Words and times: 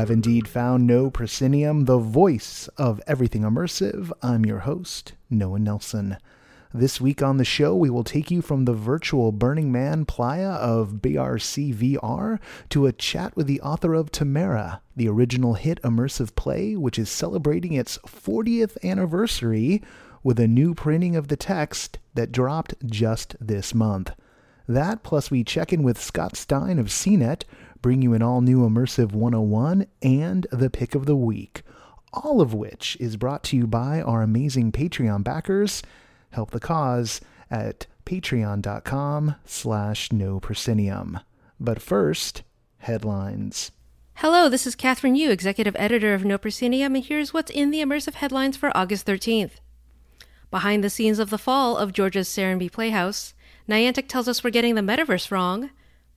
Have 0.00 0.10
indeed 0.10 0.48
found 0.48 0.86
No 0.86 1.10
Proscenium, 1.10 1.84
the 1.84 1.98
voice 1.98 2.68
of 2.78 3.02
everything 3.06 3.42
immersive. 3.42 4.10
I'm 4.22 4.46
your 4.46 4.60
host, 4.60 5.12
Noah 5.28 5.58
Nelson. 5.58 6.16
This 6.72 7.02
week 7.02 7.22
on 7.22 7.36
the 7.36 7.44
show, 7.44 7.76
we 7.76 7.90
will 7.90 8.02
take 8.02 8.30
you 8.30 8.40
from 8.40 8.64
the 8.64 8.72
virtual 8.72 9.30
Burning 9.30 9.70
Man 9.70 10.06
playa 10.06 10.52
of 10.52 11.02
BRCVR 11.02 12.38
to 12.70 12.86
a 12.86 12.92
chat 12.92 13.36
with 13.36 13.46
the 13.46 13.60
author 13.60 13.92
of 13.92 14.10
Tamara, 14.10 14.80
the 14.96 15.08
original 15.08 15.52
hit 15.52 15.82
immersive 15.82 16.34
play, 16.34 16.76
which 16.76 16.98
is 16.98 17.10
celebrating 17.10 17.74
its 17.74 17.98
40th 17.98 18.82
anniversary 18.82 19.82
with 20.22 20.40
a 20.40 20.48
new 20.48 20.74
printing 20.74 21.14
of 21.14 21.28
the 21.28 21.36
text 21.36 21.98
that 22.14 22.32
dropped 22.32 22.74
just 22.86 23.36
this 23.38 23.74
month. 23.74 24.12
That, 24.66 25.02
plus 25.02 25.30
we 25.32 25.42
check 25.42 25.72
in 25.72 25.82
with 25.82 26.00
Scott 26.00 26.36
Stein 26.36 26.78
of 26.78 26.86
CNET, 26.86 27.42
bring 27.82 28.02
you 28.02 28.14
an 28.14 28.22
all 28.22 28.40
new 28.40 28.60
Immersive 28.68 29.12
101 29.12 29.86
and 30.02 30.46
the 30.50 30.70
pick 30.70 30.94
of 30.94 31.06
the 31.06 31.16
week. 31.16 31.62
All 32.12 32.40
of 32.40 32.52
which 32.52 32.96
is 33.00 33.16
brought 33.16 33.44
to 33.44 33.56
you 33.56 33.66
by 33.66 34.02
our 34.02 34.22
amazing 34.22 34.72
Patreon 34.72 35.24
backers. 35.24 35.82
Help 36.30 36.50
the 36.50 36.60
cause 36.60 37.20
at 37.50 37.86
patreon.com 38.04 39.36
slash 39.44 40.12
no 40.12 40.40
proscenium. 40.40 41.20
But 41.58 41.80
first, 41.80 42.42
headlines. 42.78 43.70
Hello, 44.14 44.48
this 44.48 44.66
is 44.66 44.76
Kathryn 44.76 45.16
Yu, 45.16 45.30
executive 45.30 45.76
editor 45.78 46.12
of 46.12 46.24
No 46.24 46.36
Proscenium, 46.36 46.94
and 46.94 47.04
here's 47.04 47.32
what's 47.32 47.50
in 47.50 47.70
the 47.70 47.80
immersive 47.80 48.14
headlines 48.14 48.56
for 48.56 48.76
August 48.76 49.06
13th. 49.06 49.52
Behind 50.50 50.84
the 50.84 50.90
scenes 50.90 51.18
of 51.18 51.30
the 51.30 51.38
fall 51.38 51.76
of 51.76 51.92
Georgia's 51.92 52.28
Serenbe 52.28 52.70
Playhouse, 52.70 53.32
Niantic 53.68 54.08
tells 54.08 54.28
us 54.28 54.44
we're 54.44 54.50
getting 54.50 54.74
the 54.74 54.82
metaverse 54.82 55.30
wrong, 55.30 55.70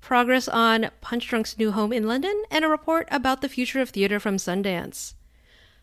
progress 0.03 0.49
on 0.49 0.91
Punchdrunk's 1.01 1.57
new 1.57 1.71
home 1.71 1.93
in 1.93 2.05
London, 2.05 2.43
and 2.51 2.65
a 2.65 2.67
report 2.67 3.07
about 3.09 3.41
the 3.41 3.47
future 3.47 3.79
of 3.79 3.89
theater 3.89 4.19
from 4.19 4.35
Sundance. 4.35 5.13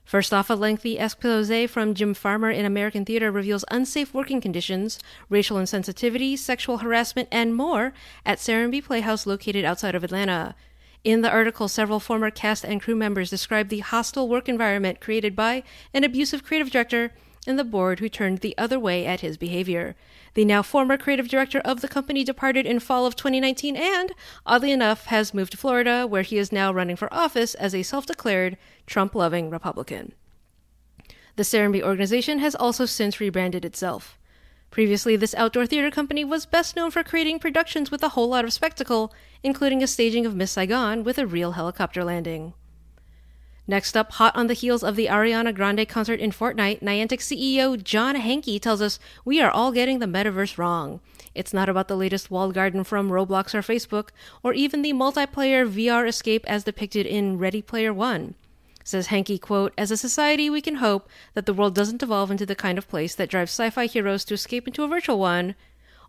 First 0.05 0.35
off, 0.35 0.51
a 0.51 0.55
lengthy 0.55 0.99
expose 0.99 1.71
from 1.71 1.95
Jim 1.95 2.13
Farmer 2.13 2.51
in 2.51 2.67
American 2.67 3.07
Theater 3.07 3.33
reveals 3.33 3.65
unsafe 3.71 4.13
working 4.13 4.41
conditions, 4.41 4.99
racial 5.31 5.57
insensitivity, 5.57 6.37
sexual 6.37 6.79
harassment, 6.79 7.29
and 7.33 7.55
more 7.55 7.95
at 8.27 8.39
Serenbe 8.39 8.85
Playhouse 8.85 9.27
located 9.27 9.65
outside 9.65 9.95
of 9.95 10.05
Atlanta. 10.05 10.55
In 11.03 11.23
the 11.23 11.31
article, 11.31 11.67
several 11.67 11.99
former 11.99 12.31
cast 12.31 12.63
and 12.63 12.83
crew 12.83 12.97
members 12.97 13.31
describe 13.31 13.69
the 13.69 13.79
hostile 13.79 14.29
work 14.29 14.51
environment 14.51 15.01
created 15.01 15.35
by 15.35 15.63
an 15.95 16.05
abusive 16.05 16.45
creative 16.45 16.71
director 16.71 17.13
and 17.47 17.59
the 17.59 17.65
board 17.65 17.99
who 17.99 18.09
turned 18.09 18.39
the 18.39 18.57
other 18.59 18.79
way 18.79 19.07
at 19.07 19.21
his 19.21 19.37
behavior. 19.37 19.97
The 20.35 20.45
now 20.45 20.63
former 20.63 20.97
creative 20.97 21.29
director 21.29 21.61
of 21.61 21.81
the 21.81 21.89
company 21.89 22.25
departed 22.25 22.67
in 22.67 22.81
fall 22.81 23.07
of 23.07 23.17
2019 23.17 23.77
and, 23.77 24.13
oddly 24.45 24.73
enough, 24.73 25.07
has 25.07 25.35
moved 25.35 25.53
to 25.53 25.59
Florida, 25.59 26.07
where 26.07 26.23
he 26.23 26.39
is 26.39 26.53
now 26.53 26.73
running 26.73 26.97
for 26.97 27.13
office 27.13 27.55
as 27.55 27.75
a 27.75 27.83
self 27.83 28.07
declared 28.07 28.57
Trump 28.87 29.15
loving 29.15 29.51
Republican. 29.51 30.13
The 31.37 31.43
Serenbe 31.45 31.83
organization 31.83 32.39
has 32.41 32.55
also 32.55 32.85
since 32.87 33.21
rebranded 33.21 33.65
itself. 33.65 34.19
Previously, 34.71 35.17
this 35.17 35.35
outdoor 35.35 35.67
theater 35.67 35.91
company 35.91 36.25
was 36.25 36.47
best 36.47 36.77
known 36.77 36.91
for 36.91 37.03
creating 37.03 37.41
productions 37.41 37.91
with 37.91 38.03
a 38.05 38.11
whole 38.11 38.29
lot 38.29 38.45
of 38.45 38.53
spectacle, 38.53 39.13
including 39.43 39.83
a 39.83 39.87
staging 39.87 40.27
of 40.27 40.37
Miss 40.37 40.53
Saigon 40.53 41.03
with 41.03 41.19
a 41.19 41.27
real 41.27 41.53
helicopter 41.53 42.05
landing. 42.05 42.55
Next 43.71 43.97
up, 43.97 44.11
hot 44.15 44.35
on 44.35 44.49
the 44.49 44.55
heels 44.55 44.83
of 44.83 44.97
the 44.97 45.07
Ariana 45.07 45.55
Grande 45.55 45.89
concert 45.89 46.19
in 46.19 46.33
Fortnite, 46.33 46.83
Niantic 46.83 47.21
CEO 47.21 47.81
John 47.81 48.17
Hanke 48.17 48.61
tells 48.61 48.83
us 48.83 48.99
we 49.25 49.41
are 49.41 49.49
all 49.49 49.71
getting 49.71 50.01
the 50.01 50.07
metaverse 50.07 50.59
wrong. 50.59 50.99
It's 51.37 51.55
not 51.55 51.69
about 51.69 51.87
the 51.87 51.97
latest 51.97 52.33
walled 52.33 52.53
garden 52.53 52.83
from 52.83 53.11
Roblox 53.11 53.55
or 53.55 53.63
Facebook, 53.63 54.09
or 54.43 54.53
even 54.55 54.83
the 54.83 54.93
multiplayer 54.93 55.71
VR 55.71 56.09
escape 56.09 56.45
as 56.49 56.65
depicted 56.65 57.07
in 57.07 57.39
Ready 57.39 57.63
Player 57.63 57.95
One. 57.95 58.35
Says 58.83 59.07
Hanke, 59.07 59.41
quote, 59.41 59.73
As 59.79 59.93
a 59.93 59.97
society, 59.97 60.51
we 60.51 60.61
can 60.61 60.83
hope 60.83 61.09
that 61.35 61.47
the 61.47 61.55
world 61.55 61.77
doesn't 61.77 62.03
evolve 62.03 62.33
into 62.33 62.47
the 62.47 62.57
kind 62.57 62.77
of 62.77 62.89
place 62.89 63.15
that 63.15 63.31
drives 63.31 63.53
sci 63.53 63.71
fi 63.71 63.87
heroes 63.87 64.25
to 64.25 64.35
escape 64.35 64.67
into 64.67 64.83
a 64.83 64.89
virtual 64.89 65.21
one, 65.21 65.55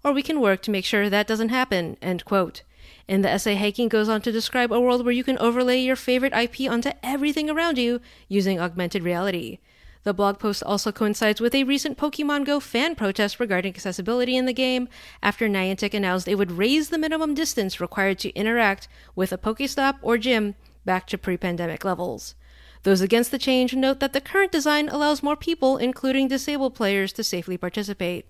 or 0.03 0.13
we 0.13 0.23
can 0.23 0.41
work 0.41 0.63
to 0.63 0.71
make 0.71 0.83
sure 0.83 1.11
that 1.11 1.27
doesn't 1.27 1.49
happen, 1.49 1.95
end 2.01 2.25
quote. 2.25 2.63
In 3.11 3.23
the 3.23 3.29
essay, 3.29 3.57
Hanke 3.57 3.89
goes 3.89 4.07
on 4.07 4.21
to 4.21 4.31
describe 4.31 4.71
a 4.71 4.79
world 4.79 5.03
where 5.03 5.11
you 5.11 5.25
can 5.25 5.37
overlay 5.39 5.81
your 5.81 5.97
favorite 5.97 6.31
IP 6.31 6.71
onto 6.71 6.93
everything 7.03 7.49
around 7.49 7.77
you 7.77 7.99
using 8.29 8.57
augmented 8.57 9.03
reality. 9.03 9.59
The 10.03 10.13
blog 10.13 10.39
post 10.39 10.63
also 10.63 10.93
coincides 10.93 11.41
with 11.41 11.53
a 11.53 11.65
recent 11.65 11.97
Pokemon 11.97 12.45
Go 12.45 12.61
fan 12.61 12.95
protest 12.95 13.37
regarding 13.37 13.73
accessibility 13.73 14.37
in 14.37 14.45
the 14.45 14.53
game 14.53 14.87
after 15.21 15.49
Niantic 15.49 15.93
announced 15.93 16.29
it 16.29 16.35
would 16.35 16.53
raise 16.53 16.87
the 16.87 16.97
minimum 16.97 17.33
distance 17.33 17.81
required 17.81 18.17
to 18.19 18.33
interact 18.33 18.87
with 19.13 19.33
a 19.33 19.37
Pokestop 19.37 19.97
or 20.01 20.17
gym 20.17 20.55
back 20.85 21.05
to 21.07 21.17
pre 21.17 21.35
pandemic 21.35 21.83
levels. 21.83 22.35
Those 22.83 23.01
against 23.01 23.31
the 23.31 23.37
change 23.37 23.75
note 23.75 23.99
that 23.99 24.13
the 24.13 24.21
current 24.21 24.53
design 24.53 24.87
allows 24.87 25.21
more 25.21 25.35
people, 25.35 25.75
including 25.75 26.29
disabled 26.29 26.75
players, 26.75 27.11
to 27.11 27.25
safely 27.25 27.57
participate. 27.57 28.25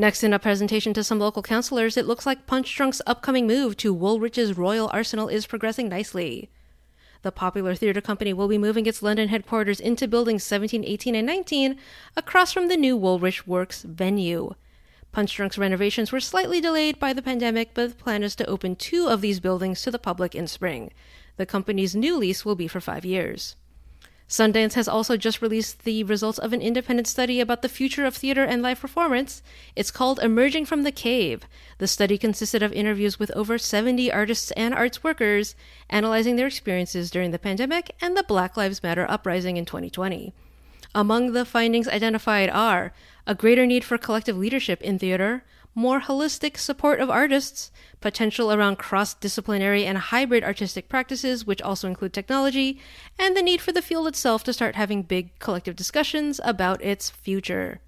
Next, 0.00 0.24
in 0.24 0.32
a 0.32 0.38
presentation 0.38 0.94
to 0.94 1.04
some 1.04 1.18
local 1.18 1.42
councilors, 1.42 1.98
it 1.98 2.06
looks 2.06 2.24
like 2.24 2.46
Punchdrunk's 2.46 3.02
upcoming 3.06 3.46
move 3.46 3.76
to 3.76 3.94
Woolwich's 3.94 4.56
Royal 4.56 4.88
Arsenal 4.94 5.28
is 5.28 5.46
progressing 5.46 5.90
nicely. 5.90 6.48
The 7.20 7.30
popular 7.30 7.74
theater 7.74 8.00
company 8.00 8.32
will 8.32 8.48
be 8.48 8.56
moving 8.56 8.86
its 8.86 9.02
London 9.02 9.28
headquarters 9.28 9.78
into 9.78 10.08
buildings 10.08 10.42
17, 10.42 10.84
18, 10.86 11.14
and 11.14 11.26
19 11.26 11.76
across 12.16 12.50
from 12.50 12.68
the 12.68 12.78
new 12.78 12.96
Woolwich 12.96 13.46
Works 13.46 13.82
venue. 13.82 14.54
Punchdrunk's 15.12 15.58
renovations 15.58 16.12
were 16.12 16.18
slightly 16.18 16.62
delayed 16.62 16.98
by 16.98 17.12
the 17.12 17.20
pandemic, 17.20 17.74
but 17.74 17.90
the 17.90 18.02
plan 18.02 18.22
is 18.22 18.34
to 18.36 18.46
open 18.46 18.76
two 18.76 19.06
of 19.06 19.20
these 19.20 19.38
buildings 19.38 19.82
to 19.82 19.90
the 19.90 19.98
public 19.98 20.34
in 20.34 20.46
spring. 20.46 20.94
The 21.36 21.44
company's 21.44 21.94
new 21.94 22.16
lease 22.16 22.42
will 22.42 22.56
be 22.56 22.68
for 22.68 22.80
five 22.80 23.04
years. 23.04 23.54
Sundance 24.30 24.74
has 24.74 24.86
also 24.86 25.16
just 25.16 25.42
released 25.42 25.82
the 25.82 26.04
results 26.04 26.38
of 26.38 26.52
an 26.52 26.62
independent 26.62 27.08
study 27.08 27.40
about 27.40 27.62
the 27.62 27.68
future 27.68 28.06
of 28.06 28.14
theater 28.14 28.44
and 28.44 28.62
live 28.62 28.78
performance. 28.78 29.42
It's 29.74 29.90
called 29.90 30.20
Emerging 30.20 30.66
from 30.66 30.84
the 30.84 30.92
Cave. 30.92 31.42
The 31.78 31.88
study 31.88 32.16
consisted 32.16 32.62
of 32.62 32.72
interviews 32.72 33.18
with 33.18 33.32
over 33.34 33.58
70 33.58 34.12
artists 34.12 34.52
and 34.52 34.72
arts 34.72 35.02
workers, 35.02 35.56
analyzing 35.88 36.36
their 36.36 36.46
experiences 36.46 37.10
during 37.10 37.32
the 37.32 37.40
pandemic 37.40 37.90
and 38.00 38.16
the 38.16 38.22
Black 38.22 38.56
Lives 38.56 38.84
Matter 38.84 39.04
uprising 39.10 39.56
in 39.56 39.64
2020. 39.64 40.32
Among 40.94 41.32
the 41.32 41.44
findings 41.44 41.88
identified 41.88 42.50
are 42.50 42.92
a 43.26 43.34
greater 43.34 43.66
need 43.66 43.82
for 43.82 43.98
collective 43.98 44.38
leadership 44.38 44.80
in 44.80 44.96
theater, 45.00 45.42
more 45.74 46.00
holistic 46.00 46.58
support 46.58 47.00
of 47.00 47.08
artists, 47.08 47.70
potential 48.00 48.52
around 48.52 48.76
cross 48.76 49.14
disciplinary 49.14 49.84
and 49.84 49.98
hybrid 49.98 50.42
artistic 50.42 50.88
practices, 50.88 51.46
which 51.46 51.62
also 51.62 51.88
include 51.88 52.12
technology, 52.12 52.80
and 53.18 53.36
the 53.36 53.42
need 53.42 53.60
for 53.60 53.72
the 53.72 53.82
field 53.82 54.06
itself 54.06 54.42
to 54.44 54.52
start 54.52 54.74
having 54.74 55.02
big 55.02 55.38
collective 55.38 55.76
discussions 55.76 56.40
about 56.44 56.82
its 56.82 57.10
future. 57.10 57.80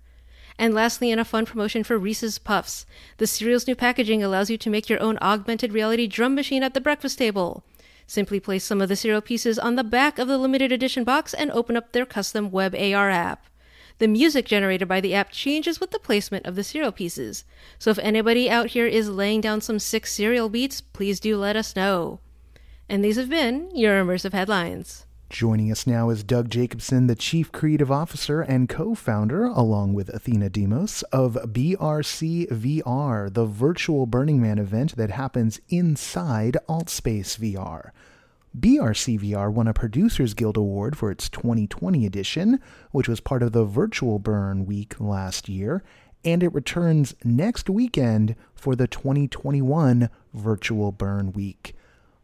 And 0.59 0.75
lastly, 0.75 1.11
in 1.11 1.19
a 1.19 1.25
fun 1.25 1.47
promotion 1.47 1.83
for 1.83 1.99
Reese's 1.99 2.39
Puffs, 2.39 2.87
the 3.17 3.27
cereal's 3.27 3.67
new 3.67 3.75
packaging 3.75 4.23
allows 4.23 4.51
you 4.51 4.59
to 4.59 4.71
make 4.71 4.89
your 4.89 5.01
own 5.03 5.19
augmented 5.21 5.73
reality 5.73 6.07
drum 6.07 6.35
machine 6.35 6.63
at 6.63 6.75
the 6.75 6.81
breakfast 6.81 7.19
table. 7.19 7.65
Simply 8.07 8.39
place 8.41 8.65
some 8.65 8.81
of 8.81 8.89
the 8.89 8.97
cereal 8.97 9.23
pieces 9.23 9.59
on 9.59 9.77
the 9.77 9.85
back 9.85 10.19
of 10.19 10.29
the 10.29 10.39
limited 10.39 10.71
edition 10.71 11.05
box 11.05 11.33
and 11.33 11.51
open 11.51 11.77
up 11.77 11.93
their 11.93 12.07
custom 12.07 12.51
web 12.51 12.75
AR 12.75 13.11
app. 13.11 13.47
The 13.99 14.09
music 14.09 14.47
generated 14.47 14.89
by 14.89 15.01
the 15.01 15.15
app 15.15 15.31
changes 15.31 15.81
with 15.81 15.91
the 15.91 15.99
placement 15.99 16.47
of 16.47 16.57
the 16.57 16.65
cereal 16.65 16.93
pieces. 16.93 17.45
So 17.79 17.91
if 17.91 17.99
anybody 17.99 18.51
out 18.51 18.69
here 18.69 18.87
is 18.87 19.09
laying 19.09 19.41
down 19.41 19.61
some 19.61 19.79
sick 19.79 20.07
cereal 20.07 20.49
beats, 20.49 20.81
please 20.81 21.21
do 21.21 21.37
let 21.37 21.57
us 21.57 21.77
know. 21.77 22.21
And 22.89 23.05
these 23.05 23.17
have 23.17 23.31
been 23.31 23.71
your 23.75 24.03
immersive 24.03 24.33
headlines. 24.33 25.07
Joining 25.33 25.73
us 25.73 25.87
now 25.87 26.11
is 26.11 26.23
Doug 26.23 26.51
Jacobson, 26.51 27.07
the 27.07 27.15
Chief 27.15 27.51
Creative 27.51 27.91
Officer 27.91 28.43
and 28.43 28.69
co 28.69 28.95
founder, 28.95 29.47
along 29.47 29.95
with 29.95 30.11
Athena 30.11 30.51
Demos, 30.51 31.03
of 31.05 31.39
BRC 31.47 32.49
VR, 32.51 33.33
the 33.33 33.47
virtual 33.47 34.05
Burning 34.05 34.43
Man 34.43 34.59
event 34.59 34.95
that 34.97 35.11
happens 35.11 35.59
inside 35.71 36.59
Altspace 36.69 37.39
VR. 37.39 37.93
BRCVR 38.59 39.51
won 39.51 39.67
a 39.67 39.73
Producers 39.73 40.35
Guild 40.35 40.59
Award 40.59 40.97
for 40.97 41.11
its 41.11 41.31
2020 41.31 42.05
edition, 42.05 42.61
which 42.91 43.09
was 43.09 43.21
part 43.21 43.43
of 43.43 43.53
the 43.53 43.65
Virtual 43.65 44.19
Burn 44.19 44.67
Week 44.67 45.01
last 45.01 45.49
year, 45.49 45.83
and 46.23 46.43
it 46.43 46.53
returns 46.53 47.15
next 47.25 47.71
weekend 47.71 48.37
for 48.55 48.77
the 48.77 48.87
2021 48.87 50.11
Virtual 50.35 50.93
Burn 50.93 51.33
Week. 51.33 51.75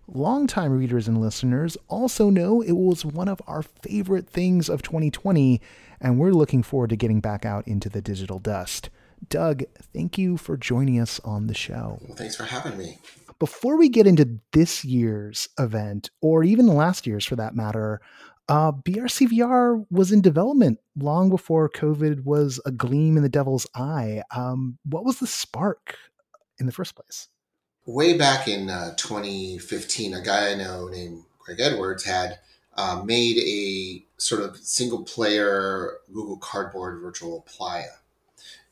Longtime 0.06 0.72
readers 0.72 1.08
and 1.08 1.20
listeners 1.20 1.76
also 1.88 2.28
know 2.28 2.60
it 2.60 2.72
was 2.72 3.04
one 3.04 3.28
of 3.28 3.40
our 3.46 3.62
favorite 3.62 4.28
things 4.28 4.68
of 4.68 4.82
2020, 4.82 5.60
and 6.00 6.18
we're 6.18 6.32
looking 6.32 6.62
forward 6.62 6.90
to 6.90 6.96
getting 6.96 7.20
back 7.20 7.46
out 7.46 7.66
into 7.66 7.88
the 7.88 8.02
digital 8.02 8.38
dust. 8.38 8.90
Doug, 9.30 9.64
thank 9.94 10.18
you 10.18 10.36
for 10.36 10.56
joining 10.56 11.00
us 11.00 11.20
on 11.24 11.46
the 11.46 11.54
show. 11.54 11.98
Well, 12.06 12.16
thanks 12.16 12.36
for 12.36 12.44
having 12.44 12.76
me. 12.76 12.98
Before 13.38 13.76
we 13.76 13.88
get 13.88 14.06
into 14.06 14.40
this 14.52 14.84
year's 14.84 15.48
event, 15.58 16.10
or 16.20 16.42
even 16.42 16.66
last 16.66 17.06
year's 17.06 17.24
for 17.24 17.36
that 17.36 17.54
matter, 17.54 18.00
uh, 18.48 18.72
BRCVR 18.72 19.86
was 19.90 20.10
in 20.10 20.22
development 20.22 20.80
long 20.96 21.28
before 21.30 21.68
COVID 21.68 22.24
was 22.24 22.60
a 22.64 22.70
gleam 22.70 23.16
in 23.16 23.22
the 23.22 23.28
devil's 23.28 23.66
eye. 23.74 24.22
Um, 24.34 24.78
what 24.84 25.04
was 25.04 25.20
the 25.20 25.26
spark 25.26 25.96
in 26.58 26.66
the 26.66 26.72
first 26.72 26.96
place? 26.96 27.28
Way 27.86 28.18
back 28.18 28.48
in 28.48 28.70
uh, 28.70 28.94
2015, 28.96 30.14
a 30.14 30.22
guy 30.22 30.52
I 30.52 30.54
know 30.54 30.88
named 30.88 31.24
Greg 31.38 31.60
Edwards 31.60 32.04
had 32.04 32.38
uh, 32.76 33.02
made 33.04 33.38
a 33.38 34.04
sort 34.20 34.42
of 34.42 34.56
single 34.58 35.04
player 35.04 35.98
Google 36.12 36.38
Cardboard 36.38 37.00
virtual 37.00 37.42
playa. 37.42 37.98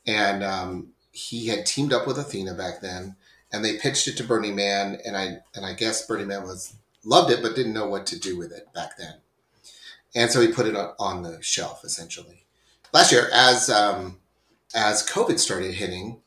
And 0.06 0.42
um, 0.42 0.88
he 1.12 1.48
had 1.48 1.66
teamed 1.66 1.92
up 1.92 2.06
with 2.06 2.18
Athena 2.18 2.54
back 2.54 2.80
then, 2.80 3.16
and 3.52 3.64
they 3.64 3.78
pitched 3.78 4.08
it 4.08 4.16
to 4.18 4.24
Burning 4.24 4.56
Man, 4.56 4.98
and 5.04 5.16
I 5.16 5.38
and 5.54 5.64
I 5.64 5.74
guess 5.74 6.06
Burning 6.06 6.28
Man 6.28 6.42
was 6.42 6.74
loved 7.04 7.30
it, 7.30 7.42
but 7.42 7.54
didn't 7.54 7.72
know 7.74 7.88
what 7.88 8.06
to 8.06 8.18
do 8.18 8.36
with 8.36 8.52
it 8.52 8.72
back 8.74 8.96
then 8.96 9.16
and 10.16 10.30
so 10.30 10.40
he 10.40 10.48
put 10.48 10.66
it 10.66 10.74
on 10.98 11.22
the 11.22 11.40
shelf 11.42 11.84
essentially. 11.84 12.42
Last 12.92 13.12
year, 13.12 13.28
as 13.32 13.68
um, 13.68 14.18
as 14.74 15.06
COVID 15.06 15.38
started 15.38 15.74
hitting, 15.74 16.20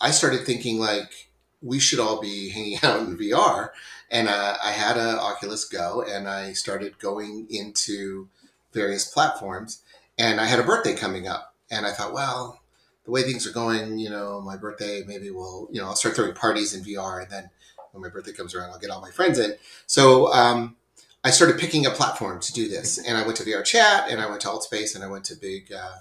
I 0.00 0.10
started 0.10 0.44
thinking 0.44 0.78
like 0.78 1.30
we 1.62 1.80
should 1.80 1.98
all 1.98 2.20
be 2.20 2.50
hanging 2.50 2.78
out 2.82 3.00
in 3.00 3.16
VR, 3.16 3.70
and 4.10 4.28
uh, 4.28 4.56
I 4.62 4.70
had 4.72 4.98
an 4.98 5.16
Oculus 5.16 5.64
Go, 5.64 6.02
and 6.02 6.28
I 6.28 6.52
started 6.52 6.98
going 6.98 7.46
into 7.48 8.28
various 8.72 9.10
platforms, 9.10 9.82
and 10.18 10.38
I 10.40 10.44
had 10.44 10.60
a 10.60 10.64
birthday 10.64 10.94
coming 10.94 11.26
up, 11.26 11.54
and 11.70 11.86
I 11.86 11.92
thought, 11.92 12.12
well, 12.12 12.60
the 13.04 13.10
way 13.10 13.22
things 13.22 13.46
are 13.46 13.52
going, 13.52 13.98
you 13.98 14.10
know, 14.10 14.40
my 14.40 14.56
birthday 14.56 15.02
maybe 15.06 15.30
we'll, 15.30 15.68
you 15.72 15.80
know, 15.80 15.88
I'll 15.88 15.96
start 15.96 16.14
throwing 16.14 16.34
parties 16.34 16.74
in 16.74 16.84
VR, 16.84 17.22
and 17.22 17.30
then 17.30 17.50
when 17.92 18.02
my 18.02 18.08
birthday 18.08 18.32
comes 18.32 18.54
around, 18.54 18.70
I'll 18.70 18.78
get 18.78 18.90
all 18.90 19.00
my 19.00 19.10
friends 19.10 19.38
in. 19.38 19.54
So 19.86 20.32
um, 20.32 20.76
I 21.24 21.30
started 21.30 21.58
picking 21.58 21.86
a 21.86 21.90
platform 21.90 22.40
to 22.40 22.52
do 22.52 22.68
this, 22.68 22.98
and 22.98 23.16
I 23.16 23.24
went 23.24 23.36
to 23.38 23.44
VR 23.44 23.64
Chat, 23.64 24.10
and 24.10 24.20
I 24.20 24.28
went 24.28 24.40
to 24.42 24.48
Altspace, 24.48 24.94
and 24.94 25.04
I 25.04 25.08
went 25.08 25.24
to 25.26 25.36
Big 25.36 25.72
uh, 25.72 25.98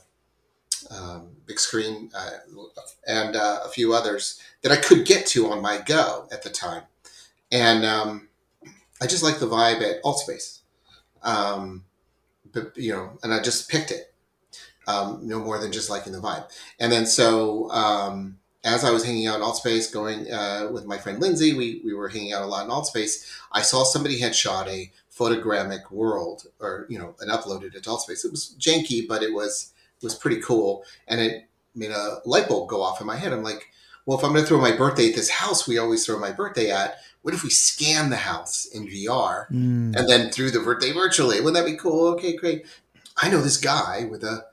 um, 0.89 1.29
Big 1.45 1.59
Screen, 1.59 2.09
uh, 2.15 2.29
and 3.07 3.35
uh, 3.35 3.59
a 3.63 3.69
few 3.69 3.93
others 3.93 4.39
that 4.61 4.71
I 4.71 4.77
could 4.77 5.05
get 5.05 5.27
to 5.27 5.51
on 5.51 5.61
my 5.61 5.79
Go 5.79 6.27
at 6.31 6.43
the 6.43 6.49
time, 6.49 6.83
and 7.51 7.85
um, 7.85 8.29
I 9.01 9.07
just 9.07 9.23
like 9.23 9.39
the 9.39 9.47
vibe 9.47 9.81
at 9.81 10.01
Altspace, 10.03 10.59
um, 11.23 11.83
but 12.51 12.75
you 12.75 12.91
know, 12.91 13.17
and 13.21 13.33
I 13.33 13.41
just 13.41 13.69
picked 13.69 13.91
it, 13.91 14.10
um, 14.91 15.19
no 15.23 15.39
more 15.39 15.57
than 15.59 15.71
just 15.71 15.89
liking 15.89 16.13
the 16.13 16.19
vibe, 16.19 16.49
and 16.79 16.91
then 16.91 17.05
so 17.05 17.69
um, 17.71 18.37
as 18.63 18.83
I 18.83 18.91
was 18.91 19.03
hanging 19.03 19.27
out 19.27 19.37
in 19.37 19.41
Altspace, 19.41 19.91
going 19.91 20.31
uh, 20.31 20.69
with 20.71 20.85
my 20.85 20.97
friend 20.97 21.19
Lindsay, 21.19 21.53
we, 21.53 21.81
we 21.83 21.93
were 21.93 22.09
hanging 22.09 22.33
out 22.33 22.43
a 22.43 22.45
lot 22.45 22.65
in 22.65 22.71
Altspace. 22.71 23.27
I 23.51 23.61
saw 23.61 23.83
somebody 23.83 24.19
had 24.19 24.35
shot 24.35 24.67
a 24.67 24.91
photogrammic 25.11 25.91
world, 25.91 26.43
or 26.59 26.85
you 26.89 26.99
know, 26.99 27.15
and 27.19 27.31
uploaded 27.31 27.75
it 27.75 27.83
to 27.83 27.89
Altspace. 27.89 28.25
It 28.25 28.31
was 28.31 28.55
janky, 28.59 29.07
but 29.07 29.23
it 29.23 29.33
was 29.33 29.71
was 30.01 30.15
pretty 30.15 30.41
cool, 30.41 30.83
and 31.07 31.21
it 31.21 31.47
made 31.75 31.91
a 31.91 32.17
light 32.25 32.47
bulb 32.47 32.69
go 32.69 32.81
off 32.81 33.01
in 33.01 33.07
my 33.07 33.15
head. 33.15 33.33
I'm 33.33 33.43
like, 33.43 33.67
well, 34.05 34.17
if 34.17 34.23
I'm 34.23 34.31
going 34.31 34.43
to 34.43 34.47
throw 34.47 34.59
my 34.59 34.75
birthday 34.75 35.09
at 35.09 35.15
this 35.15 35.29
house 35.29 35.67
we 35.67 35.77
always 35.77 36.05
throw 36.05 36.19
my 36.19 36.31
birthday 36.31 36.71
at, 36.71 36.97
what 37.21 37.33
if 37.33 37.43
we 37.43 37.49
scan 37.49 38.09
the 38.09 38.17
house 38.17 38.65
in 38.65 38.87
VR 38.87 39.47
mm. 39.49 39.95
and 39.95 40.09
then 40.09 40.31
through 40.31 40.51
the 40.51 40.59
birthday 40.59 40.91
virtually? 40.91 41.39
Wouldn't 41.39 41.55
that 41.55 41.69
be 41.69 41.77
cool? 41.77 42.07
Okay, 42.13 42.35
great. 42.35 42.65
I 43.21 43.29
know 43.29 43.41
this 43.41 43.57
guy 43.57 44.07
with 44.09 44.23
a 44.23 44.45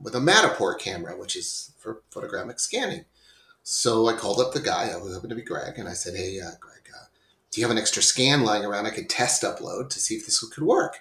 with 0.00 0.14
a 0.14 0.20
Matterport 0.20 0.78
camera, 0.78 1.16
which 1.16 1.36
is 1.36 1.72
for 1.78 2.02
photogrammic 2.12 2.60
scanning. 2.60 3.04
So 3.62 4.06
I 4.06 4.14
called 4.14 4.40
up 4.40 4.52
the 4.52 4.60
guy. 4.60 4.96
Was 4.96 5.14
hoping 5.14 5.30
to 5.30 5.36
be 5.36 5.42
Greg, 5.42 5.78
and 5.78 5.88
I 5.88 5.92
said, 5.92 6.16
"Hey, 6.16 6.40
uh, 6.40 6.52
Greg, 6.60 6.88
uh, 6.94 7.06
do 7.50 7.60
you 7.60 7.66
have 7.66 7.70
an 7.70 7.80
extra 7.80 8.02
scan 8.02 8.42
lying 8.42 8.64
around 8.64 8.86
I 8.86 8.90
could 8.90 9.10
test 9.10 9.42
upload 9.42 9.90
to 9.90 10.00
see 10.00 10.14
if 10.16 10.24
this 10.24 10.40
could 10.40 10.64
work?" 10.64 11.00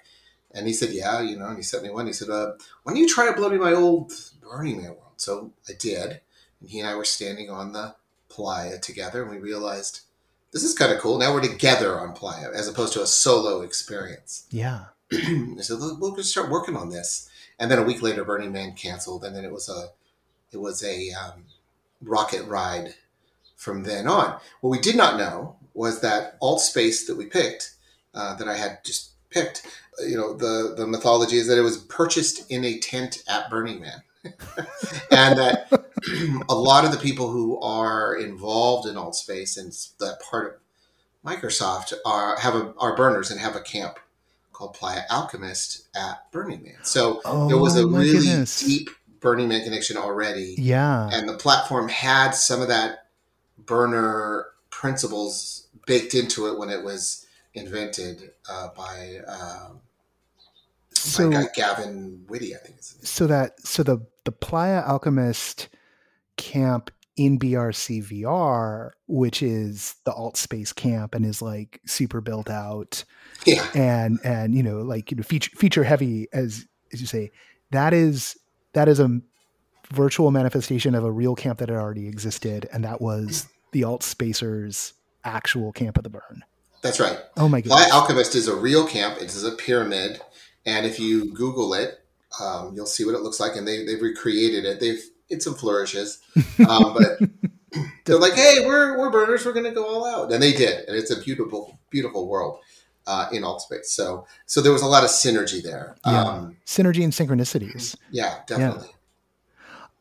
And 0.52 0.68
he 0.68 0.74
said, 0.74 0.92
"Yeah, 0.92 1.22
you 1.22 1.38
know." 1.38 1.48
And 1.48 1.58
he 1.58 1.64
sent 1.64 1.84
me 1.84 1.90
one. 1.90 2.08
He 2.08 2.14
said, 2.14 2.30
uh, 2.30 2.54
"Why 2.84 2.92
don't 2.92 3.02
you 3.02 3.08
try 3.08 3.30
uploading 3.30 3.60
my 3.60 3.74
old 3.74 4.12
Burning 4.42 4.78
Man 4.78 4.90
world?" 4.90 5.14
So 5.18 5.54
I 5.70 5.74
did, 5.74 6.22
and 6.60 6.70
he 6.70 6.80
and 6.80 6.90
I 6.90 6.96
were 6.96 7.06
standing 7.06 7.50
on 7.50 7.72
the 7.72 7.96
Playa 8.30 8.80
together, 8.80 9.22
and 9.22 9.32
we 9.32 9.38
realized 9.38 10.02
this 10.52 10.64
is 10.64 10.74
kind 10.74 10.92
of 10.92 11.00
cool. 11.00 11.18
Now 11.18 11.34
we're 11.34 11.42
together 11.42 12.00
on 12.00 12.14
Playa 12.14 12.50
as 12.54 12.68
opposed 12.68 12.94
to 12.94 13.02
a 13.02 13.08
solo 13.08 13.62
experience. 13.62 14.46
Yeah. 14.50 14.86
so 15.62 15.96
we'll 16.00 16.16
just 16.16 16.32
start 16.32 16.50
working 16.50 16.76
on 16.76 16.90
this. 16.90 17.27
And 17.60 17.72
then 17.72 17.80
a 17.80 17.84
week 17.84 18.02
later, 18.02 18.24
Burning 18.24 18.52
Man 18.52 18.74
canceled, 18.74 19.24
and 19.24 19.36
then 19.36 19.44
it 19.44 19.52
was 19.52 19.70
a 19.70 19.90
it 20.52 20.58
was 20.58 20.84
a 20.84 21.12
um, 21.12 21.46
rocket 22.02 22.44
ride 22.46 22.96
from 23.56 23.84
then 23.84 24.08
on. 24.08 24.40
What 24.62 24.70
we 24.70 24.80
did 24.80 24.96
not 24.96 25.18
know 25.18 25.58
was 25.74 26.02
that 26.02 26.38
alt 26.42 26.62
space 26.62 27.06
that 27.08 27.18
we 27.18 27.26
picked, 27.26 27.76
uh, 28.14 28.36
that 28.36 28.48
I 28.48 28.56
had 28.56 28.80
just 28.84 29.12
picked, 29.30 29.66
you 30.00 30.16
know, 30.16 30.34
the, 30.34 30.74
the 30.76 30.88
mythology 30.88 31.38
is 31.38 31.48
that 31.48 31.58
it 31.58 31.64
was 31.64 31.78
purchased 31.78 32.50
in 32.50 32.64
a 32.64 32.80
tent 32.80 33.24
at 33.28 33.50
Burning 33.50 33.82
Man. 33.82 34.04
and 35.12 35.38
that 35.38 35.70
a 36.50 36.56
lot 36.56 36.86
of 36.86 36.92
the 36.92 36.98
people 36.98 37.32
who 37.32 37.60
are 37.62 38.16
involved 38.16 38.88
in 38.88 38.98
alt 38.98 39.16
space 39.16 39.58
and 39.58 39.72
that 40.00 40.20
part 40.20 40.48
of 40.48 41.30
Microsoft 41.30 41.94
are 42.06 42.38
have 42.40 42.56
a, 42.56 42.74
are 42.78 42.96
burners 42.96 43.32
and 43.32 43.40
have 43.40 43.56
a 43.56 43.62
camp 43.62 44.00
called 44.58 44.74
Playa 44.74 45.04
Alchemist 45.12 45.88
at 45.96 46.32
Burning 46.32 46.64
Man. 46.64 46.78
So 46.82 47.22
oh, 47.26 47.48
there 47.48 47.60
was 47.60 47.78
a 47.78 47.86
really 47.86 48.12
goodness. 48.14 48.60
deep 48.60 48.90
Burning 49.20 49.48
Man 49.48 49.64
connection 49.64 49.98
already. 49.98 50.56
Yeah. 50.58 51.10
And 51.12 51.30
the 51.30 51.38
platform 51.38 51.90
had 51.90 52.32
some 52.32 52.64
of 52.64 52.68
that 52.68 53.08
burner 53.58 54.48
principles 54.72 55.68
baked 55.86 56.16
into 56.16 56.48
it 56.48 56.58
when 56.58 56.72
it 56.72 56.84
was 56.84 57.26
invented 57.54 58.32
uh, 58.50 58.70
by, 58.76 59.20
uh, 59.28 59.70
so, 60.94 61.30
by 61.30 61.46
Gavin 61.56 62.24
Whitty, 62.28 62.56
I 62.56 62.58
think. 62.58 62.78
So 62.82 63.28
that 63.28 63.60
so 63.66 63.84
the 63.84 64.06
the 64.26 64.32
Playa 64.32 64.82
Alchemist 64.82 65.70
camp 66.36 66.90
in 67.16 67.38
BRCVR, 67.38 68.92
which 69.08 69.44
is 69.44 69.96
the 70.04 70.12
alt 70.12 70.36
space 70.36 70.74
camp 70.74 71.14
and 71.14 71.26
is 71.26 71.42
like 71.42 71.80
super 71.86 72.22
built 72.22 72.50
out, 72.50 73.04
yeah, 73.46 73.68
and 73.74 74.20
and 74.24 74.56
you 74.56 74.64
know 74.64 74.82
like 74.82 75.12
you 75.12 75.18
know 75.18 75.24
feature 75.24 75.52
feature 75.56 75.84
heavy 75.84 76.28
as 76.34 76.66
as 76.94 77.02
you 77.02 77.08
say, 77.08 77.32
that 77.72 77.94
is 77.94 78.38
that 78.74 78.88
is 78.88 79.00
a 79.00 79.22
virtual 79.92 80.32
manifestation 80.32 80.96
of 80.96 81.04
a 81.04 81.12
real 81.12 81.36
camp 81.36 81.60
that 81.60 81.70
had 81.70 81.78
already 81.78 82.08
existed, 82.08 82.68
and 82.72 82.84
that 82.84 83.02
was 83.02 83.48
the 83.72 83.82
Altspacers' 83.82 84.94
actual 85.24 85.72
camp 85.72 85.98
of 85.98 86.04
the 86.04 86.10
burn. 86.10 86.44
That's 86.82 87.00
right. 87.00 87.18
Oh 87.36 87.50
my 87.50 87.62
god! 87.62 87.92
Alchemist 87.92 88.36
is 88.36 88.48
a 88.48 88.56
real 88.56 88.88
camp. 88.88 89.18
It 89.18 89.26
is 89.26 89.44
a 89.44 89.52
pyramid, 89.52 90.22
and 90.66 90.86
if 90.86 91.00
you 91.00 91.34
Google 91.34 91.74
it, 91.74 92.00
um, 92.42 92.74
you'll 92.76 92.86
see 92.86 93.06
what 93.06 93.16
it 93.16 93.22
looks 93.22 93.40
like. 93.40 93.56
And 93.56 93.68
they 93.68 93.86
they've 93.86 94.02
recreated 94.02 94.66
it. 94.66 94.80
They've 94.80 95.04
it's 95.30 95.46
some 95.46 95.56
flourishes, 95.56 96.20
um, 96.70 96.94
but 96.94 97.20
they're 98.06 98.20
like, 98.20 98.34
hey, 98.34 98.60
we're 98.66 98.98
we're 98.98 99.10
burners. 99.10 99.46
We're 99.46 99.54
going 99.54 99.66
to 99.66 99.72
go 99.72 99.86
all 99.86 100.06
out, 100.06 100.32
and 100.32 100.42
they 100.42 100.54
did, 100.54 100.88
and 100.88 100.96
it's 100.96 101.12
a 101.12 101.20
beautiful 101.20 101.80
beautiful 101.90 102.28
world. 102.28 102.60
Uh, 103.08 103.30
in 103.32 103.44
Altspace, 103.44 103.86
so 103.86 104.28
so 104.46 104.60
there 104.62 104.74
was 104.74 104.82
a 104.82 104.86
lot 104.86 105.04
of 105.04 105.10
synergy 105.10 105.64
there. 105.64 105.96
Yeah, 106.06 106.24
um, 106.24 106.58
synergy 106.66 107.04
and 107.06 107.14
synchronicities. 107.14 107.96
Yeah, 108.12 108.40
definitely. 108.46 108.90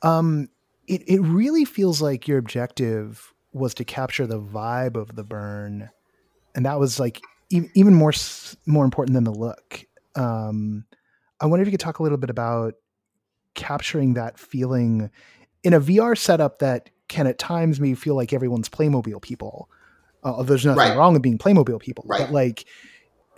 Yeah. 0.03 0.19
Um, 0.19 0.49
it 0.89 1.03
it 1.07 1.21
really 1.21 1.65
feels 1.65 2.03
like 2.03 2.27
your 2.27 2.39
objective 2.39 3.33
was 3.53 3.75
to 3.75 3.85
capture 3.85 4.27
the 4.27 4.41
vibe 4.41 4.97
of 4.97 5.15
the 5.15 5.23
burn, 5.23 5.91
and 6.55 6.67
that 6.67 6.81
was 6.81 6.99
like 6.99 7.21
e- 7.49 7.71
even 7.75 7.95
more 7.95 8.13
more 8.67 8.85
important 8.85 9.15
than 9.15 9.25
the 9.25 9.33
look. 9.33 9.85
Um, 10.17 10.85
I 11.41 11.47
wonder 11.47 11.63
if 11.63 11.69
you 11.69 11.73
could 11.73 11.81
talk 11.81 11.99
a 11.99 12.03
little 12.03 12.19
bit 12.19 12.31
about 12.31 12.75
capturing 13.55 14.15
that 14.15 14.39
feeling 14.39 15.11
in 15.63 15.75
a 15.75 15.81
VR 15.81 16.17
setup 16.17 16.59
that 16.61 16.91
can 17.09 17.27
at 17.27 17.39
times 17.39 17.81
maybe 17.81 17.95
feel 17.95 18.15
like 18.15 18.33
everyone's 18.33 18.69
Playmobil 18.69 19.21
people. 19.23 19.69
Uh, 20.23 20.43
there's 20.43 20.65
nothing 20.65 20.79
right. 20.79 20.97
wrong 20.97 21.13
with 21.13 21.23
being 21.23 21.39
Playmobil 21.39 21.81
people, 21.81 22.05
right. 22.07 22.21
but 22.21 22.33
like 22.33 22.65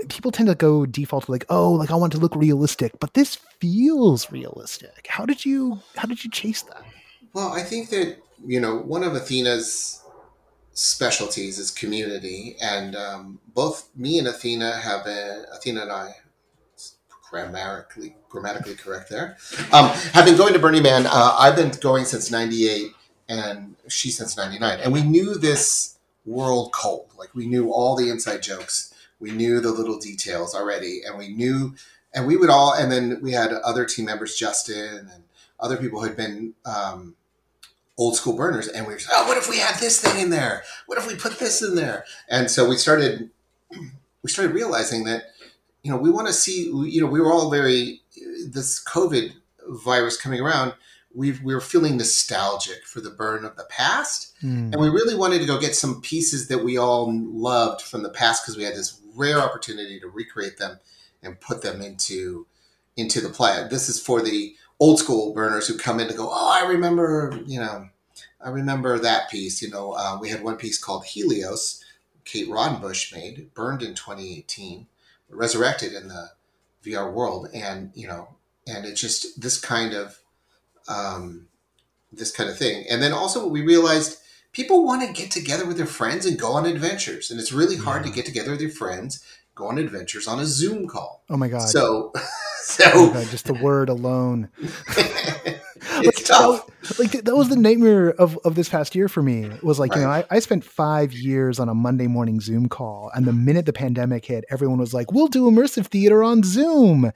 people 0.08 0.30
tend 0.30 0.48
to 0.48 0.54
go 0.54 0.86
default 0.86 1.24
to 1.24 1.30
like, 1.30 1.44
oh, 1.48 1.72
like 1.72 1.90
I 1.90 1.96
want 1.96 2.12
to 2.12 2.18
look 2.18 2.34
realistic, 2.34 2.92
but 3.00 3.14
this 3.14 3.36
feels 3.60 4.30
realistic. 4.30 5.06
How 5.08 5.26
did 5.26 5.44
you 5.44 5.80
how 5.96 6.06
did 6.06 6.24
you 6.24 6.30
chase 6.30 6.62
that? 6.62 6.82
Well, 7.32 7.52
I 7.52 7.62
think 7.62 7.90
that 7.90 8.18
you 8.46 8.60
know 8.60 8.76
one 8.76 9.02
of 9.02 9.14
Athena's 9.14 10.02
specialties 10.72 11.58
is 11.58 11.70
community, 11.70 12.56
and 12.62 12.94
um, 12.94 13.40
both 13.54 13.88
me 13.96 14.18
and 14.18 14.28
Athena 14.28 14.78
have 14.78 15.04
been 15.04 15.44
Athena 15.52 15.82
and 15.82 15.92
I 15.92 16.14
grammatically 17.30 18.16
grammatically 18.28 18.74
correct 18.74 19.10
there. 19.10 19.36
Um, 19.72 19.88
have 20.12 20.24
been 20.24 20.36
going 20.36 20.52
to 20.52 20.58
Burning 20.58 20.82
Man. 20.82 21.06
Uh, 21.06 21.36
I've 21.38 21.56
been 21.56 21.70
going 21.80 22.04
since 22.04 22.30
'98, 22.30 22.92
and 23.28 23.74
she 23.88 24.10
since 24.10 24.36
'99, 24.36 24.80
and 24.80 24.92
we 24.92 25.02
knew 25.02 25.34
this 25.34 25.98
world 26.24 26.72
cold. 26.72 27.12
Like 27.18 27.34
we 27.34 27.46
knew 27.46 27.72
all 27.72 27.96
the 27.96 28.10
inside 28.10 28.42
jokes 28.42 28.87
we 29.20 29.30
knew 29.30 29.60
the 29.60 29.72
little 29.72 29.98
details 29.98 30.54
already, 30.54 31.02
and 31.04 31.18
we 31.18 31.28
knew, 31.28 31.74
and 32.14 32.26
we 32.26 32.36
would 32.36 32.50
all, 32.50 32.72
and 32.72 32.90
then 32.90 33.18
we 33.22 33.32
had 33.32 33.52
other 33.52 33.84
team 33.84 34.06
members, 34.06 34.36
Justin 34.36 35.10
and 35.12 35.24
other 35.60 35.76
people 35.76 36.00
who 36.00 36.06
had 36.06 36.16
been 36.16 36.54
um, 36.64 37.16
old 37.96 38.16
school 38.16 38.36
burners, 38.36 38.68
and 38.68 38.86
we 38.86 38.92
were, 38.92 38.98
like, 38.98 39.08
oh, 39.12 39.26
what 39.26 39.36
if 39.36 39.48
we 39.48 39.58
had 39.58 39.78
this 39.80 40.00
thing 40.00 40.22
in 40.22 40.30
there? 40.30 40.62
What 40.86 40.98
if 40.98 41.06
we 41.06 41.16
put 41.16 41.38
this 41.38 41.62
in 41.62 41.74
there? 41.74 42.04
And 42.28 42.50
so 42.50 42.68
we 42.68 42.76
started, 42.76 43.30
we 44.22 44.30
started 44.30 44.54
realizing 44.54 45.04
that, 45.04 45.24
you 45.82 45.90
know, 45.90 45.98
we 45.98 46.10
want 46.10 46.28
to 46.28 46.32
see, 46.32 46.64
you 46.64 47.00
know, 47.00 47.08
we 47.08 47.20
were 47.20 47.32
all 47.32 47.50
very 47.50 48.02
this 48.46 48.82
COVID 48.84 49.32
virus 49.68 50.16
coming 50.20 50.40
around 50.40 50.74
we 51.14 51.32
we 51.42 51.54
were 51.54 51.60
feeling 51.60 51.96
nostalgic 51.96 52.84
for 52.84 53.00
the 53.00 53.10
burn 53.10 53.44
of 53.44 53.56
the 53.56 53.64
past, 53.64 54.34
mm. 54.42 54.72
and 54.72 54.76
we 54.76 54.88
really 54.88 55.14
wanted 55.14 55.40
to 55.40 55.46
go 55.46 55.58
get 55.58 55.74
some 55.74 56.00
pieces 56.00 56.48
that 56.48 56.62
we 56.62 56.76
all 56.76 57.12
loved 57.12 57.82
from 57.82 58.02
the 58.02 58.10
past 58.10 58.44
because 58.44 58.56
we 58.56 58.64
had 58.64 58.74
this 58.74 59.00
rare 59.18 59.38
opportunity 59.38 60.00
to 60.00 60.08
recreate 60.08 60.58
them 60.58 60.78
and 61.22 61.40
put 61.40 61.62
them 61.62 61.82
into 61.82 62.46
into 62.96 63.20
the 63.20 63.28
play. 63.28 63.66
This 63.70 63.88
is 63.88 64.00
for 64.00 64.22
the 64.22 64.54
old 64.80 64.98
school 64.98 65.32
burners 65.32 65.68
who 65.68 65.78
come 65.78 66.00
in 66.00 66.08
to 66.08 66.14
go, 66.14 66.28
oh, 66.30 66.60
I 66.60 66.68
remember, 66.68 67.40
you 67.46 67.60
know, 67.60 67.88
I 68.40 68.50
remember 68.50 68.98
that 68.98 69.30
piece. 69.30 69.62
You 69.62 69.70
know, 69.70 69.92
uh, 69.92 70.18
we 70.20 70.30
had 70.30 70.42
one 70.42 70.56
piece 70.56 70.82
called 70.82 71.04
Helios, 71.04 71.82
Kate 72.24 72.48
Raudenbush 72.48 73.14
made, 73.14 73.52
burned 73.54 73.82
in 73.82 73.94
2018, 73.94 74.86
resurrected 75.30 75.92
in 75.92 76.08
the 76.08 76.30
VR 76.84 77.12
world, 77.12 77.48
and 77.54 77.90
you 77.94 78.06
know, 78.06 78.36
and 78.66 78.84
it's 78.84 79.00
just 79.00 79.40
this 79.40 79.60
kind 79.60 79.94
of 79.94 80.18
um, 80.88 81.48
this 82.12 82.30
kind 82.30 82.48
of 82.48 82.58
thing. 82.58 82.84
And 82.88 83.02
then 83.02 83.12
also 83.12 83.46
we 83.46 83.62
realized 83.62 84.18
people 84.52 84.84
want 84.84 85.06
to 85.06 85.12
get 85.12 85.30
together 85.30 85.66
with 85.66 85.76
their 85.76 85.86
friends 85.86 86.26
and 86.26 86.38
go 86.38 86.52
on 86.52 86.66
adventures, 86.66 87.30
and 87.30 87.40
it's 87.40 87.52
really 87.52 87.76
hard 87.76 88.04
yeah. 88.04 88.10
to 88.10 88.16
get 88.16 88.26
together 88.26 88.50
with 88.50 88.60
your 88.60 88.70
friends, 88.70 89.24
go 89.54 89.66
on 89.68 89.78
adventures 89.78 90.26
on 90.26 90.40
a 90.40 90.46
Zoom 90.46 90.86
call. 90.86 91.24
Oh 91.30 91.36
my 91.36 91.48
god! 91.48 91.68
So, 91.68 92.12
so 92.62 92.84
oh 92.94 93.12
god, 93.12 93.26
just 93.28 93.46
the 93.46 93.54
word 93.54 93.88
alone. 93.88 94.48
it's 96.02 96.30
like, 96.30 96.38
tough. 96.38 96.66
That, 96.82 96.98
like 96.98 97.24
that 97.24 97.36
was 97.36 97.48
the 97.48 97.56
nightmare 97.56 98.10
of, 98.10 98.38
of 98.44 98.54
this 98.54 98.68
past 98.68 98.94
year 98.94 99.08
for 99.08 99.22
me. 99.22 99.44
It 99.44 99.62
was 99.62 99.78
like, 99.78 99.92
right. 99.92 99.98
you 99.98 100.04
know, 100.04 100.10
I, 100.10 100.24
I 100.30 100.38
spent 100.38 100.64
five 100.64 101.12
years 101.12 101.58
on 101.58 101.68
a 101.68 101.74
Monday 101.74 102.06
morning 102.06 102.40
Zoom 102.40 102.68
call. 102.68 103.10
And 103.14 103.26
the 103.26 103.32
minute 103.32 103.66
the 103.66 103.72
pandemic 103.72 104.24
hit, 104.24 104.44
everyone 104.50 104.78
was 104.78 104.94
like, 104.94 105.12
we'll 105.12 105.28
do 105.28 105.50
immersive 105.50 105.86
theater 105.86 106.22
on 106.22 106.42
Zoom. 106.42 107.12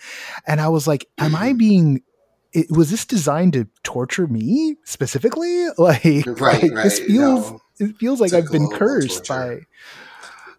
And 0.47 0.61
I 0.61 0.69
was 0.69 0.87
like, 0.87 1.09
am 1.19 1.35
I 1.35 1.53
being 1.57 2.03
it, 2.53 2.71
was 2.71 2.91
this 2.91 3.05
designed 3.05 3.55
to 3.55 3.67
torture 3.83 4.27
me 4.27 4.77
specifically? 4.85 5.67
Like, 5.79 6.05
right, 6.27 6.63
like 6.63 6.73
right. 6.73 6.85
this 6.85 7.01
feels 7.01 7.51
no. 7.51 7.61
it 7.79 7.97
feels 7.97 8.21
like 8.21 8.33
I've 8.33 8.51
been 8.51 8.69
cursed 8.71 9.25
torture. 9.25 9.67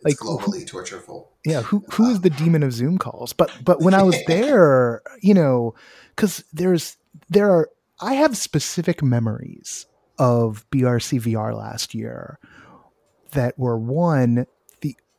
by 0.04 0.10
like 0.10 0.18
globally 0.18 0.70
who, 0.70 0.82
tortureful. 0.82 1.28
Yeah, 1.46 1.62
who 1.62 1.84
who 1.92 2.10
is 2.10 2.22
the 2.22 2.30
demon 2.30 2.64
of 2.64 2.74
Zoom 2.74 2.98
calls? 2.98 3.32
But 3.32 3.52
but 3.64 3.82
when 3.82 3.94
I 3.94 4.04
was 4.04 4.18
there, 4.28 5.02
you 5.22 5.34
know, 5.34 5.76
because 6.16 6.44
there's 6.52 6.98
there 7.30 7.52
are 7.52 7.70
I 8.02 8.16
have 8.16 8.36
specific 8.36 9.02
memories 9.02 9.86
of 10.18 10.66
BRCVR 10.72 11.56
last 11.56 11.94
year 11.94 12.40
that 13.32 13.58
were 13.58 13.78
one 13.78 14.46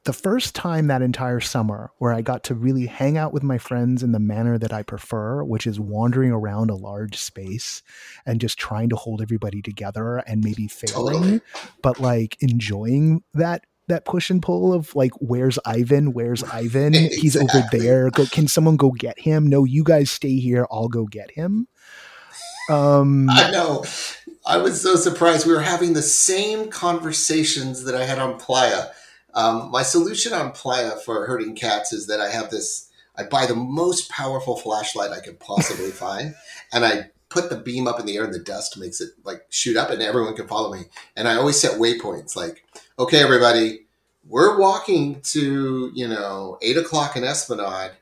the 0.05 0.13
first 0.13 0.55
time 0.55 0.87
that 0.89 1.03
entire 1.03 1.41
summer 1.41 1.91
where 1.99 2.13
I 2.13 2.21
got 2.21 2.45
to 2.45 2.55
really 2.55 2.87
hang 2.87 3.17
out 3.17 3.33
with 3.33 3.43
my 3.43 3.57
friends 3.57 4.03
in 4.03 4.13
the 4.13 4.19
manner 4.19 4.59
that 4.59 4.73
I 4.73 4.83
prefer, 4.83 5.43
which 5.43 5.67
is 5.67 5.81
wandering 5.81 6.31
around 6.31 6.71
a 6.71 6.75
large 6.75 7.17
space 7.17 7.83
and 8.27 8.41
just 8.41 8.59
trying 8.59 8.91
to 8.91 8.97
hold 8.97 9.23
everybody 9.23 9.63
together 9.63 10.19
and 10.19 10.45
maybe 10.45 10.69
failing, 10.69 11.13
totally. 11.13 11.41
but 11.83 12.01
like 12.01 12.37
enjoying 12.41 13.23
that 13.33 13.65
that 13.87 14.07
push 14.07 14.31
and 14.31 14.43
pull 14.43 14.73
of 14.73 14.95
like 14.95 15.13
where's 15.21 15.59
Ivan? 15.65 16.13
Where's 16.13 16.43
Ivan? 16.53 16.95
exactly. 16.95 17.17
He's 17.21 17.37
over 17.37 17.65
there. 17.73 18.11
Go, 18.11 18.27
can 18.27 18.47
someone 18.47 18.77
go 18.77 18.91
get 18.91 19.19
him? 19.19 19.47
No, 19.47 19.65
you 19.65 19.85
guys 19.85 20.11
stay 20.11 20.37
here. 20.39 20.67
I'll 20.71 20.89
go 20.89 21.07
get 21.07 21.31
him. 21.31 21.67
Um, 22.71 23.29
I 23.31 23.51
know. 23.51 23.85
I 24.47 24.59
was 24.59 24.81
so 24.81 24.97
surprised. 24.97 25.47
We 25.47 25.55
were 25.55 25.61
having 25.61 25.95
the 25.95 26.03
same 26.03 26.69
conversations 26.71 27.85
that 27.85 27.95
I 27.95 28.05
had 28.05 28.19
on 28.19 28.39
Playa 28.39 28.87
um, 29.35 29.71
my 29.71 29.83
solution 29.83 30.33
on 30.33 30.53
Playa 30.53 30.93
for 30.93 31.26
herding 31.26 31.55
cats 31.55 31.93
is 31.93 32.07
that 32.07 32.21
I 32.21 32.31
have 32.31 32.50
this. 32.50 32.91
I 33.17 33.25
buy 33.25 33.47
the 33.47 33.55
most 33.55 34.11
powerful 34.11 34.57
flashlight 34.57 35.11
I 35.11 35.21
could 35.21 35.41
possibly 35.41 35.91
find, 35.91 36.35
and 36.73 36.85
I 36.85 37.11
put 37.29 37.50
the 37.50 37.57
beam 37.57 37.88
up 37.88 37.99
in 37.99 38.07
the 38.07 38.17
air, 38.17 38.25
and 38.25 38.33
the 38.33 38.38
dust 38.38 38.79
makes 38.79 39.00
it 39.00 39.11
like 39.25 39.45
shoot 39.50 39.76
up, 39.76 39.91
and 39.91 40.00
everyone 40.00 40.37
can 40.37 40.47
follow 40.47 40.73
me. 40.73 40.85
And 41.17 41.29
I 41.29 41.37
always 41.37 41.61
set 41.61 41.81
waypoints, 41.81 42.37
like, 42.37 42.64
okay, 42.99 43.23
everybody, 43.23 43.87
we're 44.26 44.59
walking 44.59 45.21
to 45.23 45.91
you 45.95 46.09
know 46.09 46.59
eight 46.62 46.76
o'clock 46.76 47.17
in 47.17 47.25
Esplanade, 47.25 47.93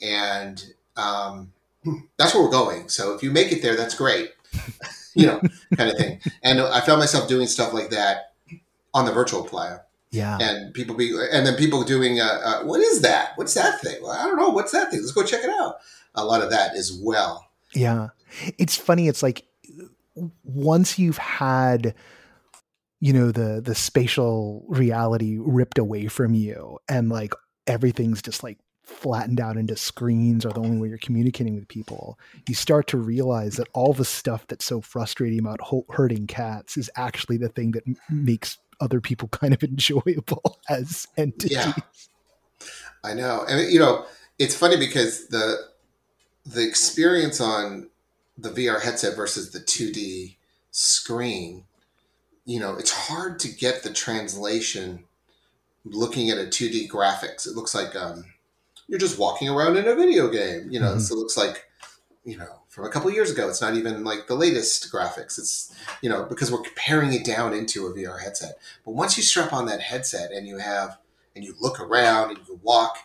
and 0.00 0.64
um, 0.96 1.52
that's 2.16 2.34
where 2.34 2.42
we're 2.42 2.50
going. 2.50 2.88
So 2.88 3.14
if 3.14 3.22
you 3.22 3.30
make 3.30 3.52
it 3.52 3.60
there, 3.62 3.76
that's 3.76 3.94
great. 3.94 4.32
you 5.14 5.26
know, 5.26 5.40
kind 5.76 5.90
of 5.90 5.96
thing. 5.96 6.20
And 6.42 6.60
I 6.60 6.80
found 6.80 7.00
myself 7.00 7.28
doing 7.28 7.46
stuff 7.46 7.72
like 7.72 7.90
that 7.90 8.32
on 8.94 9.04
the 9.04 9.12
virtual 9.12 9.44
playa 9.44 9.80
yeah. 10.10 10.38
And 10.40 10.74
people 10.74 10.96
be, 10.96 11.16
and 11.32 11.46
then 11.46 11.56
people 11.56 11.84
doing, 11.84 12.20
uh, 12.20 12.40
uh, 12.44 12.62
what 12.64 12.80
is 12.80 13.02
that? 13.02 13.32
What's 13.36 13.54
that 13.54 13.80
thing? 13.80 14.02
Well, 14.02 14.12
I 14.12 14.24
don't 14.24 14.36
know. 14.36 14.48
What's 14.48 14.72
that 14.72 14.90
thing? 14.90 15.00
Let's 15.00 15.12
go 15.12 15.24
check 15.24 15.44
it 15.44 15.50
out. 15.50 15.76
A 16.14 16.24
lot 16.24 16.42
of 16.42 16.50
that 16.50 16.74
as 16.74 16.92
well. 16.92 17.48
Yeah. 17.74 18.08
It's 18.58 18.76
funny. 18.76 19.06
It's 19.06 19.22
like 19.22 19.44
once 20.42 20.98
you've 20.98 21.18
had, 21.18 21.94
you 22.98 23.12
know, 23.12 23.30
the, 23.30 23.60
the 23.60 23.74
spatial 23.74 24.64
reality 24.68 25.38
ripped 25.40 25.78
away 25.78 26.08
from 26.08 26.34
you 26.34 26.78
and 26.88 27.08
like 27.08 27.32
everything's 27.66 28.20
just 28.20 28.42
like 28.42 28.58
flattened 28.82 29.40
out 29.40 29.56
into 29.56 29.76
screens 29.76 30.44
are 30.44 30.52
the 30.52 30.60
only 30.60 30.78
way 30.78 30.88
you're 30.88 30.98
communicating 30.98 31.54
with 31.54 31.68
people, 31.68 32.18
you 32.48 32.54
start 32.54 32.88
to 32.88 32.98
realize 32.98 33.56
that 33.56 33.68
all 33.72 33.92
the 33.92 34.04
stuff 34.04 34.44
that's 34.48 34.64
so 34.64 34.80
frustrating 34.80 35.38
about 35.38 35.60
hurting 35.90 36.26
cats 36.26 36.76
is 36.76 36.90
actually 36.96 37.36
the 37.36 37.48
thing 37.48 37.70
that 37.70 37.84
m- 37.86 37.96
makes 38.10 38.58
other 38.80 39.00
people 39.00 39.28
kind 39.32 39.54
of 39.54 39.62
enjoyable 39.62 40.58
as 40.68 41.06
entities. 41.16 41.56
Yeah. 41.56 41.72
I 43.02 43.14
know. 43.14 43.44
And 43.48 43.70
you 43.72 43.78
know, 43.78 44.04
it's 44.38 44.54
funny 44.54 44.76
because 44.76 45.28
the 45.28 45.56
the 46.46 46.66
experience 46.66 47.40
on 47.40 47.88
the 48.36 48.50
VR 48.50 48.80
headset 48.80 49.16
versus 49.16 49.50
the 49.50 49.60
2D 49.60 50.36
screen, 50.70 51.64
you 52.44 52.58
know, 52.58 52.74
it's 52.76 52.90
hard 52.90 53.38
to 53.40 53.48
get 53.48 53.82
the 53.82 53.92
translation 53.92 55.04
looking 55.84 56.30
at 56.30 56.38
a 56.38 56.44
2D 56.44 56.88
graphics. 56.88 57.46
It 57.46 57.54
looks 57.54 57.74
like 57.74 57.94
um, 57.94 58.24
you're 58.88 58.98
just 58.98 59.18
walking 59.18 59.48
around 59.48 59.76
in 59.76 59.86
a 59.86 59.94
video 59.94 60.28
game. 60.28 60.68
You 60.70 60.80
know, 60.80 60.92
mm-hmm. 60.92 61.00
so 61.00 61.14
it 61.14 61.18
looks 61.18 61.36
like, 61.36 61.66
you 62.24 62.38
know, 62.38 62.59
from 62.70 62.84
a 62.86 62.88
couple 62.88 63.10
years 63.10 63.30
ago. 63.30 63.48
It's 63.48 63.60
not 63.60 63.74
even 63.74 64.04
like 64.04 64.28
the 64.28 64.36
latest 64.36 64.90
graphics. 64.90 65.38
It's 65.38 65.74
you 66.00 66.08
know 66.08 66.24
because 66.24 66.50
we're 66.50 66.62
paring 66.76 67.12
it 67.12 67.24
down 67.24 67.52
into 67.52 67.86
a 67.86 67.92
VR 67.92 68.22
headset. 68.22 68.54
But 68.86 68.92
once 68.92 69.18
you 69.18 69.22
strap 69.22 69.52
on 69.52 69.66
that 69.66 69.82
headset 69.82 70.30
and 70.30 70.48
you 70.48 70.56
have 70.56 70.96
and 71.36 71.44
you 71.44 71.54
look 71.60 71.78
around 71.80 72.30
and 72.30 72.38
you 72.48 72.58
walk, 72.62 72.96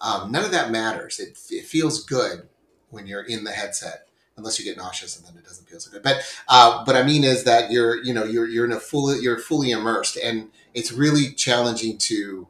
um, 0.00 0.32
none 0.32 0.44
of 0.44 0.52
that 0.52 0.70
matters. 0.70 1.18
It, 1.18 1.38
it 1.50 1.66
feels 1.66 2.04
good 2.04 2.48
when 2.88 3.06
you're 3.06 3.24
in 3.24 3.44
the 3.44 3.52
headset 3.52 4.08
unless 4.36 4.58
you 4.58 4.64
get 4.64 4.76
nauseous 4.76 5.18
and 5.18 5.26
then 5.26 5.36
it 5.36 5.44
doesn't 5.44 5.68
feel 5.68 5.80
so 5.80 5.90
good. 5.90 6.02
But 6.02 6.22
uh, 6.48 6.84
but 6.84 6.96
I 6.96 7.02
mean 7.02 7.24
is 7.24 7.44
that 7.44 7.70
you're 7.70 8.02
you 8.02 8.14
know 8.14 8.24
you're 8.24 8.46
you're 8.46 8.64
in 8.64 8.72
a 8.72 8.80
fully 8.80 9.18
you're 9.18 9.38
fully 9.38 9.72
immersed 9.72 10.16
and 10.16 10.48
it's 10.74 10.92
really 10.92 11.32
challenging 11.32 11.98
to 11.98 12.46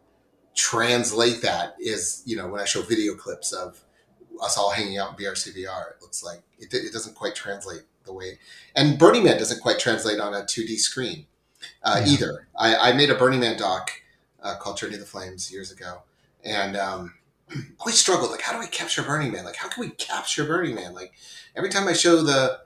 translate 0.55 1.41
that 1.41 1.77
is 1.79 2.23
you 2.27 2.37
know 2.37 2.47
when 2.49 2.61
I 2.61 2.65
show 2.65 2.83
video 2.83 3.15
clips 3.15 3.53
of 3.53 3.83
us 4.43 4.57
all 4.57 4.71
hanging 4.71 4.99
out 4.99 5.11
in 5.11 5.25
BRCVR. 5.25 5.91
It 5.91 6.03
looks 6.03 6.25
like 6.25 6.43
it, 6.59 6.73
it 6.73 6.93
doesn't 6.93 7.15
quite 7.15 7.35
translate 7.35 7.83
the 8.05 8.13
way, 8.13 8.39
and 8.75 8.99
Burning 8.99 9.25
Man 9.25 9.39
doesn't 9.39 9.61
quite 9.61 9.79
translate 9.79 10.21
on 10.21 10.35
a 10.35 10.41
2D 10.41 10.79
screen 10.79 11.27
uh, 11.83 12.03
yeah. 12.05 12.13
either. 12.13 12.49
I, 12.57 12.91
I, 12.91 12.93
made 12.93 13.11
a 13.11 13.15
Burning 13.15 13.41
Man 13.41 13.59
doc 13.59 13.91
uh, 14.43 14.57
called 14.57 14.77
Journey 14.77 14.95
of 14.95 15.01
the 15.01 15.07
Flames 15.07 15.53
years 15.53 15.73
ago, 15.73 16.03
and 16.45 16.77
um, 16.77 17.15
always 17.81 17.99
struggled 17.99 18.31
like, 18.31 18.43
how 18.43 18.53
do 18.53 18.59
I 18.59 18.67
capture 18.67 19.03
Burning 19.03 19.33
Man? 19.33 19.45
Like, 19.45 19.57
how 19.57 19.69
can 19.69 19.81
we 19.83 19.91
capture 19.91 20.45
Burning 20.45 20.75
Man? 20.75 20.95
Like, 20.95 21.13
every 21.57 21.71
time 21.71 21.89
I 21.89 21.93
show 21.93 22.23
the 22.23 22.61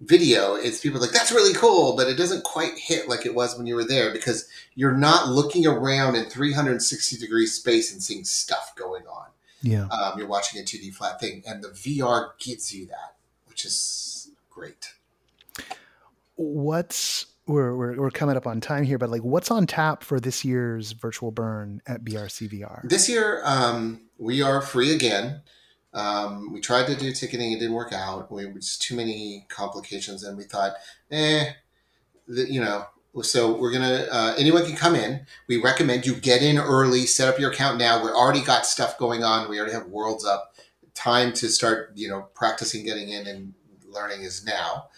video, 0.00 0.54
it's 0.54 0.80
people 0.80 1.00
like, 1.00 1.10
that's 1.10 1.32
really 1.32 1.54
cool, 1.54 1.96
but 1.96 2.08
it 2.08 2.16
doesn't 2.16 2.44
quite 2.44 2.76
hit 2.76 3.08
like 3.08 3.24
it 3.24 3.34
was 3.34 3.56
when 3.56 3.66
you 3.66 3.74
were 3.74 3.86
there 3.86 4.12
because 4.12 4.48
you're 4.74 4.96
not 4.96 5.28
looking 5.28 5.66
around 5.66 6.16
in 6.16 6.26
360 6.26 7.16
degree 7.16 7.46
space 7.46 7.92
and 7.92 8.02
seeing 8.02 8.24
stuff 8.24 8.74
going 8.76 9.06
on. 9.06 9.26
Yeah. 9.66 9.86
Um, 9.88 10.18
you're 10.18 10.28
watching 10.28 10.60
a 10.60 10.64
2D 10.64 10.94
flat 10.94 11.20
thing, 11.20 11.42
and 11.46 11.62
the 11.62 11.68
VR 11.68 12.30
gives 12.38 12.72
you 12.72 12.86
that, 12.86 13.16
which 13.46 13.64
is 13.64 14.30
great. 14.48 14.94
What's 16.36 17.26
we're, 17.46 17.76
we're, 17.76 18.00
we're 18.00 18.10
coming 18.10 18.36
up 18.36 18.46
on 18.46 18.60
time 18.60 18.84
here, 18.84 18.98
but 18.98 19.10
like, 19.10 19.22
what's 19.22 19.50
on 19.50 19.66
tap 19.66 20.02
for 20.02 20.18
this 20.18 20.44
year's 20.44 20.92
virtual 20.92 21.30
burn 21.30 21.80
at 21.86 22.04
BRCVR? 22.04 22.88
This 22.88 23.08
year, 23.08 23.40
um, 23.44 24.02
we 24.18 24.42
are 24.42 24.60
free 24.60 24.94
again. 24.94 25.42
Um, 25.94 26.52
we 26.52 26.60
tried 26.60 26.86
to 26.88 26.96
do 26.96 27.12
ticketing, 27.12 27.52
it 27.52 27.60
didn't 27.60 27.74
work 27.74 27.92
out. 27.92 28.30
We 28.30 28.46
just 28.54 28.82
too 28.82 28.96
many 28.96 29.46
complications, 29.48 30.24
and 30.24 30.36
we 30.36 30.44
thought, 30.44 30.72
eh, 31.10 31.52
the, 32.28 32.52
you 32.52 32.60
know, 32.60 32.86
So 33.22 33.56
we're 33.56 33.72
gonna 33.72 34.06
uh, 34.10 34.34
anyone 34.36 34.64
can 34.64 34.76
come 34.76 34.94
in. 34.94 35.26
We 35.48 35.56
recommend 35.58 36.06
you 36.06 36.14
get 36.14 36.42
in 36.42 36.58
early, 36.58 37.06
set 37.06 37.28
up 37.28 37.38
your 37.38 37.50
account 37.50 37.78
now. 37.78 38.02
We 38.02 38.10
already 38.10 38.42
got 38.42 38.66
stuff 38.66 38.98
going 38.98 39.24
on. 39.24 39.48
We 39.48 39.58
already 39.58 39.72
have 39.74 39.86
worlds 39.86 40.24
up. 40.24 40.54
Time 40.94 41.32
to 41.34 41.48
start, 41.48 41.92
you 41.94 42.08
know, 42.08 42.28
practicing 42.34 42.84
getting 42.84 43.08
in 43.10 43.26
and 43.26 43.54
learning 43.88 44.22
is 44.22 44.44
now. 44.44 44.88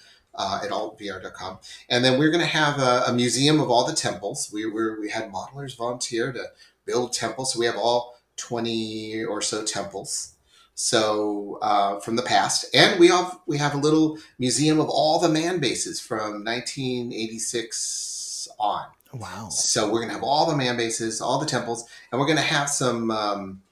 Uh, 0.41 0.61
at 0.63 0.71
altvr.com. 0.71 1.59
And 1.89 2.05
then 2.05 2.17
we're 2.17 2.31
to 2.31 2.47
have 2.47 2.79
a, 2.79 3.03
a, 3.09 3.13
museum 3.13 3.59
of 3.59 3.71
all 3.71 3.85
the 3.85 3.93
temples. 3.93 4.49
We 4.53 4.71
were, 4.71 5.01
we 5.01 5.11
had 5.11 5.33
modelers 5.33 5.77
volunteer 5.77 6.33
to 6.33 6.45
build 6.85 7.13
temples. 7.13 7.53
So 7.53 7.59
we 7.59 7.67
have 7.67 7.77
all 7.77 8.15
20 8.37 9.25
or 9.25 9.43
so 9.43 9.65
temples. 9.65 10.37
So 10.80 11.58
uh, 11.61 11.99
from 11.99 12.14
the 12.14 12.23
past, 12.23 12.66
and 12.73 13.00
we 13.00 13.08
have 13.08 13.40
we 13.47 13.58
have 13.58 13.75
a 13.75 13.78
little 13.78 14.16
museum 14.38 14.78
of 14.78 14.88
all 14.88 15.18
the 15.18 15.28
man 15.28 15.58
bases 15.58 15.99
from 15.99 16.44
1986 16.44 18.47
on. 18.61 18.85
Wow! 19.12 19.49
So 19.49 19.90
we're 19.90 20.02
gonna 20.02 20.12
have 20.12 20.23
all 20.23 20.49
the 20.49 20.56
man 20.56 20.76
bases, 20.76 21.20
all 21.20 21.40
the 21.40 21.47
temples, 21.47 21.85
and 22.12 22.20
we're 22.20 22.28
gonna 22.28 22.42
have 22.42 22.70
some. 22.70 23.11
Um, 23.11 23.62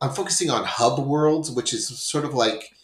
I'm 0.00 0.10
focusing 0.10 0.50
on 0.50 0.64
hub 0.64 0.98
worlds, 0.98 1.52
which 1.52 1.72
is 1.72 1.86
sort 1.86 2.24
of 2.24 2.34
like 2.34 2.74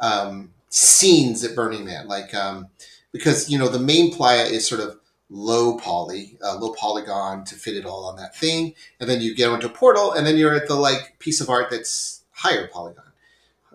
um, 0.00 0.50
scenes 0.68 1.44
at 1.44 1.54
Burning 1.54 1.84
Man, 1.84 2.08
like 2.08 2.34
um, 2.34 2.70
because 3.12 3.48
you 3.48 3.56
know 3.56 3.68
the 3.68 3.78
main 3.78 4.12
playa 4.12 4.46
is 4.46 4.66
sort 4.66 4.80
of 4.80 4.98
low 5.28 5.78
poly, 5.78 6.38
uh, 6.44 6.58
low 6.58 6.72
polygon 6.72 7.44
to 7.44 7.54
fit 7.54 7.76
it 7.76 7.86
all 7.86 8.06
on 8.06 8.16
that 8.16 8.34
thing, 8.34 8.74
and 8.98 9.08
then 9.08 9.20
you 9.20 9.32
get 9.32 9.48
into 9.48 9.68
a 9.68 9.70
portal, 9.70 10.12
and 10.12 10.26
then 10.26 10.36
you're 10.36 10.56
at 10.56 10.66
the 10.66 10.74
like 10.74 11.20
piece 11.20 11.40
of 11.40 11.48
art 11.48 11.70
that's 11.70 12.19
higher 12.40 12.68
polygon, 12.68 13.04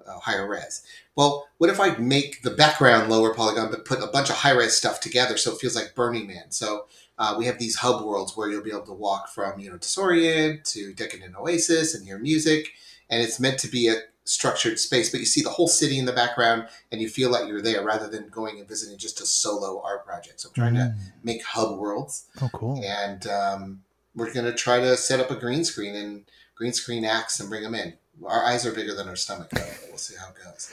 uh, 0.08 0.20
higher 0.20 0.48
res. 0.48 0.84
Well, 1.16 1.48
what 1.58 1.70
if 1.70 1.80
I 1.80 1.96
make 1.98 2.42
the 2.42 2.52
background 2.52 3.10
lower 3.10 3.34
polygon, 3.34 3.70
but 3.70 3.86
put 3.86 4.04
a 4.04 4.08
bunch 4.08 4.30
of 4.30 4.38
high 4.38 4.52
res 4.52 4.76
stuff 4.76 5.00
together 5.00 5.38
so 5.38 5.54
it 5.54 5.60
feels 5.60 5.76
like 5.76 5.96
Burning 5.96 6.28
Man? 6.28 6.52
So 6.52 6.88
uh, 7.18 7.36
we 7.38 7.46
have 7.46 7.60
these 7.60 7.78
hub 7.78 8.04
worlds 8.04 8.36
where 8.36 8.50
you'll 8.50 8.64
be 8.64 8.72
able 8.72 8.82
to 8.82 8.94
walk 8.94 9.30
from 9.30 9.60
you 9.60 9.70
know 9.70 9.78
Disorient 9.78 10.64
to 10.74 10.94
Decadent 10.94 11.36
Oasis 11.36 11.96
and 11.96 12.06
hear 12.06 12.18
music, 12.18 12.74
and 13.10 13.22
it's 13.22 13.40
meant 13.40 13.60
to 13.60 13.68
be 13.68 13.88
a 13.88 13.96
structured 14.26 14.80
space, 14.80 15.12
but 15.12 15.20
you 15.20 15.26
see 15.26 15.42
the 15.42 15.50
whole 15.50 15.68
city 15.68 16.00
in 16.00 16.06
the 16.06 16.12
background 16.12 16.68
and 16.92 17.00
you 17.00 17.08
feel 17.08 17.30
like 17.30 17.48
you're 17.48 17.62
there 17.62 17.84
rather 17.84 18.10
than 18.10 18.28
going 18.30 18.60
and 18.60 18.68
visiting 18.68 18.98
just 18.98 19.22
a 19.22 19.26
solo 19.26 19.82
art 19.84 20.04
project. 20.04 20.42
So 20.42 20.50
I'm 20.50 20.54
trying 20.56 20.74
mm. 20.74 20.78
to 20.78 20.96
make 21.24 21.44
hub 21.44 21.78
worlds. 21.78 22.26
Oh, 22.42 22.50
cool. 22.52 22.84
And 22.84 23.28
um, 23.28 23.84
we're 24.16 24.34
going 24.34 24.48
to 24.48 24.54
try 24.54 24.80
to 24.80 24.98
set 24.98 25.20
up 25.20 25.30
a 25.30 25.36
green 25.36 25.64
screen 25.64 25.96
and 25.96 26.26
green 26.56 26.74
screen 26.74 27.06
acts 27.06 27.40
and 27.40 27.50
bring 27.50 27.64
them 27.64 27.76
in. 27.76 27.94
Our 28.24 28.46
eyes 28.46 28.66
are 28.66 28.72
bigger 28.72 28.94
than 28.96 29.08
our 29.08 29.16
stomach, 29.16 29.50
though. 29.50 29.68
we'll 29.90 29.98
see 29.98 30.16
how 30.20 30.30
it 30.30 30.36
goes. 30.44 30.72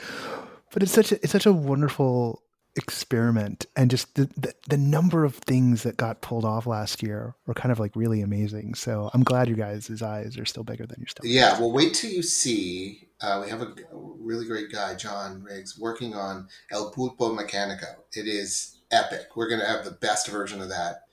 But 0.72 0.82
it's 0.82 0.92
such 0.92 1.12
a, 1.12 1.16
it's 1.16 1.32
such 1.32 1.46
a 1.46 1.52
wonderful 1.52 2.42
experiment 2.76 3.66
and 3.76 3.90
just 3.90 4.14
the, 4.14 4.30
the, 4.36 4.54
the 4.68 4.78
number 4.78 5.24
of 5.24 5.34
things 5.34 5.82
that 5.82 5.96
got 5.96 6.22
pulled 6.22 6.44
off 6.44 6.66
last 6.66 7.02
year 7.02 7.34
were 7.46 7.54
kind 7.54 7.70
of 7.70 7.78
like 7.78 7.94
really 7.94 8.22
amazing. 8.22 8.74
So 8.74 9.10
i'm 9.12 9.22
glad 9.22 9.48
you 9.48 9.56
guys' 9.56 10.00
eyes 10.00 10.38
are 10.38 10.46
still 10.46 10.64
bigger 10.64 10.86
than 10.86 10.98
your 10.98 11.08
stomach. 11.08 11.30
Yeah 11.30 11.58
well 11.58 11.70
wait 11.70 11.94
till 11.94 12.10
you 12.10 12.22
see 12.22 13.08
uh, 13.20 13.42
we 13.44 13.50
have 13.50 13.60
a 13.60 13.74
really 13.92 14.46
great 14.46 14.72
guy 14.72 14.94
john 14.94 15.42
riggs 15.42 15.78
working 15.78 16.14
on 16.14 16.48
el 16.70 16.90
pulpo 16.92 17.36
mecanico 17.36 17.96
it 18.14 18.26
is 18.26 18.78
epic. 18.90 19.36
We're 19.36 19.48
going 19.48 19.60
to 19.60 19.66
have 19.66 19.84
the 19.84 19.90
best 19.90 20.28
version 20.28 20.60
of 20.62 20.68
that 20.70 21.04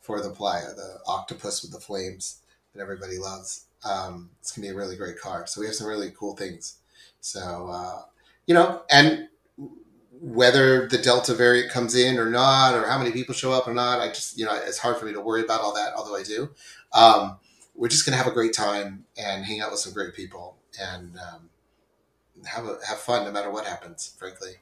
for 0.00 0.20
the 0.20 0.30
playa 0.30 0.74
the 0.74 0.98
octopus 1.06 1.62
with 1.62 1.72
the 1.72 1.80
flames 1.80 2.42
that 2.74 2.82
everybody 2.82 3.18
loves 3.18 3.65
um, 3.86 4.30
it's 4.40 4.52
going 4.52 4.66
to 4.66 4.72
be 4.72 4.74
a 4.74 4.76
really 4.76 4.96
great 4.96 5.18
car 5.18 5.46
so 5.46 5.60
we 5.60 5.66
have 5.66 5.74
some 5.74 5.86
really 5.86 6.12
cool 6.18 6.36
things 6.36 6.78
so 7.20 7.68
uh, 7.70 8.02
you 8.46 8.54
know 8.54 8.82
and 8.90 9.28
whether 10.20 10.88
the 10.88 10.98
Delta 10.98 11.34
variant 11.34 11.70
comes 11.70 11.94
in 11.94 12.18
or 12.18 12.26
not, 12.26 12.74
or 12.74 12.88
how 12.88 12.98
many 12.98 13.12
people 13.12 13.34
show 13.34 13.52
up 13.52 13.68
or 13.68 13.74
not, 13.74 14.00
I 14.00 14.08
just, 14.08 14.38
you 14.38 14.44
know, 14.44 14.58
it's 14.66 14.78
hard 14.78 14.96
for 14.96 15.04
me 15.04 15.12
to 15.12 15.20
worry 15.20 15.42
about 15.42 15.60
all 15.60 15.74
that, 15.74 15.92
although 15.94 16.16
I 16.16 16.22
do. 16.22 16.50
Um, 16.92 17.36
we're 17.74 17.88
just 17.88 18.06
going 18.06 18.16
to 18.16 18.22
have 18.22 18.30
a 18.30 18.34
great 18.34 18.54
time 18.54 19.04
and 19.16 19.44
hang 19.44 19.60
out 19.60 19.70
with 19.70 19.80
some 19.80 19.92
great 19.92 20.14
people 20.14 20.56
and 20.80 21.16
um, 21.18 21.50
have 22.46 22.64
a, 22.64 22.78
have 22.86 22.98
fun 22.98 23.24
no 23.24 23.32
matter 23.32 23.50
what 23.50 23.66
happens, 23.66 24.14
frankly. 24.18 24.52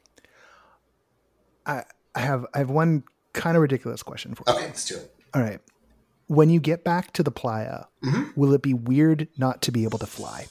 I, 1.66 1.84
I 2.14 2.20
have 2.20 2.46
I 2.52 2.58
have 2.58 2.70
one 2.70 3.04
kind 3.32 3.56
of 3.56 3.62
ridiculous 3.62 4.02
question 4.02 4.34
for 4.34 4.44
you. 4.46 4.54
Okay, 4.54 4.66
let's 4.66 4.84
do 4.84 4.96
it. 4.96 5.14
All 5.32 5.40
right. 5.40 5.60
When 6.26 6.50
you 6.50 6.60
get 6.60 6.84
back 6.84 7.12
to 7.14 7.22
the 7.22 7.30
playa, 7.30 7.84
mm-hmm. 8.04 8.38
will 8.38 8.52
it 8.52 8.62
be 8.62 8.74
weird 8.74 9.28
not 9.36 9.62
to 9.62 9.72
be 9.72 9.84
able 9.84 9.98
to 9.98 10.06
fly? 10.06 10.46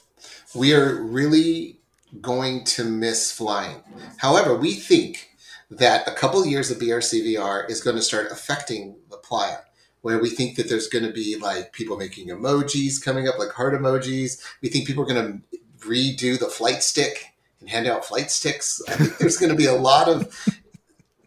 We 0.54 0.74
are 0.74 1.02
really 1.02 1.80
going 2.22 2.64
to 2.64 2.84
miss 2.84 3.32
flying. 3.32 3.82
However, 4.18 4.56
we 4.56 4.76
think 4.76 5.30
that 5.72 6.08
a 6.08 6.12
couple 6.12 6.42
of 6.42 6.48
years 6.48 6.70
of 6.70 6.78
BRCVR 6.78 7.70
is 7.70 7.82
going 7.82 7.96
to 7.96 8.02
start 8.02 8.32
affecting 8.32 8.96
the 9.10 9.18
playa, 9.18 9.58
where 10.02 10.20
we 10.20 10.30
think 10.30 10.56
that 10.58 10.70
there's 10.70 10.88
going 10.88 11.06
to 11.06 11.12
be 11.12 11.38
like 11.38 11.74
people 11.74 11.98
making 11.98 12.28
emojis 12.28 13.04
coming 13.04 13.28
up, 13.28 13.40
like 13.40 13.52
heart 13.52 13.74
emojis. 13.74 14.42
We 14.62 14.70
think 14.70 14.86
people 14.86 15.04
are 15.04 15.08
going 15.08 15.42
to 15.42 15.88
redo 15.88 16.40
the 16.40 16.48
flight 16.48 16.84
stick 16.84 17.34
and 17.60 17.70
hand 17.70 17.88
out 17.88 18.06
flight 18.06 18.30
sticks. 18.30 18.82
I 18.88 18.94
think 18.94 19.18
there's 19.18 19.38
going 19.38 19.52
to 19.52 19.56
be 19.56 19.66
a 19.66 19.74
lot 19.74 20.08
of 20.08 20.62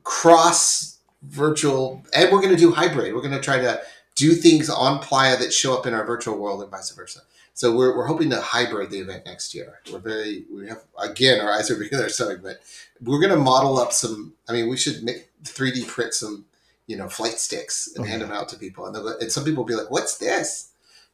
cross 0.04 0.98
virtual, 1.22 2.04
and 2.14 2.30
we're 2.30 2.40
going 2.40 2.54
to 2.54 2.56
do 2.56 2.72
hybrid. 2.72 3.12
We're 3.12 3.22
going 3.22 3.32
to 3.32 3.40
try 3.40 3.58
to 3.58 3.80
do 4.16 4.32
things 4.32 4.68
on 4.68 4.98
Playa 4.98 5.36
that 5.36 5.52
show 5.52 5.78
up 5.78 5.86
in 5.86 5.94
our 5.94 6.04
virtual 6.04 6.36
world 6.38 6.62
and 6.62 6.70
vice 6.70 6.90
versa. 6.90 7.20
So 7.54 7.74
we're, 7.74 7.96
we're 7.96 8.06
hoping 8.06 8.28
to 8.30 8.40
hybrid 8.40 8.90
the 8.90 8.98
event 8.98 9.24
next 9.24 9.54
year. 9.54 9.80
We're 9.90 9.98
very 9.98 10.44
we 10.52 10.68
have 10.68 10.82
again 10.98 11.40
our 11.40 11.52
eyes 11.52 11.70
are 11.70 11.76
bigger 11.78 11.96
than 11.96 12.10
stomach, 12.10 12.40
but 12.42 12.60
we're 13.00 13.20
going 13.20 13.32
to 13.32 13.38
model 13.38 13.78
up 13.78 13.92
some. 13.92 14.34
I 14.48 14.52
mean, 14.52 14.68
we 14.68 14.76
should 14.76 15.02
make 15.02 15.30
3D 15.44 15.86
print 15.86 16.12
some 16.12 16.46
you 16.86 16.96
know 16.96 17.08
flight 17.08 17.38
sticks 17.38 17.88
and 17.94 18.06
hand 18.06 18.22
them 18.22 18.32
out 18.32 18.48
to 18.50 18.58
people, 18.58 18.86
and, 18.86 18.96
and 18.96 19.32
some 19.32 19.44
people 19.44 19.62
will 19.64 19.68
be 19.68 19.74
like, 19.74 19.90
"What's 19.90 20.18
this?" 20.18 20.72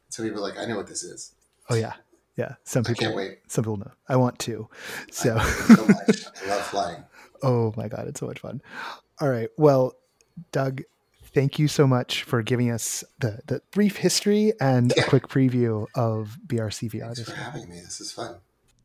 some 0.09 0.25
people 0.25 0.39
are 0.39 0.49
like, 0.49 0.59
"I 0.59 0.65
know 0.65 0.75
what 0.75 0.87
this 0.87 1.03
is." 1.03 1.33
Oh 1.69 1.75
yeah, 1.75 1.93
yeah. 2.35 2.55
Some 2.63 2.83
people 2.83 3.05
can't 3.05 3.15
wait. 3.15 3.39
Some 3.47 3.63
people 3.63 3.77
know. 3.77 3.91
I 4.09 4.15
want 4.15 4.37
to. 4.39 4.67
So, 5.11 5.37
so 5.39 5.87
much. 5.87 6.25
I 6.43 6.49
love 6.49 6.61
flying. 6.63 7.03
Oh 7.41 7.73
my 7.77 7.87
god, 7.87 8.07
it's 8.07 8.19
so 8.19 8.27
much 8.27 8.39
fun. 8.39 8.61
All 9.21 9.29
right. 9.29 9.49
Well, 9.57 9.93
Doug, 10.51 10.81
thank 11.33 11.59
you 11.59 11.67
so 11.67 11.87
much 11.87 12.23
for 12.23 12.41
giving 12.41 12.71
us 12.71 13.03
the, 13.19 13.39
the 13.47 13.61
brief 13.71 13.97
history 13.97 14.53
and 14.59 14.93
yeah. 14.95 15.03
a 15.03 15.05
quick 15.07 15.27
preview 15.27 15.87
of 15.95 16.37
BRCVR. 16.47 17.15
Thanks 17.15 17.29
for 17.29 17.35
having 17.35 17.69
me. 17.69 17.79
This 17.79 17.99
is 17.99 18.11
fun. 18.11 18.35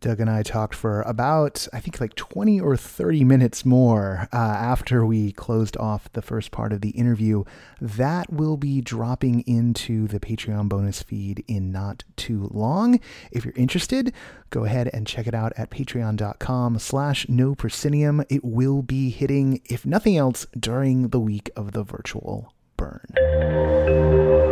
Doug 0.00 0.20
and 0.20 0.30
I 0.30 0.42
talked 0.42 0.74
for 0.74 1.02
about, 1.02 1.66
I 1.72 1.80
think, 1.80 2.00
like 2.00 2.14
20 2.14 2.60
or 2.60 2.76
30 2.76 3.24
minutes 3.24 3.64
more 3.64 4.28
uh, 4.32 4.36
after 4.36 5.04
we 5.04 5.32
closed 5.32 5.76
off 5.76 6.12
the 6.12 6.22
first 6.22 6.52
part 6.52 6.72
of 6.72 6.82
the 6.82 6.90
interview. 6.90 7.42
That 7.80 8.32
will 8.32 8.56
be 8.56 8.80
dropping 8.80 9.40
into 9.40 10.06
the 10.06 10.20
Patreon 10.20 10.68
bonus 10.68 11.02
feed 11.02 11.44
in 11.48 11.72
not 11.72 12.04
too 12.16 12.48
long. 12.52 13.00
If 13.32 13.44
you're 13.44 13.54
interested, 13.56 14.12
go 14.50 14.64
ahead 14.64 14.88
and 14.92 15.06
check 15.06 15.26
it 15.26 15.34
out 15.34 15.52
at 15.56 15.70
patreon.com 15.70 16.78
slash 16.78 17.28
no 17.28 17.54
proscenium. 17.54 18.24
It 18.28 18.44
will 18.44 18.82
be 18.82 19.10
hitting, 19.10 19.60
if 19.64 19.84
nothing 19.84 20.16
else, 20.16 20.46
during 20.58 21.08
the 21.08 21.20
week 21.20 21.50
of 21.56 21.72
the 21.72 21.82
virtual 21.82 22.52
burn. 22.76 24.47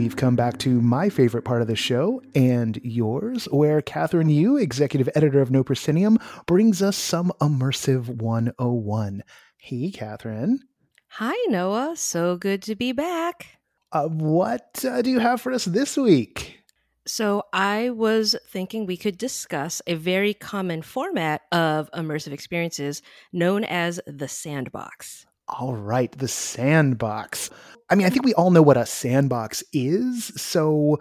We've 0.00 0.16
come 0.16 0.34
back 0.34 0.56
to 0.60 0.80
my 0.80 1.10
favorite 1.10 1.42
part 1.42 1.60
of 1.60 1.68
the 1.68 1.76
show 1.76 2.22
and 2.34 2.80
yours, 2.82 3.44
where 3.50 3.82
Kathryn 3.82 4.34
Yu, 4.34 4.56
executive 4.56 5.10
editor 5.14 5.42
of 5.42 5.50
No 5.50 5.62
Proscenium, 5.62 6.18
brings 6.46 6.80
us 6.80 6.96
some 6.96 7.30
immersive 7.38 8.08
101. 8.08 9.22
Hey, 9.58 9.90
Kathryn. 9.90 10.60
Hi, 11.08 11.36
Noah. 11.48 11.96
So 11.98 12.38
good 12.38 12.62
to 12.62 12.74
be 12.74 12.92
back. 12.92 13.58
Uh, 13.92 14.06
what 14.06 14.82
uh, 14.88 15.02
do 15.02 15.10
you 15.10 15.18
have 15.18 15.42
for 15.42 15.52
us 15.52 15.66
this 15.66 15.98
week? 15.98 16.60
So, 17.06 17.42
I 17.52 17.90
was 17.90 18.34
thinking 18.48 18.86
we 18.86 18.96
could 18.96 19.18
discuss 19.18 19.82
a 19.86 19.96
very 19.96 20.32
common 20.32 20.80
format 20.80 21.42
of 21.52 21.90
immersive 21.92 22.32
experiences 22.32 23.02
known 23.34 23.64
as 23.64 24.00
the 24.06 24.28
sandbox. 24.28 25.26
All 25.58 25.74
right, 25.74 26.10
the 26.12 26.28
sandbox. 26.28 27.50
I 27.90 27.96
mean, 27.96 28.06
I 28.06 28.10
think 28.10 28.24
we 28.24 28.34
all 28.34 28.50
know 28.50 28.62
what 28.62 28.76
a 28.76 28.86
sandbox 28.86 29.64
is. 29.72 30.26
So 30.40 31.00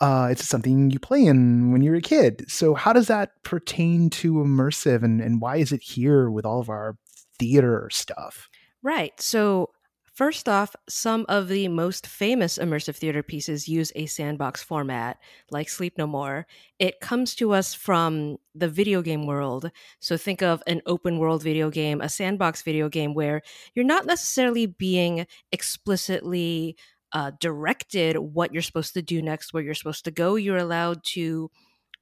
uh, 0.00 0.28
it's 0.30 0.46
something 0.46 0.90
you 0.90 0.98
play 0.98 1.24
in 1.24 1.72
when 1.72 1.82
you're 1.82 1.94
a 1.94 2.00
kid. 2.00 2.50
So 2.50 2.74
how 2.74 2.92
does 2.92 3.06
that 3.06 3.42
pertain 3.44 4.10
to 4.10 4.34
immersive 4.34 5.02
and, 5.02 5.20
and 5.20 5.40
why 5.40 5.56
is 5.56 5.72
it 5.72 5.82
here 5.82 6.30
with 6.30 6.44
all 6.44 6.60
of 6.60 6.68
our 6.68 6.96
theater 7.38 7.88
stuff? 7.92 8.48
Right. 8.82 9.18
So 9.20 9.70
First 10.16 10.48
off, 10.48 10.74
some 10.88 11.26
of 11.28 11.48
the 11.48 11.68
most 11.68 12.06
famous 12.06 12.56
immersive 12.56 12.96
theater 12.96 13.22
pieces 13.22 13.68
use 13.68 13.92
a 13.94 14.06
sandbox 14.06 14.62
format, 14.62 15.18
like 15.50 15.68
Sleep 15.68 15.98
No 15.98 16.06
More. 16.06 16.46
It 16.78 17.00
comes 17.00 17.34
to 17.34 17.52
us 17.52 17.74
from 17.74 18.38
the 18.54 18.66
video 18.66 19.02
game 19.02 19.26
world. 19.26 19.70
So 20.00 20.16
think 20.16 20.40
of 20.40 20.62
an 20.66 20.80
open 20.86 21.18
world 21.18 21.42
video 21.42 21.68
game, 21.68 22.00
a 22.00 22.08
sandbox 22.08 22.62
video 22.62 22.88
game 22.88 23.12
where 23.12 23.42
you're 23.74 23.84
not 23.84 24.06
necessarily 24.06 24.64
being 24.64 25.26
explicitly 25.52 26.78
uh, 27.12 27.32
directed 27.38 28.16
what 28.16 28.54
you're 28.54 28.62
supposed 28.62 28.94
to 28.94 29.02
do 29.02 29.20
next, 29.20 29.52
where 29.52 29.62
you're 29.62 29.74
supposed 29.74 30.06
to 30.06 30.10
go. 30.10 30.36
You're 30.36 30.56
allowed 30.56 31.04
to 31.12 31.50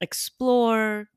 explore, 0.00 1.08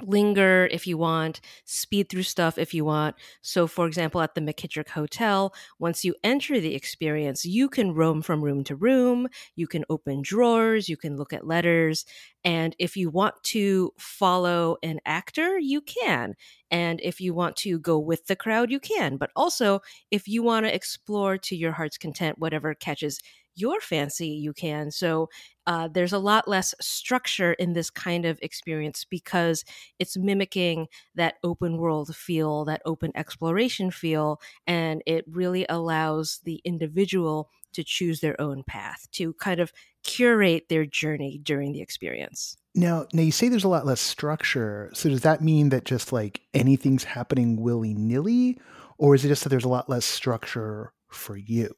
linger 0.00 0.68
if 0.70 0.86
you 0.86 0.96
want, 0.96 1.40
speed 1.64 2.08
through 2.08 2.22
stuff 2.22 2.58
if 2.58 2.72
you 2.74 2.84
want. 2.84 3.14
So, 3.42 3.66
for 3.66 3.86
example, 3.86 4.20
at 4.20 4.34
the 4.34 4.40
McKittrick 4.40 4.88
Hotel, 4.88 5.52
once 5.78 6.04
you 6.04 6.14
enter 6.24 6.60
the 6.60 6.74
experience, 6.74 7.44
you 7.44 7.68
can 7.68 7.92
roam 7.94 8.22
from 8.22 8.42
room 8.42 8.64
to 8.64 8.74
room, 8.74 9.28
you 9.54 9.66
can 9.66 9.84
open 9.90 10.22
drawers, 10.22 10.88
you 10.88 10.96
can 10.96 11.16
look 11.16 11.32
at 11.32 11.46
letters. 11.46 12.04
And 12.44 12.74
if 12.78 12.96
you 12.96 13.10
want 13.10 13.34
to 13.44 13.92
follow 13.98 14.76
an 14.82 15.00
actor, 15.06 15.58
you 15.58 15.80
can. 15.80 16.34
And 16.70 17.00
if 17.02 17.20
you 17.20 17.34
want 17.34 17.56
to 17.56 17.78
go 17.78 17.98
with 17.98 18.26
the 18.26 18.36
crowd, 18.36 18.70
you 18.70 18.80
can. 18.80 19.16
But 19.16 19.30
also, 19.36 19.80
if 20.10 20.26
you 20.26 20.42
want 20.42 20.66
to 20.66 20.74
explore 20.74 21.38
to 21.38 21.56
your 21.56 21.72
heart's 21.72 21.98
content 21.98 22.38
whatever 22.38 22.74
catches 22.74 23.20
your 23.54 23.80
fancy, 23.80 24.28
you 24.28 24.52
can. 24.54 24.90
So 24.90 25.28
uh, 25.66 25.88
there's 25.88 26.12
a 26.12 26.18
lot 26.18 26.48
less 26.48 26.74
structure 26.80 27.52
in 27.54 27.72
this 27.72 27.90
kind 27.90 28.24
of 28.24 28.38
experience 28.42 29.04
because 29.04 29.64
it's 29.98 30.16
mimicking 30.16 30.88
that 31.14 31.34
open 31.44 31.76
world 31.78 32.14
feel, 32.14 32.64
that 32.64 32.82
open 32.84 33.12
exploration 33.14 33.90
feel, 33.90 34.40
and 34.66 35.02
it 35.06 35.24
really 35.28 35.66
allows 35.68 36.40
the 36.44 36.60
individual 36.64 37.48
to 37.72 37.84
choose 37.84 38.20
their 38.20 38.38
own 38.40 38.62
path, 38.64 39.06
to 39.12 39.32
kind 39.34 39.60
of 39.60 39.72
curate 40.02 40.68
their 40.68 40.84
journey 40.84 41.40
during 41.42 41.72
the 41.72 41.80
experience. 41.80 42.56
Now, 42.74 43.06
now 43.12 43.22
you 43.22 43.32
say 43.32 43.48
there's 43.48 43.64
a 43.64 43.68
lot 43.68 43.86
less 43.86 44.00
structure. 44.00 44.90
So 44.94 45.08
does 45.08 45.22
that 45.22 45.42
mean 45.42 45.68
that 45.70 45.84
just 45.84 46.12
like 46.12 46.40
anything's 46.54 47.04
happening 47.04 47.60
willy 47.60 47.94
nilly, 47.94 48.58
or 48.98 49.14
is 49.14 49.24
it 49.24 49.28
just 49.28 49.42
that 49.44 49.48
there's 49.48 49.64
a 49.64 49.68
lot 49.68 49.88
less 49.88 50.04
structure 50.04 50.92
for 51.10 51.36
you? 51.36 51.74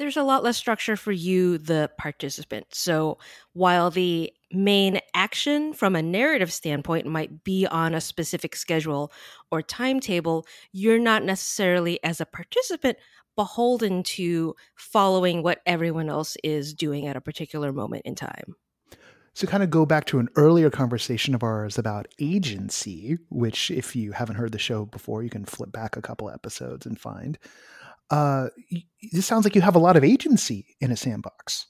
There's 0.00 0.16
a 0.16 0.22
lot 0.22 0.42
less 0.42 0.56
structure 0.56 0.96
for 0.96 1.12
you, 1.12 1.58
the 1.58 1.90
participant. 1.98 2.66
So 2.72 3.18
while 3.52 3.90
the 3.90 4.32
main 4.50 4.98
action 5.12 5.74
from 5.74 5.94
a 5.94 6.00
narrative 6.00 6.50
standpoint 6.50 7.06
might 7.06 7.44
be 7.44 7.66
on 7.66 7.94
a 7.94 8.00
specific 8.00 8.56
schedule 8.56 9.12
or 9.50 9.60
timetable, 9.60 10.46
you're 10.72 10.98
not 10.98 11.22
necessarily, 11.22 12.02
as 12.02 12.18
a 12.18 12.24
participant, 12.24 12.96
beholden 13.36 14.02
to 14.04 14.56
following 14.74 15.42
what 15.42 15.60
everyone 15.66 16.08
else 16.08 16.34
is 16.42 16.72
doing 16.72 17.06
at 17.06 17.16
a 17.16 17.20
particular 17.20 17.70
moment 17.70 18.00
in 18.06 18.14
time. 18.14 18.56
So, 19.34 19.46
kind 19.46 19.62
of 19.62 19.70
go 19.70 19.84
back 19.86 20.06
to 20.06 20.18
an 20.18 20.28
earlier 20.34 20.70
conversation 20.70 21.34
of 21.34 21.42
ours 21.42 21.78
about 21.78 22.08
agency, 22.18 23.18
which, 23.28 23.70
if 23.70 23.94
you 23.94 24.12
haven't 24.12 24.36
heard 24.36 24.52
the 24.52 24.58
show 24.58 24.86
before, 24.86 25.22
you 25.22 25.30
can 25.30 25.44
flip 25.44 25.70
back 25.70 25.96
a 25.96 26.02
couple 26.02 26.30
episodes 26.30 26.86
and 26.86 26.98
find 26.98 27.38
uh, 28.10 28.48
this 29.12 29.26
sounds 29.26 29.44
like 29.44 29.54
you 29.54 29.60
have 29.60 29.76
a 29.76 29.80
lot 29.80 29.96
of 29.96 30.04
agency 30.04 30.76
in 30.80 30.90
a 30.90 30.96
sandbox. 30.96 31.66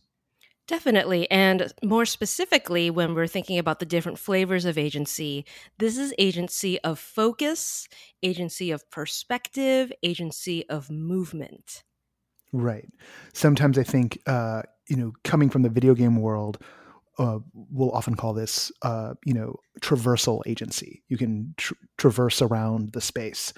Definitely. 0.66 1.28
And 1.32 1.72
more 1.82 2.06
specifically, 2.06 2.90
when 2.90 3.12
we're 3.12 3.26
thinking 3.26 3.58
about 3.58 3.80
the 3.80 3.84
different 3.84 4.20
flavors 4.20 4.64
of 4.64 4.78
agency, 4.78 5.44
this 5.78 5.98
is 5.98 6.14
agency 6.16 6.78
of 6.82 7.00
focus, 7.00 7.88
agency 8.22 8.70
of 8.70 8.88
perspective, 8.88 9.92
agency 10.04 10.68
of 10.68 10.88
movement. 10.88 11.82
Right. 12.52 12.88
Sometimes 13.32 13.78
I 13.78 13.82
think, 13.82 14.20
uh, 14.26 14.62
you 14.88 14.96
know, 14.96 15.12
coming 15.24 15.50
from 15.50 15.62
the 15.62 15.68
video 15.68 15.92
game 15.92 16.16
world, 16.16 16.58
uh, 17.18 17.40
we'll 17.52 17.90
often 17.90 18.14
call 18.14 18.32
this, 18.32 18.70
uh, 18.82 19.14
you 19.24 19.34
know, 19.34 19.56
traversal 19.80 20.40
agency. 20.46 21.02
You 21.08 21.16
can 21.16 21.52
tr- 21.56 21.74
traverse 21.98 22.40
around 22.40 22.92
the 22.92 23.00
space, 23.00 23.52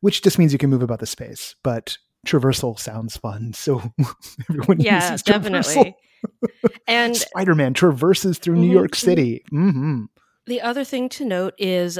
which 0.00 0.22
just 0.22 0.38
means 0.38 0.52
you 0.52 0.58
can 0.58 0.70
move 0.70 0.82
about 0.82 1.00
the 1.00 1.06
space. 1.06 1.56
But 1.64 1.98
traversal 2.26 2.78
sounds 2.78 3.16
fun. 3.16 3.52
So 3.52 3.82
everyone 4.50 4.80
yeah, 4.80 5.10
uses 5.10 5.22
definitely. 5.22 5.94
and 6.86 7.16
Spider 7.16 7.54
Man 7.54 7.74
traverses 7.74 8.38
through 8.38 8.54
mm-hmm, 8.54 8.62
New 8.62 8.72
York 8.72 8.94
City. 8.94 9.44
Mm-hmm. 9.52 10.04
The 10.46 10.60
other 10.60 10.84
thing 10.84 11.08
to 11.10 11.24
note 11.24 11.54
is 11.58 11.98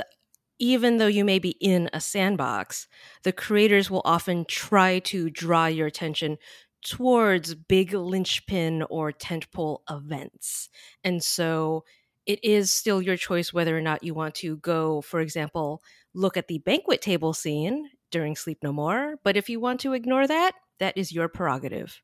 even 0.59 0.97
though 0.97 1.07
you 1.07 1.25
may 1.25 1.39
be 1.39 1.51
in 1.51 1.91
a 1.93 2.01
sandbox, 2.01 2.89
the 3.23 3.33
creators 3.33 3.91
will 3.91 4.03
often 4.05 4.45
try 4.47 5.01
to 5.01 5.29
draw 5.31 5.67
your 5.67 5.87
attention 5.87 6.39
towards 6.83 7.55
big 7.55 7.93
linchpin 7.93 8.83
or 8.85 9.13
tentpole 9.13 9.81
events. 9.91 10.69
And 11.05 11.23
so 11.23 11.85
it 12.27 12.43
is 12.43 12.73
still 12.73 13.03
your 13.03 13.17
choice 13.17 13.53
whether 13.53 13.77
or 13.77 13.81
not 13.81 14.03
you 14.03 14.15
want 14.15 14.35
to 14.37 14.57
go, 14.59 15.01
for 15.03 15.21
example, 15.21 15.83
look 16.15 16.37
at 16.37 16.49
the 16.49 16.59
banquet 16.59 17.01
table 17.01 17.33
scene 17.33 17.91
during 18.11 18.37
Sleep 18.37 18.59
No 18.63 18.73
More. 18.73 19.17
But 19.25 19.37
if 19.37 19.49
you 19.49 19.61
want 19.61 19.81
to 19.81 19.93
ignore 19.93 20.27
that, 20.27 20.53
that 20.79 20.97
is 20.97 21.13
your 21.13 21.29
prerogative. 21.29 22.01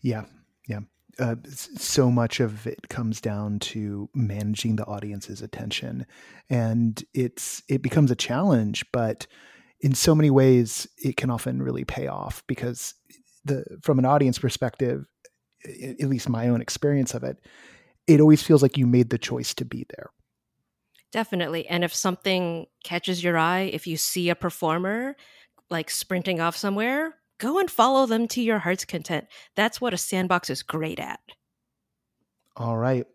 Yeah, 0.00 0.24
yeah. 0.68 0.80
Uh, 1.18 1.36
so 1.52 2.10
much 2.10 2.40
of 2.40 2.66
it 2.66 2.88
comes 2.88 3.20
down 3.20 3.58
to 3.58 4.08
managing 4.14 4.76
the 4.76 4.86
audience's 4.86 5.42
attention, 5.42 6.06
and 6.48 7.04
it's 7.12 7.62
it 7.68 7.82
becomes 7.82 8.10
a 8.10 8.16
challenge. 8.16 8.84
But 8.92 9.26
in 9.80 9.94
so 9.94 10.14
many 10.14 10.30
ways, 10.30 10.86
it 10.98 11.16
can 11.16 11.30
often 11.30 11.62
really 11.62 11.84
pay 11.84 12.06
off 12.06 12.42
because 12.46 12.94
the 13.44 13.64
from 13.82 13.98
an 13.98 14.04
audience 14.04 14.38
perspective, 14.38 15.04
at 15.64 16.08
least 16.08 16.28
my 16.28 16.48
own 16.48 16.60
experience 16.60 17.12
of 17.12 17.24
it, 17.24 17.38
it 18.06 18.20
always 18.20 18.42
feels 18.42 18.62
like 18.62 18.78
you 18.78 18.86
made 18.86 19.10
the 19.10 19.18
choice 19.18 19.52
to 19.54 19.64
be 19.64 19.86
there. 19.96 20.10
Definitely. 21.12 21.66
And 21.66 21.82
if 21.82 21.94
something 21.94 22.66
catches 22.84 23.22
your 23.22 23.36
eye, 23.36 23.70
if 23.72 23.86
you 23.86 23.96
see 23.96 24.30
a 24.30 24.34
performer 24.34 25.16
like 25.68 25.90
sprinting 25.90 26.40
off 26.40 26.56
somewhere, 26.56 27.16
go 27.38 27.58
and 27.58 27.70
follow 27.70 28.06
them 28.06 28.28
to 28.28 28.42
your 28.42 28.58
heart's 28.58 28.84
content. 28.84 29.26
That's 29.56 29.80
what 29.80 29.94
a 29.94 29.98
sandbox 29.98 30.50
is 30.50 30.62
great 30.62 31.00
at. 31.00 31.20
All 32.56 32.76
right. 32.76 33.06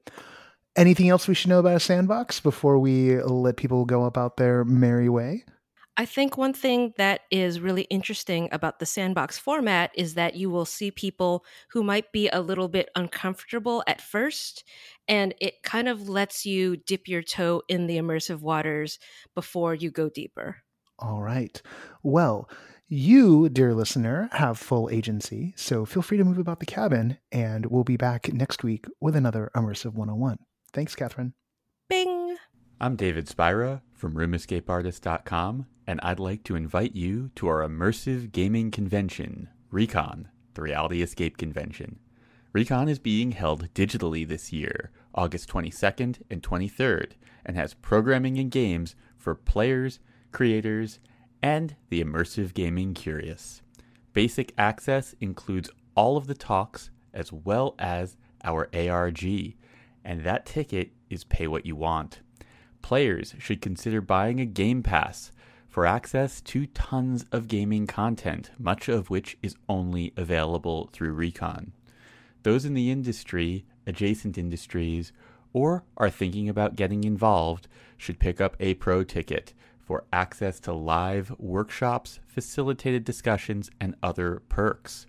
Anything 0.76 1.10
else 1.10 1.28
we 1.28 1.36
should 1.36 1.50
know 1.50 1.60
about 1.60 1.78
a 1.78 1.80
sandbox 1.80 2.40
before 2.40 2.80
we 2.80 3.22
let 3.22 3.56
people 3.56 3.86
go 3.86 4.06
about 4.06 4.38
their 4.38 4.66
merry 4.66 5.08
way? 5.08 5.46
I 5.98 6.06
think 6.06 6.38
one 6.38 6.54
thing 6.54 6.94
that 6.98 7.22
is 7.32 7.62
really 7.62 7.84
interesting 7.84 8.50
about 8.52 8.80
the 8.80 8.86
sandbox 8.86 9.38
format 9.38 9.92
is 9.96 10.16
that 10.16 10.36
you 10.36 10.50
will 10.50 10.66
see 10.66 10.92
people 10.92 11.46
who 11.70 11.84
might 11.84 12.12
be 12.12 12.28
a 12.28 12.42
little 12.42 12.68
bit 12.68 12.90
uncomfortable 12.96 13.82
at 13.88 14.02
first, 14.02 14.66
and 15.08 15.34
it 15.40 15.64
kind 15.64 15.88
of 15.88 16.10
lets 16.10 16.46
you 16.46 16.76
dip 16.76 17.08
your 17.08 17.22
toe 17.22 17.62
in 17.70 17.88
the 17.88 17.98
immersive 17.98 18.42
waters 18.42 19.00
before 19.36 19.74
you 19.74 19.90
go 19.90 20.10
deeper. 20.10 20.58
All 21.00 21.22
right. 21.22 21.62
Well, 22.04 22.50
you, 22.88 23.48
dear 23.48 23.74
listener, 23.74 24.30
have 24.34 24.58
full 24.58 24.90
agency, 24.90 25.54
so 25.56 25.86
feel 25.86 26.02
free 26.02 26.18
to 26.18 26.26
move 26.26 26.38
about 26.38 26.60
the 26.60 26.66
cabin, 26.66 27.18
and 27.32 27.68
we'll 27.68 27.86
be 27.86 27.98
back 27.98 28.34
next 28.34 28.64
week 28.64 28.86
with 29.00 29.16
another 29.16 29.50
Immersive 29.56 29.94
101. 29.94 30.40
Thanks, 30.74 30.94
Kathryn. 30.94 31.34
I'm 32.78 32.98
David 32.98 33.30
Spira 33.30 33.82
from 33.94 34.16
RoomEscapeArtist.com, 34.16 35.66
and 35.88 36.00
I'd 36.04 36.20
like 36.20 36.44
to 36.44 36.58
invite 36.58 36.94
you 36.94 37.32
to 37.36 37.48
our 37.48 37.66
immersive 37.66 38.34
gaming 38.34 38.70
convention, 38.70 39.48
Recon, 39.72 40.28
the 40.56 40.62
Reality 40.62 41.02
Escape 41.02 41.38
Convention. 41.38 42.00
Recon 42.52 42.90
is 42.90 43.00
being 43.00 43.32
held 43.32 43.74
digitally 43.74 44.28
this 44.28 44.52
year, 44.52 44.92
August 45.14 45.48
22nd 45.48 46.18
and 46.30 46.44
23rd, 46.44 47.14
and 47.46 47.56
has 47.56 47.76
programming 47.76 48.38
and 48.38 48.52
games 48.52 48.98
for 49.18 49.36
players, 49.36 50.02
creators, 50.34 51.00
and 51.42 51.78
the 51.88 52.04
immersive 52.04 52.54
gaming 52.54 52.94
curious. 52.94 53.62
Basic 54.12 54.54
access 54.58 55.16
includes 55.22 55.70
all 55.96 56.18
of 56.18 56.28
the 56.28 56.36
talks 56.36 56.90
as 57.14 57.32
well 57.32 57.74
as 57.80 58.18
our 58.44 58.70
ARG, 58.74 59.24
and 60.04 60.26
that 60.26 60.46
ticket 60.46 60.92
is 61.10 61.24
pay 61.24 61.48
what 61.48 61.66
you 61.66 61.78
want 61.78 62.20
players 62.86 63.34
should 63.40 63.64
consider 63.64 64.00
buying 64.00 64.40
a 64.40 64.46
Game 64.46 64.84
Pass 64.84 65.32
for 65.68 65.88
access 65.88 66.40
to 66.42 66.68
tons 66.68 67.26
of 67.32 67.48
gaming 67.48 67.88
content, 67.88 68.52
much 68.60 68.88
of 68.88 69.10
which 69.10 69.36
is 69.42 69.56
only 69.68 70.14
available 70.16 70.92
through 70.94 71.12
Recon. 71.14 71.72
Those 72.44 72.64
in 72.64 72.76
the 72.76 72.92
industry, 72.92 73.66
adjacent 73.88 74.38
industries, 74.38 75.12
or 75.52 75.84
are 75.98 76.12
thinking 76.12 76.48
about 76.48 76.76
getting 76.76 77.04
involved 77.04 77.68
should 77.98 78.20
pick 78.20 78.40
up 78.40 78.56
a 78.60 78.76
pro 78.76 79.04
ticket 79.04 79.56
for 79.80 80.04
access 80.14 80.60
to 80.60 80.72
live 80.72 81.34
workshops, 81.40 82.20
facilitated 82.28 83.04
discussions, 83.04 83.72
and 83.82 83.96
other 84.04 84.44
perks. 84.48 85.08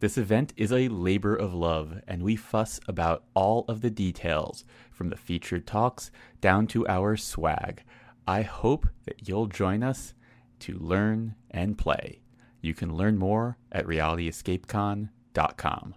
This 0.00 0.18
event 0.18 0.52
is 0.56 0.72
a 0.72 0.88
labor 0.88 1.36
of 1.36 1.54
love, 1.54 2.02
and 2.08 2.24
we 2.24 2.34
fuss 2.34 2.80
about 2.88 3.22
all 3.34 3.64
of 3.68 3.82
the 3.82 3.90
details, 3.90 4.64
from 4.94 5.10
the 5.10 5.16
featured 5.16 5.66
talks 5.66 6.10
down 6.40 6.66
to 6.68 6.88
our 6.88 7.16
swag. 7.16 7.82
I 8.26 8.40
hope 8.42 8.88
that 9.04 9.28
you'll 9.28 9.48
join 9.48 9.82
us 9.82 10.14
to 10.60 10.78
learn 10.78 11.34
and 11.50 11.76
play. 11.76 12.20
You 12.62 12.72
can 12.72 12.94
learn 12.94 13.18
more 13.18 13.58
at 13.70 13.86
realityescapecon.com. 13.86 15.94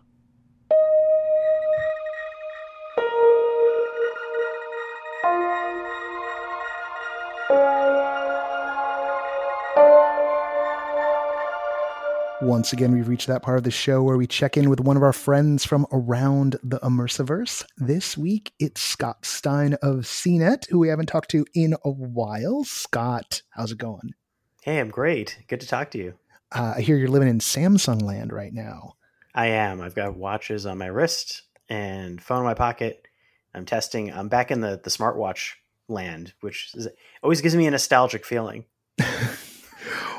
Once 12.41 12.71
again, 12.71 12.91
we've 12.91 13.08
reached 13.08 13.26
that 13.26 13.41
part 13.41 13.58
of 13.58 13.63
the 13.63 13.71
show 13.71 14.04
where 14.04 14.15
we 14.15 14.28
check 14.28 14.58
in 14.58 14.69
with 14.69 14.80
one 14.80 14.95
of 14.95 15.02
our 15.02 15.12
friends 15.12 15.65
from 15.65 15.88
around 15.91 16.56
the 16.62 16.78
Immersiverse. 16.82 17.65
This 17.78 18.15
week, 18.15 18.54
it's 18.60 18.80
Scott 18.80 19.26
Stein 19.26 19.73
of 19.82 20.02
CNET, 20.02 20.69
who 20.69 20.78
we 20.78 20.89
haven't 20.89 21.08
talked 21.08 21.32
to 21.32 21.47
in 21.56 21.73
a 21.84 21.89
while. 21.89 22.63
Scott, 22.63 23.41
how's 23.50 23.71
it 23.71 23.80
going? 23.80 24.13
Hey, 24.62 24.80
I'm 24.80 24.91
great. 24.91 25.39
Good 25.47 25.62
to 25.62 25.67
talk 25.67 25.89
to 25.91 25.97
you. 25.97 26.13
Uh, 26.52 26.76
I 26.78 26.82
hear 26.82 26.95
you're 26.95 27.08
living 27.08 27.28
in 27.28 27.39
Samsung 27.39 28.04
land 28.04 28.32
right 28.32 28.54
now. 28.54 28.97
I 29.34 29.47
am. 29.47 29.82
I've 29.82 29.95
got 29.95 30.15
watches 30.15 30.67
on 30.67 30.78
my 30.78 30.86
wrist 30.86 31.41
and 31.69 32.21
phone 32.21 32.39
in 32.39 32.45
my 32.45 32.54
pocket. 32.54 33.08
I'm 33.56 33.65
testing. 33.65 34.13
I'm 34.13 34.28
back 34.28 34.52
in 34.52 34.62
the 34.62 34.80
the 34.84 34.91
smartwatch 34.91 35.54
land, 35.88 36.34
which 36.41 36.69
is, 36.76 36.88
always 37.23 37.41
gives 37.41 37.56
me 37.56 37.65
a 37.65 37.71
nostalgic 37.71 38.26
feeling. 38.26 38.65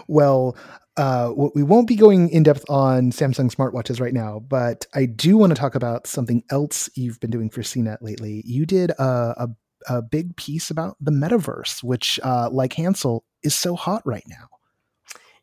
well, 0.09 0.57
uh, 0.97 1.33
we 1.55 1.63
won't 1.63 1.87
be 1.87 1.95
going 1.95 2.29
in 2.31 2.43
depth 2.43 2.65
on 2.69 3.13
Samsung 3.13 3.55
smartwatches 3.55 4.01
right 4.01 4.13
now, 4.13 4.41
but 4.41 4.85
I 4.95 5.07
do 5.07 5.37
want 5.37 5.51
to 5.51 5.55
talk 5.55 5.77
about 5.77 6.09
something 6.09 6.43
else 6.51 6.91
you've 6.97 7.21
been 7.21 7.31
doing 7.31 7.51
for 7.51 7.61
CNET 7.61 7.99
lately. 8.01 8.43
You 8.45 8.67
did 8.67 8.91
a, 8.91 9.03
a, 9.03 9.49
a 9.89 10.03
big 10.03 10.35
piece 10.35 10.71
about 10.71 10.97
the 11.01 11.13
metaverse, 11.13 11.85
which, 11.85 12.19
uh, 12.25 12.51
like 12.51 12.73
Hansel, 12.73 13.25
is 13.45 13.55
so 13.55 13.77
hot 13.77 14.03
right 14.05 14.25
now. 14.27 14.49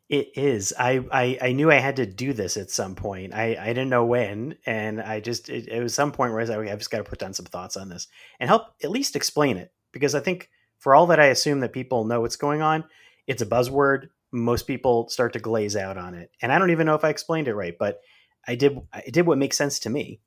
It 0.09 0.27
is. 0.35 0.73
I, 0.77 1.05
I, 1.09 1.37
I 1.41 1.51
knew 1.53 1.71
I 1.71 1.75
had 1.75 1.95
to 1.95 2.05
do 2.05 2.33
this 2.33 2.57
at 2.57 2.69
some 2.69 2.93
point. 2.93 3.33
I, 3.33 3.57
I 3.59 3.67
didn't 3.67 3.89
know 3.89 4.05
when, 4.05 4.57
and 4.65 5.01
I 5.01 5.21
just 5.21 5.49
it, 5.49 5.69
it 5.69 5.81
was 5.81 5.95
some 5.95 6.11
point 6.11 6.31
where 6.33 6.41
I 6.41 6.43
was 6.43 6.49
like, 6.49 6.67
I've 6.67 6.77
just 6.79 6.91
got 6.91 6.97
to 6.97 7.03
put 7.05 7.17
down 7.17 7.33
some 7.33 7.45
thoughts 7.45 7.77
on 7.77 7.89
this 7.89 8.07
and 8.39 8.49
help 8.49 8.63
at 8.83 8.91
least 8.91 9.15
explain 9.15 9.57
it 9.57 9.71
because 9.93 10.13
I 10.13 10.19
think 10.19 10.49
for 10.77 10.93
all 10.93 11.07
that 11.07 11.19
I 11.19 11.27
assume 11.27 11.61
that 11.61 11.73
people 11.73 12.03
know 12.03 12.21
what's 12.21 12.35
going 12.35 12.61
on, 12.61 12.83
it's 13.25 13.41
a 13.41 13.47
buzzword 13.47 14.09
most 14.35 14.67
people 14.67 15.07
start 15.09 15.33
to 15.33 15.39
glaze 15.39 15.75
out 15.75 15.97
on 15.97 16.13
it. 16.13 16.29
And 16.41 16.51
I 16.51 16.59
don't 16.59 16.71
even 16.71 16.85
know 16.85 16.95
if 16.95 17.05
I 17.05 17.09
explained 17.09 17.47
it 17.47 17.55
right, 17.55 17.75
but 17.77 18.01
I 18.47 18.55
did 18.55 18.79
I 18.93 19.03
did 19.11 19.25
what 19.25 19.37
makes 19.37 19.57
sense 19.57 19.79
to 19.79 19.89
me. 19.89 20.19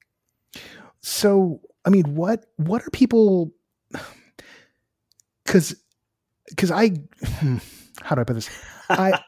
So, 1.00 1.60
I 1.84 1.90
mean, 1.90 2.14
what 2.14 2.46
what 2.56 2.82
are 2.82 2.90
people 2.90 3.52
cuz 5.46 5.76
cuz 6.56 6.70
I 6.70 6.90
hmm, 7.22 7.58
how 8.02 8.14
do 8.14 8.22
I 8.22 8.24
put 8.24 8.34
this? 8.34 8.50
I 8.88 9.20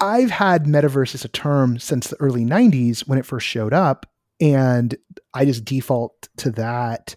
I've 0.00 0.30
had 0.30 0.64
metaverse 0.64 1.14
as 1.14 1.24
a 1.24 1.28
term 1.28 1.78
since 1.78 2.06
the 2.06 2.20
early 2.20 2.44
90s 2.44 3.08
when 3.08 3.18
it 3.18 3.26
first 3.26 3.46
showed 3.46 3.72
up 3.72 4.06
and 4.40 4.96
I 5.34 5.44
just 5.44 5.64
default 5.64 6.28
to 6.36 6.52
that 6.52 7.16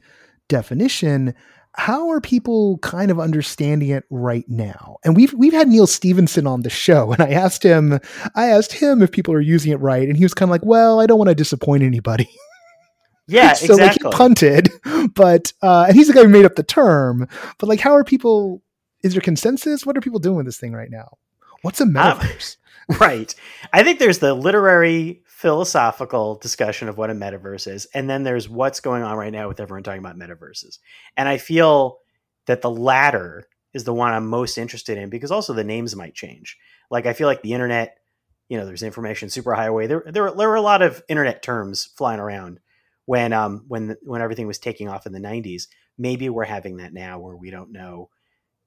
definition 0.49 1.35
how 1.73 2.09
are 2.09 2.19
people 2.19 2.77
kind 2.79 3.11
of 3.11 3.19
understanding 3.19 3.89
it 3.89 4.03
right 4.09 4.45
now? 4.47 4.97
And 5.03 5.15
we've 5.15 5.33
we've 5.33 5.53
had 5.53 5.67
Neal 5.67 5.87
Stephenson 5.87 6.45
on 6.45 6.61
the 6.61 6.69
show, 6.69 7.11
and 7.11 7.21
I 7.21 7.29
asked 7.29 7.63
him, 7.63 7.99
I 8.35 8.47
asked 8.47 8.73
him 8.73 9.01
if 9.01 9.11
people 9.11 9.33
are 9.33 9.41
using 9.41 9.71
it 9.71 9.79
right, 9.79 10.07
and 10.07 10.17
he 10.17 10.23
was 10.23 10.33
kind 10.33 10.49
of 10.49 10.51
like, 10.51 10.65
"Well, 10.65 10.99
I 10.99 11.05
don't 11.05 11.17
want 11.17 11.29
to 11.29 11.35
disappoint 11.35 11.83
anybody." 11.83 12.29
Yeah, 13.27 13.53
so 13.53 13.75
exactly. 13.75 14.03
like 14.03 14.13
he 14.13 14.17
punted, 14.17 14.69
but 15.15 15.53
uh, 15.61 15.85
and 15.87 15.95
he's 15.95 16.07
the 16.07 16.13
guy 16.13 16.23
who 16.23 16.27
made 16.27 16.43
up 16.43 16.55
the 16.55 16.63
term. 16.63 17.29
But 17.59 17.69
like, 17.69 17.79
how 17.79 17.95
are 17.95 18.03
people? 18.03 18.61
Is 19.03 19.13
there 19.13 19.21
consensus? 19.21 19.85
What 19.85 19.95
are 19.95 20.01
people 20.01 20.19
doing 20.19 20.35
with 20.35 20.47
this 20.47 20.57
thing 20.57 20.73
right 20.73 20.89
now? 20.91 21.17
What's 21.61 21.79
a 21.79 21.83
um, 21.83 21.93
metaverse? 21.93 22.57
Um, 22.89 22.97
right. 22.99 23.33
I 23.71 23.83
think 23.83 23.99
there's 23.99 24.19
the 24.19 24.33
literary 24.33 25.21
philosophical 25.41 26.35
discussion 26.35 26.87
of 26.87 26.99
what 26.99 27.09
a 27.09 27.15
metaverse 27.15 27.67
is, 27.67 27.87
and 27.95 28.07
then 28.07 28.21
there's 28.21 28.47
what's 28.47 28.79
going 28.79 29.01
on 29.01 29.17
right 29.17 29.33
now 29.33 29.47
with 29.47 29.59
everyone 29.59 29.81
talking 29.81 29.99
about 29.99 30.15
metaverses. 30.15 30.77
And 31.17 31.27
I 31.27 31.39
feel 31.39 31.97
that 32.45 32.61
the 32.61 32.69
latter 32.69 33.47
is 33.73 33.83
the 33.83 33.93
one 33.93 34.13
I'm 34.13 34.27
most 34.27 34.59
interested 34.59 34.99
in 34.99 35.09
because 35.09 35.31
also 35.31 35.53
the 35.53 35.63
names 35.63 35.95
might 35.95 36.13
change. 36.13 36.57
Like 36.91 37.07
I 37.07 37.13
feel 37.13 37.27
like 37.27 37.41
the 37.41 37.53
internet, 37.53 37.97
you 38.49 38.57
know, 38.57 38.67
there's 38.67 38.83
information 38.83 39.29
superhighway. 39.29 39.87
There, 39.87 40.03
there, 40.05 40.31
there 40.31 40.49
were 40.49 40.55
a 40.55 40.61
lot 40.61 40.83
of 40.83 41.01
internet 41.09 41.41
terms 41.41 41.85
flying 41.97 42.19
around 42.19 42.59
when, 43.05 43.33
um, 43.33 43.65
when, 43.67 43.95
when 44.03 44.21
everything 44.21 44.45
was 44.45 44.59
taking 44.59 44.89
off 44.89 45.07
in 45.07 45.11
the 45.11 45.19
'90s. 45.19 45.63
Maybe 45.97 46.29
we're 46.29 46.43
having 46.43 46.77
that 46.77 46.93
now 46.93 47.17
where 47.19 47.35
we 47.35 47.49
don't 47.49 47.71
know 47.71 48.09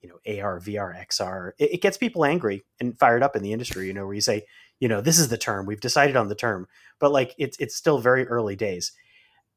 you 0.05 0.11
know 0.11 0.43
AR, 0.43 0.61
VR, 0.61 0.95
XR. 1.07 1.53
It, 1.59 1.75
it, 1.75 1.83
gets 1.83 1.97
people 1.97 2.25
angry 2.25 2.65
and 2.79 2.99
fired 2.99 3.23
up 3.23 3.37
in 3.37 3.43
the 3.43 3.53
industry. 3.53 3.87
You 3.87 3.95
know, 3.95 4.05
where 4.05 4.15
you 4.15 4.21
say, 4.21 4.45
you 4.81 4.89
know, 4.89 5.01
this 5.01 5.19
is 5.19 5.29
the 5.29 5.39
term 5.39 5.67
we've 5.67 5.81
decided 5.81 6.17
on 6.17 6.29
the 6.29 6.35
term, 6.35 6.67
but 6.99 7.13
like 7.13 7.35
it's 7.39 7.57
it's 7.59 7.75
still 7.77 7.99
very 7.99 8.27
early 8.27 8.57
days. 8.57 8.93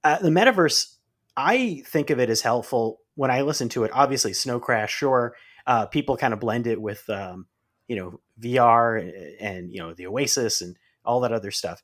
Uh, 0.04 0.20
the 0.20 0.30
metaverse, 0.30 0.96
I 1.36 1.84
think 1.86 2.10
of 2.10 2.20
it 2.20 2.30
as 2.30 2.42
helpful 2.42 3.00
when 3.16 3.32
I 3.32 3.42
listen 3.42 3.70
to 3.70 3.84
it. 3.84 3.92
Obviously, 3.94 4.34
Snow 4.34 4.60
Crash, 4.60 4.94
sure, 4.94 5.36
uh, 5.66 5.86
people 5.88 6.18
kind 6.18 6.34
of 6.34 6.40
blend 6.40 6.68
it 6.68 6.82
with 6.82 7.10
um, 7.10 7.48
you 7.88 7.96
know 7.96 8.20
VR 8.40 9.38
and 9.40 9.72
you 9.72 9.80
know 9.80 9.94
the 9.94 10.08
Oasis 10.08 10.62
and 10.62 10.76
all 11.04 11.22
that 11.22 11.34
other 11.34 11.52
stuff. 11.52 11.84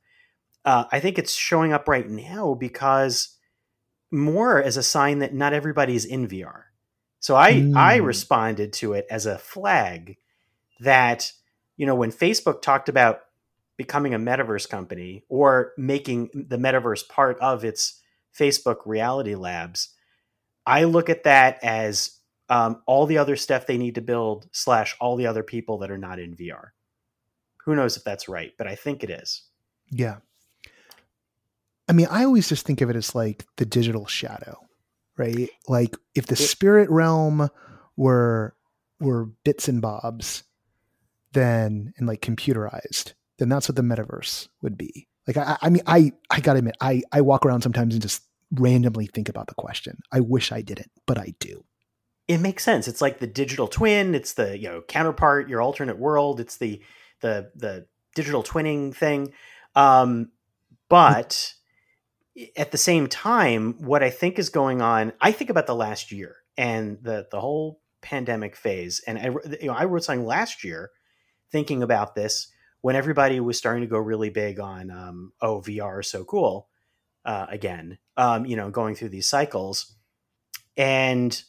Uh, 0.65 0.85
I 0.91 0.99
think 0.99 1.17
it's 1.17 1.35
showing 1.35 1.73
up 1.73 1.87
right 1.87 2.09
now 2.09 2.53
because 2.53 3.37
more 4.11 4.61
as 4.61 4.77
a 4.77 4.83
sign 4.83 5.19
that 5.19 5.33
not 5.33 5.53
everybody's 5.53 6.05
in 6.05 6.27
VR 6.27 6.63
so 7.23 7.37
I 7.37 7.53
mm. 7.53 7.77
I 7.77 7.95
responded 7.95 8.73
to 8.73 8.93
it 8.93 9.07
as 9.09 9.25
a 9.25 9.37
flag 9.37 10.17
that 10.81 11.31
you 11.77 11.85
know 11.85 11.95
when 11.95 12.11
Facebook 12.11 12.61
talked 12.61 12.89
about 12.89 13.21
becoming 13.77 14.13
a 14.13 14.19
metaverse 14.19 14.69
company 14.69 15.23
or 15.29 15.73
making 15.77 16.29
the 16.33 16.57
metaverse 16.57 17.07
part 17.07 17.39
of 17.39 17.65
its 17.65 18.01
Facebook 18.37 18.77
reality 18.85 19.35
labs, 19.35 19.89
I 20.65 20.83
look 20.83 21.09
at 21.09 21.23
that 21.23 21.59
as 21.63 22.19
um, 22.49 22.81
all 22.85 23.05
the 23.05 23.17
other 23.17 23.35
stuff 23.35 23.65
they 23.65 23.77
need 23.77 23.95
to 23.95 24.01
build 24.01 24.47
slash 24.51 24.95
all 24.99 25.15
the 25.15 25.27
other 25.27 25.43
people 25.43 25.79
that 25.79 25.91
are 25.91 25.97
not 25.97 26.19
in 26.19 26.35
VR. 26.35 26.69
Who 27.65 27.75
knows 27.75 27.97
if 27.97 28.03
that's 28.03 28.27
right, 28.27 28.51
but 28.57 28.67
I 28.67 28.75
think 28.75 29.03
it 29.03 29.09
is. 29.09 29.43
Yeah. 29.89 30.17
I 31.87 31.93
mean, 31.93 32.07
I 32.09 32.23
always 32.25 32.49
just 32.49 32.65
think 32.65 32.81
of 32.81 32.89
it 32.89 32.95
as 32.95 33.15
like 33.15 33.45
the 33.57 33.65
digital 33.65 34.05
shadow 34.05 34.63
right? 35.17 35.49
Like 35.67 35.95
if 36.15 36.27
the 36.27 36.35
spirit 36.35 36.89
realm 36.89 37.49
were 37.95 38.55
were 38.99 39.25
bits 39.43 39.67
and 39.67 39.81
bobs, 39.81 40.43
then 41.33 41.93
and 41.97 42.07
like 42.07 42.21
computerized, 42.21 43.13
then 43.39 43.49
that's 43.49 43.67
what 43.67 43.75
the 43.75 43.81
metaverse 43.81 44.47
would 44.61 44.77
be. 44.77 45.07
Like 45.27 45.37
I, 45.37 45.57
I 45.61 45.69
mean, 45.69 45.83
I 45.87 46.11
I 46.29 46.39
gotta 46.39 46.59
admit, 46.59 46.77
I 46.81 47.03
I 47.11 47.21
walk 47.21 47.45
around 47.45 47.61
sometimes 47.61 47.93
and 47.93 48.01
just 48.01 48.23
randomly 48.51 49.07
think 49.07 49.29
about 49.29 49.47
the 49.47 49.55
question. 49.55 49.99
I 50.11 50.19
wish 50.19 50.51
I 50.51 50.61
didn't, 50.61 50.91
but 51.05 51.17
I 51.17 51.33
do. 51.39 51.63
It 52.27 52.39
makes 52.39 52.63
sense. 52.63 52.87
It's 52.87 53.01
like 53.01 53.19
the 53.19 53.27
digital 53.27 53.67
twin. 53.67 54.15
It's 54.15 54.33
the 54.33 54.57
you 54.57 54.69
know 54.69 54.81
counterpart, 54.81 55.49
your 55.49 55.61
alternate 55.61 55.97
world. 55.97 56.39
It's 56.39 56.57
the 56.57 56.81
the 57.21 57.51
the 57.55 57.87
digital 58.15 58.43
twinning 58.43 58.95
thing. 58.95 59.33
Um, 59.75 60.31
but 60.89 61.53
at 62.55 62.71
the 62.71 62.77
same 62.77 63.07
time, 63.07 63.75
what 63.79 64.03
I 64.03 64.09
think 64.09 64.39
is 64.39 64.49
going 64.49 64.81
on, 64.81 65.13
I 65.21 65.31
think 65.31 65.49
about 65.49 65.67
the 65.67 65.75
last 65.75 66.11
year 66.11 66.37
and 66.57 66.97
the 67.01 67.27
the 67.31 67.39
whole 67.39 67.79
pandemic 68.01 68.55
phase, 68.55 69.01
and 69.07 69.17
I 69.17 69.25
you 69.61 69.67
know 69.67 69.73
I 69.73 69.85
wrote 69.85 70.03
something 70.03 70.25
last 70.25 70.63
year 70.63 70.91
thinking 71.53 71.81
about 71.81 72.15
this 72.15 72.49
when 72.81 72.97
everybody 72.97 73.39
was 73.39 73.57
starting 73.57 73.83
to 73.83 73.87
go 73.87 73.97
really 73.97 74.29
big 74.29 74.59
on 74.59 74.91
um, 74.91 75.31
oh 75.41 75.61
VR 75.61 76.01
is 76.01 76.09
so 76.09 76.25
cool 76.25 76.67
uh, 77.23 77.45
again, 77.47 77.97
um, 78.17 78.45
you 78.45 78.57
know, 78.57 78.69
going 78.69 78.95
through 78.95 79.09
these 79.09 79.29
cycles, 79.29 79.95
and 80.75 81.41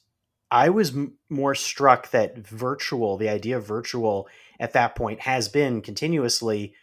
I 0.53 0.69
was 0.69 0.95
m- 0.95 1.19
more 1.29 1.57
struck 1.57 2.13
that 2.13 2.39
virtual, 2.39 3.17
the 3.17 3.29
idea 3.31 3.57
of 3.57 3.67
virtual 3.67 4.29
at 4.61 4.75
that 4.75 4.95
point 4.95 5.21
has 5.23 5.49
been 5.49 5.81
continuously 5.81 6.75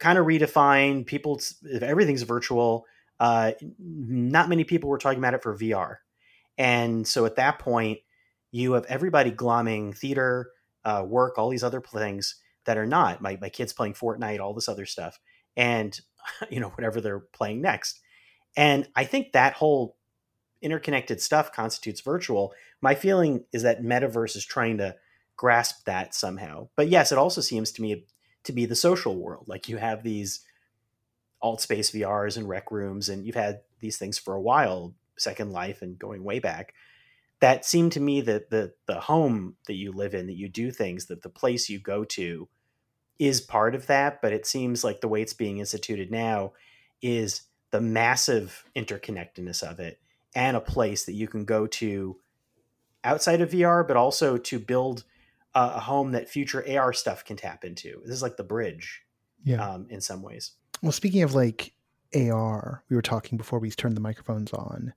kind 0.00 0.18
of 0.18 0.26
redefined. 0.26 1.06
People, 1.06 1.40
if 1.62 1.84
everything's 1.84 2.22
virtual 2.22 2.84
uh, 3.22 3.52
not 3.78 4.48
many 4.48 4.64
people 4.64 4.90
were 4.90 4.98
talking 4.98 5.20
about 5.20 5.34
it 5.34 5.44
for 5.44 5.56
VR. 5.56 5.98
And 6.58 7.06
so 7.06 7.24
at 7.24 7.36
that 7.36 7.60
point, 7.60 8.00
you 8.50 8.72
have 8.72 8.84
everybody 8.86 9.30
glomming 9.30 9.96
theater, 9.96 10.50
uh, 10.84 11.04
work, 11.06 11.38
all 11.38 11.48
these 11.48 11.62
other 11.62 11.80
things 11.80 12.34
that 12.64 12.78
are 12.78 12.86
not. 12.86 13.20
My, 13.20 13.38
my 13.40 13.48
kids 13.48 13.72
playing 13.72 13.94
Fortnite, 13.94 14.40
all 14.40 14.54
this 14.54 14.68
other 14.68 14.86
stuff, 14.86 15.18
and 15.56 15.98
you 16.50 16.60
know 16.60 16.70
whatever 16.70 17.00
they're 17.00 17.20
playing 17.20 17.60
next. 17.60 18.00
And 18.56 18.88
I 18.94 19.04
think 19.04 19.32
that 19.32 19.54
whole 19.54 19.96
interconnected 20.60 21.20
stuff 21.20 21.52
constitutes 21.52 22.00
virtual. 22.00 22.52
My 22.80 22.94
feeling 22.94 23.44
is 23.52 23.62
that 23.62 23.82
metaverse 23.82 24.36
is 24.36 24.44
trying 24.44 24.78
to 24.78 24.96
grasp 25.36 25.84
that 25.86 26.14
somehow. 26.14 26.68
But 26.76 26.88
yes, 26.88 27.12
it 27.12 27.18
also 27.18 27.40
seems 27.40 27.72
to 27.72 27.82
me 27.82 28.04
to 28.44 28.52
be 28.52 28.66
the 28.66 28.76
social 28.76 29.16
world. 29.16 29.44
Like 29.48 29.68
you 29.68 29.78
have 29.78 30.02
these 30.02 30.44
alt 31.40 31.60
space 31.60 31.90
VRs 31.90 32.36
and 32.36 32.48
rec 32.48 32.70
rooms, 32.70 33.08
and 33.08 33.26
you've 33.26 33.34
had 33.34 33.60
these 33.80 33.98
things 33.98 34.18
for 34.18 34.34
a 34.34 34.40
while, 34.40 34.94
Second 35.18 35.50
Life 35.50 35.82
and 35.82 35.98
going 35.98 36.22
way 36.22 36.38
back. 36.38 36.74
That 37.42 37.66
seemed 37.66 37.92
to 37.92 38.00
me 38.00 38.22
that 38.22 38.48
the 38.50 38.72
the 38.86 39.00
home 39.00 39.56
that 39.66 39.74
you 39.74 39.92
live 39.92 40.14
in, 40.14 40.28
that 40.28 40.36
you 40.36 40.48
do 40.48 40.70
things, 40.70 41.06
that 41.06 41.22
the 41.22 41.28
place 41.28 41.68
you 41.68 41.78
go 41.78 42.04
to 42.04 42.48
is 43.18 43.40
part 43.40 43.74
of 43.74 43.88
that. 43.88 44.22
But 44.22 44.32
it 44.32 44.46
seems 44.46 44.82
like 44.82 45.00
the 45.00 45.08
way 45.08 45.20
it's 45.20 45.34
being 45.34 45.58
instituted 45.58 46.10
now 46.10 46.52
is 47.02 47.42
the 47.72 47.80
massive 47.80 48.64
interconnectedness 48.76 49.62
of 49.62 49.80
it 49.80 50.00
and 50.34 50.56
a 50.56 50.60
place 50.60 51.04
that 51.04 51.14
you 51.14 51.26
can 51.26 51.44
go 51.44 51.66
to 51.66 52.16
outside 53.04 53.40
of 53.40 53.50
VR, 53.50 53.86
but 53.86 53.96
also 53.96 54.36
to 54.36 54.58
build 54.58 55.04
a, 55.54 55.80
home 55.80 56.12
that 56.12 56.28
future 56.28 56.64
AR 56.78 56.92
stuff 56.92 57.24
can 57.24 57.36
tap 57.36 57.64
into. 57.64 58.00
This 58.04 58.14
is 58.14 58.22
like 58.22 58.36
the 58.36 58.44
bridge, 58.44 59.02
yeah. 59.44 59.66
um, 59.66 59.86
in 59.90 60.00
some 60.00 60.22
ways. 60.22 60.52
Well, 60.82 60.92
speaking 60.92 61.22
of 61.22 61.34
like 61.34 61.72
AR, 62.14 62.82
we 62.88 62.96
were 62.96 63.02
talking 63.02 63.36
before 63.36 63.58
we 63.58 63.70
turned 63.70 63.96
the 63.96 64.00
microphones 64.00 64.52
on, 64.52 64.94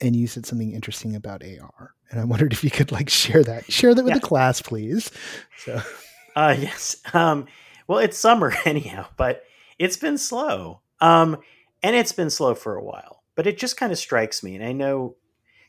and 0.00 0.14
you 0.14 0.26
said 0.26 0.46
something 0.46 0.72
interesting 0.72 1.16
about 1.16 1.42
AR, 1.42 1.94
and 2.10 2.20
I 2.20 2.24
wondered 2.24 2.52
if 2.52 2.62
you 2.62 2.70
could 2.70 2.92
like 2.92 3.08
share 3.08 3.42
that, 3.44 3.70
share 3.70 3.94
that 3.94 4.04
with 4.04 4.12
yeah. 4.12 4.18
the 4.18 4.26
class, 4.26 4.62
please. 4.62 5.10
So, 5.58 5.82
uh, 6.36 6.56
yes. 6.58 6.96
Um, 7.12 7.46
well, 7.86 7.98
it's 7.98 8.18
summer 8.18 8.52
anyhow, 8.64 9.06
but 9.16 9.44
it's 9.78 9.96
been 9.96 10.18
slow. 10.18 10.80
Um, 11.00 11.38
and 11.82 11.94
it's 11.94 12.12
been 12.12 12.30
slow 12.30 12.54
for 12.54 12.76
a 12.76 12.82
while, 12.82 13.22
but 13.36 13.46
it 13.46 13.56
just 13.56 13.76
kind 13.76 13.92
of 13.92 13.98
strikes 13.98 14.42
me, 14.42 14.54
and 14.54 14.64
I 14.64 14.72
know 14.72 15.16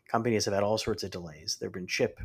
companies 0.08 0.46
have 0.46 0.54
had 0.54 0.64
all 0.64 0.78
sorts 0.78 1.04
of 1.04 1.12
delays. 1.12 1.58
There 1.60 1.68
have 1.68 1.74
been 1.74 1.88
chip 1.88 2.20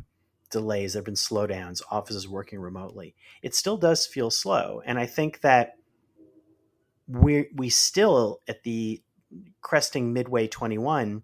delays, 0.49 0.93
there 0.93 1.01
have 1.01 1.05
been 1.05 1.13
slowdowns, 1.13 1.81
offices 1.91 2.27
working 2.27 2.59
remotely. 2.59 3.15
It 3.43 3.53
still 3.53 3.77
does 3.77 4.07
feel 4.07 4.31
slow, 4.31 4.81
and 4.85 4.97
I 4.97 5.05
think 5.05 5.41
that 5.41 5.75
we 7.07 7.49
we 7.53 7.69
still 7.69 8.41
at 8.47 8.63
the 8.63 9.01
cresting 9.61 10.13
midway 10.13 10.47
21 10.47 11.23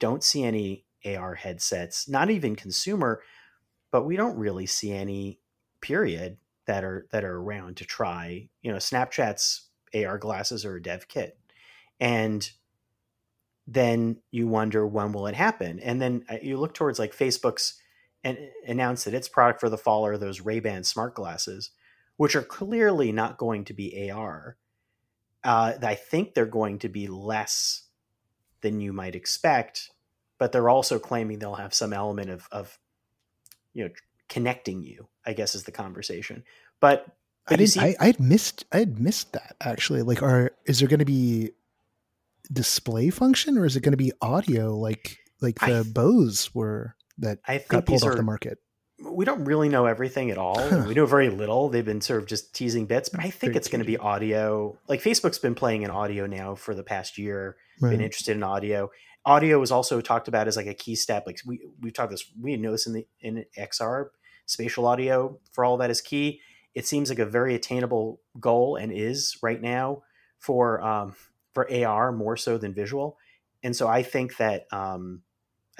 don't 0.00 0.24
see 0.24 0.42
any 0.42 0.84
AR 1.04 1.34
headsets, 1.34 2.08
not 2.08 2.30
even 2.30 2.56
consumer, 2.56 3.22
but 3.92 4.04
we 4.04 4.16
don't 4.16 4.36
really 4.36 4.66
see 4.66 4.92
any 4.92 5.38
period 5.80 6.38
that 6.66 6.82
are 6.84 7.06
that 7.12 7.24
are 7.24 7.36
around 7.36 7.76
to 7.76 7.84
try. 7.84 8.48
You 8.62 8.72
know, 8.72 8.78
Snapchat's 8.78 9.68
AR 9.94 10.18
glasses 10.18 10.64
are 10.64 10.76
a 10.76 10.82
dev 10.82 11.06
kit. 11.06 11.38
And 12.00 12.50
then 13.66 14.18
you 14.32 14.48
wonder 14.48 14.86
when 14.86 15.12
will 15.12 15.28
it 15.28 15.34
happen? 15.36 15.78
And 15.78 16.02
then 16.02 16.24
uh, 16.28 16.36
you 16.42 16.56
look 16.56 16.74
towards 16.74 16.98
like 16.98 17.16
Facebook's 17.16 17.74
and 18.24 18.36
announced 18.66 19.04
that 19.04 19.14
its 19.14 19.28
product 19.28 19.60
for 19.60 19.70
the 19.70 19.78
fall 19.78 20.04
are 20.04 20.18
those 20.18 20.40
Ray-Ban 20.40 20.84
smart 20.84 21.14
glasses, 21.14 21.70
which 22.16 22.36
are 22.36 22.42
clearly 22.42 23.12
not 23.12 23.38
going 23.38 23.64
to 23.66 23.72
be 23.72 24.10
AR 24.10 24.56
uh, 25.42 25.72
I 25.82 25.94
think 25.94 26.34
they're 26.34 26.46
going 26.46 26.78
to 26.80 26.88
be 26.88 27.06
less 27.08 27.84
than 28.62 28.80
you 28.80 28.92
might 28.92 29.14
expect, 29.14 29.90
but 30.38 30.52
they're 30.52 30.68
also 30.68 30.98
claiming 30.98 31.38
they'll 31.38 31.54
have 31.54 31.74
some 31.74 31.92
element 31.92 32.30
of, 32.30 32.48
of 32.52 32.78
you 33.72 33.84
know, 33.84 33.90
connecting 34.28 34.82
you. 34.82 35.08
I 35.26 35.32
guess 35.32 35.54
is 35.54 35.64
the 35.64 35.72
conversation. 35.72 36.44
But, 36.80 37.06
but 37.46 37.54
I 37.54 37.56
didn't. 37.56 37.70
See, 37.70 37.80
I, 37.80 37.94
I 38.00 38.06
had 38.06 38.20
missed. 38.20 38.64
I 38.72 38.78
had 38.78 38.98
missed 38.98 39.32
that 39.34 39.56
actually. 39.60 40.02
Like, 40.02 40.22
are 40.22 40.52
is 40.66 40.80
there 40.80 40.88
going 40.88 41.00
to 41.00 41.04
be 41.04 41.50
display 42.52 43.10
function 43.10 43.56
or 43.56 43.64
is 43.64 43.76
it 43.76 43.82
going 43.82 43.92
to 43.92 43.96
be 43.96 44.12
audio 44.20 44.76
like 44.76 45.18
like 45.40 45.58
the 45.60 45.80
I, 45.80 45.92
Bose 45.92 46.52
were 46.54 46.96
that 47.18 47.38
I 47.46 47.58
think 47.58 47.68
got 47.68 47.86
pulled 47.86 48.02
off 48.02 48.10
are, 48.10 48.16
the 48.16 48.22
market? 48.22 48.58
We 49.02 49.24
don't 49.24 49.44
really 49.44 49.68
know 49.68 49.86
everything 49.86 50.30
at 50.30 50.38
all. 50.38 50.56
we 50.86 50.94
know 50.94 51.06
very 51.06 51.30
little. 51.30 51.68
They've 51.68 51.84
been 51.84 52.00
sort 52.00 52.22
of 52.22 52.28
just 52.28 52.54
teasing 52.54 52.86
bits, 52.86 53.08
but 53.08 53.20
I 53.20 53.30
think 53.30 53.56
it's 53.56 53.68
going 53.68 53.80
to 53.80 53.86
be 53.86 53.96
audio. 53.96 54.78
Like 54.88 55.02
Facebook's 55.02 55.38
been 55.38 55.54
playing 55.54 55.82
in 55.82 55.90
audio 55.90 56.26
now 56.26 56.54
for 56.54 56.74
the 56.74 56.82
past 56.82 57.18
year. 57.18 57.56
Right. 57.80 57.90
Been 57.90 58.00
interested 58.00 58.36
in 58.36 58.42
audio. 58.42 58.90
Audio 59.24 59.58
was 59.58 59.70
also 59.70 60.00
talked 60.00 60.28
about 60.28 60.48
as 60.48 60.56
like 60.56 60.66
a 60.66 60.74
key 60.74 60.94
step. 60.94 61.24
Like 61.26 61.40
we 61.46 61.60
we've 61.80 61.92
talked 61.92 62.10
this. 62.10 62.24
We 62.40 62.56
know 62.56 62.72
this 62.72 62.86
in 62.86 62.92
the 62.92 63.06
in 63.20 63.44
XR. 63.58 64.06
Spatial 64.46 64.86
audio 64.86 65.38
for 65.52 65.64
all 65.64 65.76
that 65.78 65.90
is 65.90 66.00
key. 66.00 66.40
It 66.74 66.86
seems 66.86 67.08
like 67.08 67.18
a 67.18 67.26
very 67.26 67.54
attainable 67.54 68.20
goal 68.38 68.76
and 68.76 68.92
is 68.92 69.36
right 69.42 69.60
now 69.60 70.02
for 70.38 70.82
um, 70.82 71.14
for 71.54 71.70
AR 71.72 72.12
more 72.12 72.36
so 72.36 72.58
than 72.58 72.74
visual. 72.74 73.16
And 73.62 73.76
so 73.76 73.86
I 73.88 74.02
think 74.02 74.38
that 74.38 74.66
um, 74.72 75.22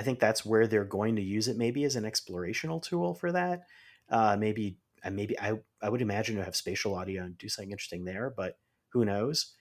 I 0.00 0.02
think 0.02 0.18
that's 0.18 0.46
where 0.46 0.66
they're 0.66 0.82
going 0.82 1.16
to 1.16 1.22
use 1.22 1.46
it, 1.46 1.58
maybe 1.58 1.84
as 1.84 1.94
an 1.94 2.04
explorational 2.04 2.82
tool 2.82 3.12
for 3.12 3.32
that. 3.32 3.64
Uh, 4.08 4.34
maybe, 4.34 4.78
uh, 5.04 5.10
maybe 5.10 5.38
I, 5.38 5.58
I 5.82 5.90
would 5.90 6.00
imagine 6.00 6.36
to 6.36 6.42
have 6.44 6.56
spatial 6.56 6.94
audio 6.94 7.22
and 7.22 7.36
do 7.36 7.50
something 7.50 7.70
interesting 7.70 8.06
there, 8.06 8.32
but 8.34 8.56
who 8.94 9.04
knows? 9.04 9.54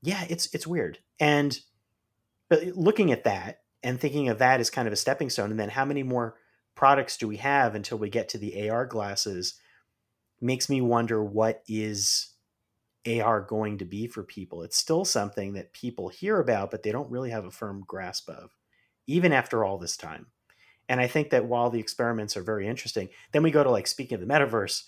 Yeah, 0.00 0.24
it's 0.28 0.54
it's 0.54 0.64
weird. 0.64 0.98
And 1.18 1.58
but 2.48 2.62
looking 2.76 3.10
at 3.10 3.24
that 3.24 3.62
and 3.82 3.98
thinking 3.98 4.28
of 4.28 4.38
that 4.38 4.60
as 4.60 4.70
kind 4.70 4.86
of 4.86 4.92
a 4.92 4.96
stepping 4.96 5.28
stone, 5.28 5.50
and 5.50 5.58
then 5.58 5.70
how 5.70 5.84
many 5.84 6.04
more 6.04 6.36
products 6.76 7.16
do 7.16 7.26
we 7.26 7.38
have 7.38 7.74
until 7.74 7.98
we 7.98 8.10
get 8.10 8.28
to 8.28 8.38
the 8.38 8.70
AR 8.70 8.86
glasses? 8.86 9.54
Makes 10.40 10.70
me 10.70 10.80
wonder 10.80 11.20
what 11.20 11.64
is 11.66 12.32
AR 13.08 13.40
going 13.40 13.78
to 13.78 13.84
be 13.84 14.06
for 14.06 14.22
people. 14.22 14.62
It's 14.62 14.76
still 14.76 15.04
something 15.04 15.54
that 15.54 15.72
people 15.72 16.10
hear 16.10 16.38
about, 16.38 16.70
but 16.70 16.84
they 16.84 16.92
don't 16.92 17.10
really 17.10 17.30
have 17.30 17.44
a 17.44 17.50
firm 17.50 17.82
grasp 17.88 18.28
of 18.28 18.52
even 19.10 19.32
after 19.32 19.64
all 19.64 19.78
this 19.78 19.96
time. 19.96 20.26
And 20.88 21.00
I 21.00 21.06
think 21.06 21.30
that 21.30 21.46
while 21.46 21.70
the 21.70 21.78
experiments 21.78 22.36
are 22.36 22.42
very 22.42 22.66
interesting, 22.66 23.08
then 23.32 23.42
we 23.42 23.50
go 23.50 23.62
to 23.62 23.70
like 23.70 23.86
speaking 23.86 24.16
of 24.16 24.26
the 24.26 24.32
metaverse, 24.32 24.84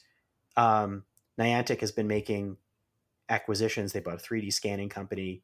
um, 0.57 1.05
Niantic 1.39 1.81
has 1.81 1.93
been 1.93 2.09
making 2.09 2.57
acquisitions. 3.29 3.93
They 3.93 4.01
bought 4.01 4.15
a 4.15 4.23
3D 4.23 4.53
scanning 4.53 4.89
company, 4.89 5.43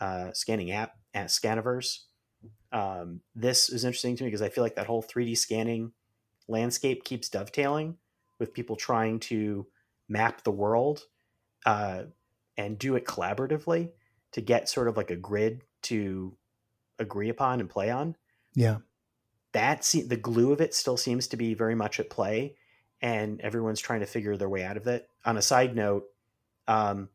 uh, 0.00 0.32
scanning 0.32 0.70
app 0.70 0.92
at 1.12 1.26
Scaniverse. 1.26 2.00
Um, 2.72 3.20
this 3.34 3.68
is 3.68 3.84
interesting 3.84 4.16
to 4.16 4.24
me 4.24 4.28
because 4.28 4.42
I 4.42 4.48
feel 4.48 4.62
like 4.62 4.76
that 4.76 4.86
whole 4.86 5.02
3D 5.02 5.36
scanning 5.36 5.92
landscape 6.48 7.04
keeps 7.04 7.28
dovetailing 7.28 7.96
with 8.38 8.54
people 8.54 8.76
trying 8.76 9.18
to 9.18 9.66
map 10.08 10.44
the 10.44 10.50
world 10.50 11.02
uh, 11.64 12.04
and 12.56 12.78
do 12.78 12.94
it 12.94 13.04
collaboratively 13.04 13.90
to 14.32 14.40
get 14.40 14.68
sort 14.68 14.88
of 14.88 14.96
like 14.96 15.10
a 15.10 15.16
grid 15.16 15.62
to 15.82 16.36
agree 16.98 17.28
upon 17.28 17.60
and 17.60 17.68
play 17.68 17.90
on. 17.90 18.16
Yeah. 18.54 18.78
That 19.52 19.82
the 19.82 20.16
glue 20.16 20.52
of 20.52 20.60
it 20.60 20.74
still 20.74 20.96
seems 20.96 21.28
to 21.28 21.36
be 21.36 21.54
very 21.54 21.74
much 21.74 21.98
at 21.98 22.10
play 22.10 22.56
and 23.00 23.40
everyone's 23.40 23.80
trying 23.80 24.00
to 24.00 24.06
figure 24.06 24.36
their 24.36 24.48
way 24.48 24.64
out 24.64 24.76
of 24.76 24.86
it. 24.86 25.08
On 25.24 25.36
a 25.36 25.42
side 25.42 25.74
note, 25.76 26.04
um, 26.66 27.08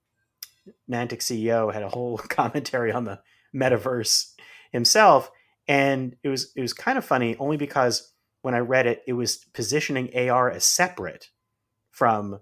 Niantic 0.89 1.19
CEO 1.19 1.73
had 1.73 1.83
a 1.83 1.89
whole 1.89 2.17
commentary 2.29 2.91
on 2.91 3.05
the 3.05 3.19
metaverse 3.53 4.33
himself, 4.71 5.31
and 5.67 6.15
it 6.23 6.29
was 6.29 6.51
it 6.55 6.61
was 6.61 6.73
kind 6.73 6.97
of 6.97 7.05
funny 7.05 7.35
only 7.37 7.57
because 7.57 8.11
when 8.41 8.55
I 8.55 8.59
read 8.59 8.87
it, 8.87 9.03
it 9.07 9.13
was 9.13 9.37
positioning 9.53 10.09
AR 10.15 10.49
as 10.49 10.65
separate 10.65 11.29
from 11.91 12.39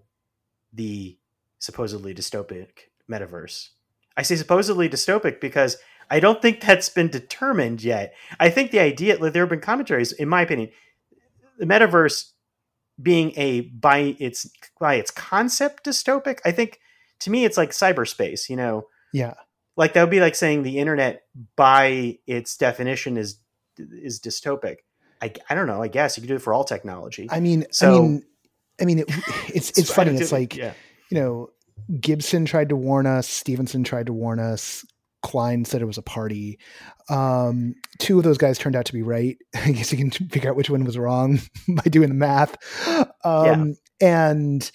the 0.71 1.17
supposedly 1.59 2.13
dystopic 2.13 2.69
metaverse. 3.09 3.69
I 4.15 4.21
say 4.21 4.35
supposedly 4.35 4.89
dystopic 4.89 5.41
because 5.41 5.77
I 6.09 6.19
don't 6.19 6.41
think 6.41 6.61
that's 6.61 6.89
been 6.89 7.09
determined 7.09 7.83
yet. 7.83 8.13
I 8.39 8.49
think 8.49 8.71
the 8.71 8.79
idea, 8.79 9.17
like, 9.17 9.33
there 9.33 9.43
have 9.43 9.49
been 9.49 9.61
commentaries, 9.61 10.11
in 10.11 10.27
my 10.27 10.41
opinion, 10.41 10.69
the 11.57 11.65
metaverse 11.65 12.31
being 13.01 13.33
a 13.35 13.61
by 13.61 14.15
its 14.19 14.49
by 14.79 14.95
its 14.95 15.11
concept 15.11 15.85
dystopic. 15.85 16.39
I 16.43 16.51
think 16.51 16.79
to 17.19 17.29
me, 17.29 17.45
it's 17.45 17.57
like 17.57 17.71
cyberspace. 17.71 18.49
You 18.49 18.55
know, 18.55 18.87
yeah, 19.13 19.35
like 19.77 19.93
that 19.93 20.01
would 20.01 20.09
be 20.09 20.19
like 20.19 20.35
saying 20.35 20.63
the 20.63 20.79
internet 20.79 21.23
by 21.55 22.17
its 22.27 22.57
definition 22.57 23.17
is 23.17 23.39
is 23.77 24.19
dystopic. 24.19 24.77
I, 25.21 25.33
I 25.49 25.55
don't 25.55 25.67
know. 25.67 25.81
I 25.81 25.89
guess 25.89 26.17
you 26.17 26.21
can 26.21 26.29
do 26.29 26.35
it 26.35 26.41
for 26.41 26.53
all 26.53 26.63
technology. 26.63 27.27
I 27.29 27.39
mean, 27.39 27.65
so 27.71 27.95
I 27.95 28.01
mean, 28.01 28.23
I 28.81 28.85
mean, 28.85 28.99
it, 28.99 29.05
it's 29.53 29.77
it's 29.77 29.93
funny. 29.93 30.15
It's 30.15 30.31
like 30.31 30.55
yeah. 30.55 30.73
you 31.09 31.19
know, 31.19 31.49
Gibson 31.99 32.45
tried 32.45 32.69
to 32.69 32.75
warn 32.75 33.05
us. 33.05 33.27
Stephenson 33.27 33.83
tried 33.83 34.07
to 34.07 34.13
warn 34.13 34.39
us. 34.39 34.85
Cline 35.21 35.65
said 35.65 35.81
it 35.81 35.85
was 35.85 35.97
a 35.97 36.03
party. 36.03 36.59
Um, 37.09 37.75
two 37.97 38.17
of 38.17 38.23
those 38.23 38.37
guys 38.37 38.57
turned 38.57 38.75
out 38.75 38.85
to 38.85 38.93
be 38.93 39.01
right. 39.01 39.37
I 39.55 39.71
guess 39.71 39.91
you 39.91 39.97
can 39.97 40.11
figure 40.11 40.49
out 40.49 40.55
which 40.55 40.69
one 40.69 40.83
was 40.83 40.97
wrong 40.97 41.39
by 41.67 41.83
doing 41.83 42.09
the 42.09 42.15
math. 42.15 42.57
Um, 43.23 43.45
yeah. 43.45 43.65
And, 44.01 44.71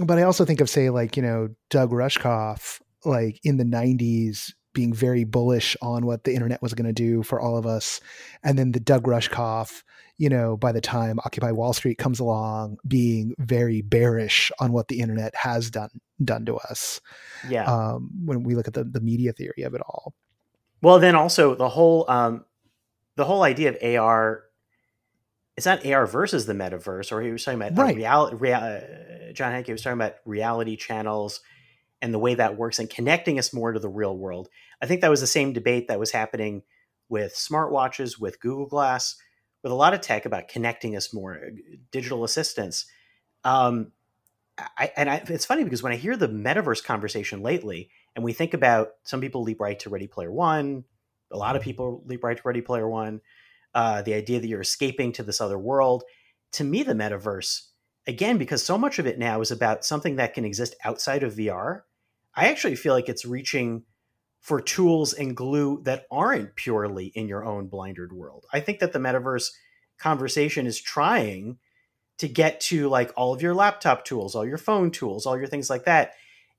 but 0.00 0.18
I 0.18 0.22
also 0.22 0.44
think 0.44 0.60
of, 0.60 0.68
say, 0.68 0.90
like, 0.90 1.16
you 1.16 1.22
know, 1.22 1.50
Doug 1.70 1.90
Rushkoff, 1.90 2.80
like 3.04 3.38
in 3.44 3.58
the 3.58 3.64
90s, 3.64 4.52
being 4.74 4.92
very 4.92 5.24
bullish 5.24 5.76
on 5.80 6.04
what 6.04 6.24
the 6.24 6.34
internet 6.34 6.60
was 6.60 6.74
going 6.74 6.86
to 6.86 6.92
do 6.92 7.22
for 7.22 7.40
all 7.40 7.56
of 7.56 7.66
us. 7.66 8.00
And 8.42 8.58
then 8.58 8.72
the 8.72 8.80
Doug 8.80 9.04
Rushkoff, 9.04 9.82
you 10.18 10.28
know, 10.28 10.56
by 10.56 10.72
the 10.72 10.80
time 10.80 11.18
Occupy 11.24 11.52
Wall 11.52 11.72
Street 11.72 11.96
comes 11.96 12.20
along, 12.20 12.78
being 12.86 13.34
very 13.38 13.80
bearish 13.80 14.52
on 14.60 14.72
what 14.72 14.88
the 14.88 15.00
internet 15.00 15.34
has 15.34 15.70
done 15.70 15.90
done 16.22 16.44
to 16.46 16.56
us. 16.56 17.00
Yeah. 17.48 17.64
Um, 17.64 18.10
when 18.24 18.42
we 18.42 18.54
look 18.54 18.68
at 18.68 18.74
the 18.74 18.84
the 18.84 19.00
media 19.00 19.32
theory 19.32 19.62
of 19.62 19.74
it 19.74 19.80
all. 19.80 20.12
Well, 20.82 20.98
then 20.98 21.14
also 21.14 21.54
the 21.54 21.68
whole 21.68 22.04
um, 22.10 22.44
the 23.16 23.24
whole 23.24 23.42
idea 23.42 23.70
of 23.70 23.78
AR. 23.82 24.42
It's 25.56 25.66
not 25.66 25.86
AR 25.86 26.04
versus 26.04 26.46
the 26.46 26.52
metaverse, 26.52 27.12
or 27.12 27.22
he 27.22 27.30
was 27.30 27.44
talking 27.44 27.62
about 27.62 27.78
right. 27.78 27.94
reality. 27.94 28.36
Rea- 28.36 28.52
uh, 28.52 29.32
John 29.32 29.52
Hanke 29.52 29.70
was 29.70 29.82
talking 29.82 29.98
about 29.98 30.16
reality 30.24 30.76
channels 30.76 31.40
and 32.04 32.12
the 32.12 32.18
way 32.18 32.34
that 32.34 32.58
works 32.58 32.78
and 32.78 32.90
connecting 32.90 33.38
us 33.38 33.54
more 33.54 33.72
to 33.72 33.80
the 33.80 33.88
real 33.88 34.14
world. 34.14 34.50
I 34.82 34.84
think 34.84 35.00
that 35.00 35.08
was 35.08 35.22
the 35.22 35.26
same 35.26 35.54
debate 35.54 35.88
that 35.88 35.98
was 35.98 36.10
happening 36.10 36.62
with 37.08 37.34
smartwatches, 37.34 38.20
with 38.20 38.40
Google 38.40 38.66
Glass, 38.66 39.16
with 39.62 39.72
a 39.72 39.74
lot 39.74 39.94
of 39.94 40.02
tech 40.02 40.26
about 40.26 40.48
connecting 40.48 40.96
us 40.96 41.14
more, 41.14 41.36
uh, 41.36 41.50
digital 41.90 42.22
assistants. 42.22 42.84
Um, 43.42 43.92
I, 44.58 44.92
and 44.98 45.08
I, 45.08 45.22
it's 45.28 45.46
funny 45.46 45.64
because 45.64 45.82
when 45.82 45.94
I 45.94 45.96
hear 45.96 46.14
the 46.14 46.28
metaverse 46.28 46.84
conversation 46.84 47.42
lately, 47.42 47.88
and 48.14 48.22
we 48.22 48.34
think 48.34 48.52
about 48.52 48.90
some 49.04 49.22
people 49.22 49.42
leap 49.42 49.58
right 49.58 49.78
to 49.78 49.88
Ready 49.88 50.06
Player 50.06 50.30
One, 50.30 50.84
a 51.32 51.38
lot 51.38 51.56
of 51.56 51.62
mm-hmm. 51.62 51.70
people 51.70 52.02
leap 52.04 52.22
right 52.22 52.36
to 52.36 52.42
Ready 52.44 52.60
Player 52.60 52.86
One. 52.86 53.22
Uh, 53.74 54.02
the 54.02 54.12
idea 54.12 54.40
that 54.40 54.46
you're 54.46 54.60
escaping 54.60 55.12
to 55.12 55.22
this 55.22 55.40
other 55.40 55.58
world. 55.58 56.04
To 56.52 56.64
me, 56.64 56.82
the 56.82 56.92
metaverse, 56.92 57.62
again, 58.06 58.36
because 58.36 58.62
so 58.62 58.76
much 58.76 58.98
of 58.98 59.06
it 59.06 59.18
now 59.18 59.40
is 59.40 59.50
about 59.50 59.86
something 59.86 60.16
that 60.16 60.34
can 60.34 60.44
exist 60.44 60.76
outside 60.84 61.22
of 61.22 61.32
VR. 61.32 61.80
I 62.36 62.48
actually 62.48 62.76
feel 62.76 62.94
like 62.94 63.08
it's 63.08 63.24
reaching 63.24 63.84
for 64.40 64.60
tools 64.60 65.14
and 65.14 65.36
glue 65.36 65.82
that 65.84 66.06
aren't 66.10 66.54
purely 66.54 67.06
in 67.06 67.28
your 67.28 67.44
own 67.44 67.66
blindered 67.66 68.12
world. 68.12 68.44
I 68.52 68.60
think 68.60 68.80
that 68.80 68.92
the 68.92 68.98
metaverse 68.98 69.50
conversation 69.98 70.66
is 70.66 70.80
trying 70.80 71.58
to 72.18 72.28
get 72.28 72.60
to 72.60 72.88
like 72.88 73.12
all 73.16 73.32
of 73.32 73.42
your 73.42 73.54
laptop 73.54 74.04
tools, 74.04 74.34
all 74.34 74.46
your 74.46 74.58
phone 74.58 74.90
tools, 74.90 75.26
all 75.26 75.38
your 75.38 75.46
things 75.46 75.70
like 75.70 75.84
that. 75.84 76.12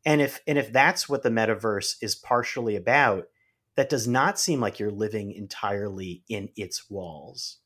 And 0.03 0.21
if 0.21 0.41
and 0.47 0.57
if 0.57 0.71
that's 0.71 1.07
what 1.07 1.23
the 1.23 1.29
metaverse 1.29 1.95
is 2.01 2.15
partially 2.15 2.75
about, 2.75 3.27
that 3.75 3.89
does 3.89 4.07
not 4.07 4.39
seem 4.39 4.59
like 4.59 4.79
you're 4.79 4.91
living 4.91 5.31
entirely 5.31 6.23
in 6.27 6.49
its 6.55 6.89
walls. 6.89 7.57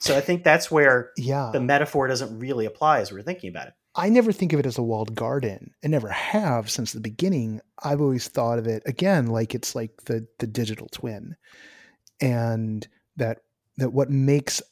So 0.00 0.16
I 0.16 0.20
think 0.20 0.42
that's 0.42 0.70
where 0.70 1.12
yeah. 1.16 1.50
the 1.52 1.60
metaphor 1.60 2.08
doesn't 2.08 2.38
really 2.38 2.66
apply 2.66 3.00
as 3.00 3.12
we're 3.12 3.22
thinking 3.22 3.50
about 3.50 3.68
it. 3.68 3.74
I 3.94 4.08
never 4.08 4.32
think 4.32 4.52
of 4.52 4.60
it 4.60 4.66
as 4.66 4.78
a 4.78 4.82
walled 4.82 5.14
garden 5.14 5.74
and 5.82 5.90
never 5.90 6.08
have 6.08 6.70
since 6.70 6.92
the 6.92 7.00
beginning. 7.00 7.60
I've 7.82 8.00
always 8.00 8.28
thought 8.28 8.58
of 8.58 8.66
it 8.66 8.82
again 8.86 9.26
like 9.26 9.54
it's 9.54 9.74
like 9.74 10.04
the 10.04 10.26
the 10.38 10.46
digital 10.46 10.88
twin. 10.90 11.36
And 12.20 12.86
that 13.16 13.40
that 13.76 13.92
what 13.92 14.10
makes 14.10 14.62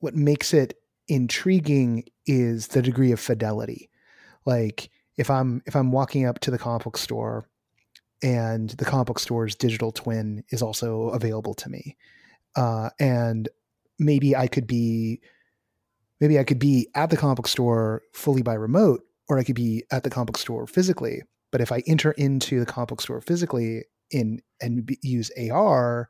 what 0.00 0.14
makes 0.14 0.54
it 0.54 0.74
intriguing 1.08 2.04
is 2.26 2.68
the 2.68 2.82
degree 2.82 3.12
of 3.12 3.20
fidelity. 3.20 3.90
Like 4.46 4.90
if 5.16 5.30
I'm 5.30 5.62
if 5.66 5.76
I'm 5.76 5.92
walking 5.92 6.24
up 6.24 6.38
to 6.40 6.50
the 6.50 6.58
comic 6.58 6.84
book 6.84 6.96
store 6.96 7.46
and 8.22 8.70
the 8.70 8.84
comic 8.84 9.08
book 9.08 9.18
store's 9.18 9.54
digital 9.54 9.92
twin 9.92 10.44
is 10.50 10.62
also 10.62 11.08
available 11.10 11.54
to 11.54 11.68
me. 11.68 11.96
Uh, 12.56 12.90
and 12.98 13.48
maybe 13.98 14.34
I 14.34 14.46
could 14.46 14.66
be 14.66 15.20
maybe 16.22 16.38
I 16.38 16.44
could 16.44 16.60
be 16.60 16.88
at 16.94 17.10
the 17.10 17.16
comic 17.16 17.36
book 17.36 17.48
store 17.48 18.02
fully 18.14 18.42
by 18.42 18.54
remote, 18.54 19.02
or 19.28 19.38
I 19.38 19.44
could 19.44 19.56
be 19.56 19.84
at 19.90 20.04
the 20.04 20.10
comic 20.10 20.28
book 20.28 20.38
store 20.38 20.66
physically. 20.68 21.20
But 21.50 21.60
if 21.60 21.72
I 21.72 21.82
enter 21.86 22.12
into 22.12 22.60
the 22.60 22.64
comic 22.64 22.90
book 22.90 23.00
store 23.02 23.20
physically 23.20 23.84
in 24.10 24.40
and 24.60 24.86
be, 24.86 24.98
use 25.02 25.32
AR 25.50 26.08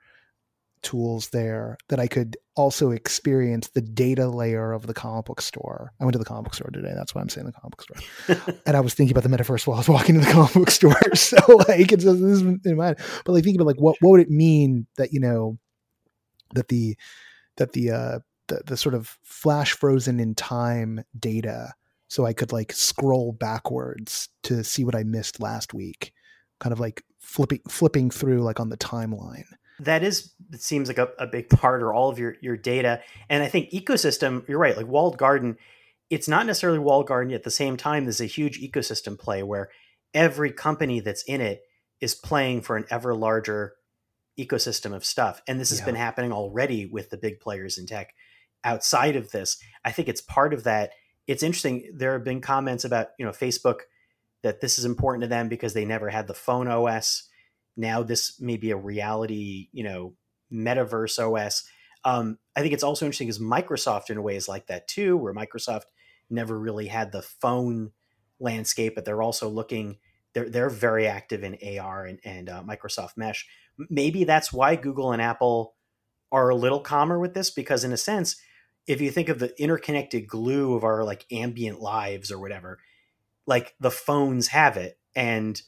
tools 0.82 1.30
there, 1.30 1.78
that 1.88 1.98
I 1.98 2.08
could 2.08 2.36
also 2.56 2.90
experience 2.90 3.68
the 3.68 3.80
data 3.80 4.28
layer 4.28 4.72
of 4.72 4.86
the 4.86 4.92
comic 4.92 5.24
book 5.24 5.40
store. 5.40 5.94
I 5.98 6.04
went 6.04 6.12
to 6.12 6.18
the 6.18 6.26
comic 6.26 6.44
book 6.44 6.54
store 6.54 6.70
today. 6.70 6.92
That's 6.94 7.14
why 7.14 7.22
I'm 7.22 7.30
saying 7.30 7.46
the 7.46 7.52
comic 7.52 7.78
book 7.78 7.82
store. 7.82 8.58
and 8.66 8.76
I 8.76 8.80
was 8.80 8.92
thinking 8.92 9.16
about 9.16 9.28
the 9.28 9.34
metaverse 9.34 9.66
while 9.66 9.76
I 9.76 9.80
was 9.80 9.88
walking 9.88 10.16
to 10.16 10.20
the 10.20 10.30
comic 10.30 10.52
book 10.52 10.70
store. 10.78 11.00
so 11.14 11.38
like 11.68 11.90
it's 11.90 12.04
just, 12.04 12.20
this 12.20 12.42
is 12.42 12.42
in 12.42 12.60
my 12.66 12.74
mind. 12.74 12.98
But 13.24 13.32
like 13.32 13.44
thinking 13.44 13.62
about 13.62 13.68
like 13.68 13.80
what 13.80 13.96
what 14.00 14.10
would 14.10 14.20
it 14.20 14.30
mean 14.30 14.86
that 14.98 15.14
you 15.14 15.20
know 15.20 15.58
that 16.54 16.68
the 16.68 16.96
that 17.56 17.72
the 17.72 17.90
uh 17.90 18.18
the, 18.52 18.62
the 18.66 18.76
sort 18.76 18.94
of 18.94 19.18
flash 19.22 19.72
frozen 19.72 20.20
in 20.20 20.34
time 20.34 21.04
data 21.18 21.74
so 22.08 22.26
I 22.26 22.34
could 22.34 22.52
like 22.52 22.72
scroll 22.72 23.32
backwards 23.32 24.28
to 24.42 24.62
see 24.62 24.84
what 24.84 24.94
I 24.94 25.02
missed 25.02 25.40
last 25.40 25.72
week, 25.72 26.12
kind 26.60 26.72
of 26.72 26.78
like 26.78 27.02
flipping 27.20 27.60
flipping 27.68 28.10
through 28.10 28.42
like 28.42 28.60
on 28.60 28.68
the 28.68 28.76
timeline. 28.76 29.46
That 29.80 30.02
is, 30.04 30.32
it 30.52 30.60
seems 30.62 30.88
like 30.88 30.98
a, 30.98 31.08
a 31.18 31.26
big 31.26 31.48
part, 31.48 31.82
or 31.82 31.94
all 31.94 32.10
of 32.10 32.18
your 32.18 32.36
your 32.42 32.58
data. 32.58 33.00
And 33.30 33.42
I 33.42 33.48
think 33.48 33.70
ecosystem. 33.70 34.46
You're 34.46 34.58
right. 34.58 34.76
Like 34.76 34.86
walled 34.86 35.16
garden, 35.16 35.56
it's 36.10 36.28
not 36.28 36.44
necessarily 36.44 36.78
walled 36.78 37.06
garden. 37.06 37.30
Yet 37.30 37.38
at 37.38 37.44
the 37.44 37.50
same 37.50 37.78
time, 37.78 38.04
there's 38.04 38.20
a 38.20 38.26
huge 38.26 38.60
ecosystem 38.60 39.18
play 39.18 39.42
where 39.42 39.70
every 40.12 40.52
company 40.52 41.00
that's 41.00 41.22
in 41.22 41.40
it 41.40 41.62
is 42.02 42.14
playing 42.14 42.60
for 42.60 42.76
an 42.76 42.84
ever 42.90 43.14
larger 43.14 43.72
ecosystem 44.38 44.94
of 44.94 45.04
stuff. 45.04 45.40
And 45.48 45.58
this 45.58 45.70
has 45.70 45.78
Yeah. 45.78 45.86
been 45.86 45.94
happening 45.94 46.32
already 46.32 46.84
with 46.84 47.08
the 47.08 47.16
big 47.16 47.40
players 47.40 47.78
in 47.78 47.86
tech. 47.86 48.12
Outside 48.64 49.16
of 49.16 49.30
this, 49.30 49.58
I 49.84 49.92
think 49.92 50.08
it's 50.08 50.20
part 50.20 50.54
of 50.54 50.64
that. 50.64 50.92
It's 51.26 51.42
interesting. 51.42 51.90
There 51.94 52.12
have 52.12 52.24
been 52.24 52.40
comments 52.40 52.84
about, 52.84 53.08
you 53.18 53.24
know, 53.24 53.32
Facebook 53.32 53.80
that 54.42 54.60
this 54.60 54.78
is 54.78 54.84
important 54.84 55.22
to 55.22 55.28
them 55.28 55.48
because 55.48 55.74
they 55.74 55.84
never 55.84 56.10
had 56.10 56.26
the 56.26 56.34
phone 56.34 56.68
OS. 56.68 57.28
Now 57.76 58.02
this 58.02 58.40
may 58.40 58.56
be 58.56 58.70
a 58.70 58.76
reality, 58.76 59.68
you 59.72 59.84
know, 59.84 60.14
metaverse 60.52 61.18
OS. 61.18 61.64
Um, 62.04 62.38
I 62.56 62.60
think 62.60 62.74
it's 62.74 62.82
also 62.82 63.06
interesting 63.06 63.28
because 63.28 63.38
Microsoft 63.38 64.10
in 64.10 64.22
ways 64.22 64.48
like 64.48 64.66
that 64.66 64.88
too, 64.88 65.16
where 65.16 65.34
Microsoft 65.34 65.84
never 66.28 66.58
really 66.58 66.88
had 66.88 67.12
the 67.12 67.22
phone 67.22 67.92
landscape, 68.40 68.94
but 68.94 69.04
they're 69.04 69.22
also 69.22 69.48
looking. 69.48 69.98
They're 70.34 70.48
they're 70.48 70.70
very 70.70 71.06
active 71.06 71.44
in 71.44 71.58
AR 71.78 72.06
and, 72.06 72.18
and 72.24 72.48
uh, 72.48 72.62
Microsoft 72.62 73.16
Mesh. 73.16 73.46
Maybe 73.90 74.24
that's 74.24 74.52
why 74.52 74.76
Google 74.76 75.12
and 75.12 75.22
Apple 75.22 75.74
are 76.32 76.48
a 76.48 76.56
little 76.56 76.80
calmer 76.80 77.18
with 77.18 77.34
this 77.34 77.50
because, 77.50 77.84
in 77.84 77.92
a 77.92 77.96
sense, 77.96 78.36
if 78.86 79.00
you 79.00 79.10
think 79.10 79.28
of 79.28 79.38
the 79.38 79.60
interconnected 79.60 80.26
glue 80.26 80.74
of 80.74 80.84
our 80.84 81.04
like 81.04 81.26
ambient 81.30 81.80
lives 81.80 82.30
or 82.30 82.38
whatever, 82.38 82.78
like 83.46 83.74
the 83.80 83.90
phones 83.90 84.48
have 84.48 84.76
it 84.76 84.98
and 85.14 85.60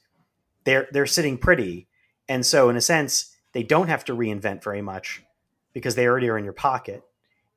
they're 0.65 0.89
they're 0.93 1.07
sitting 1.07 1.39
pretty, 1.39 1.89
and 2.29 2.45
so 2.45 2.69
in 2.69 2.77
a 2.77 2.81
sense 2.81 3.37
they 3.53 3.63
don't 3.63 3.89
have 3.89 4.05
to 4.07 4.17
reinvent 4.17 4.65
very 4.65 4.83
much 4.83 5.23
because 5.73 5.95
they 5.95 6.07
already 6.07 6.29
are 6.29 6.39
in 6.39 6.45
your 6.45 6.53
pocket, 6.53 7.03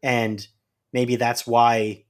and 0.04 0.48
maybe 0.94 1.16
that's 1.16 1.48
why 1.48 2.04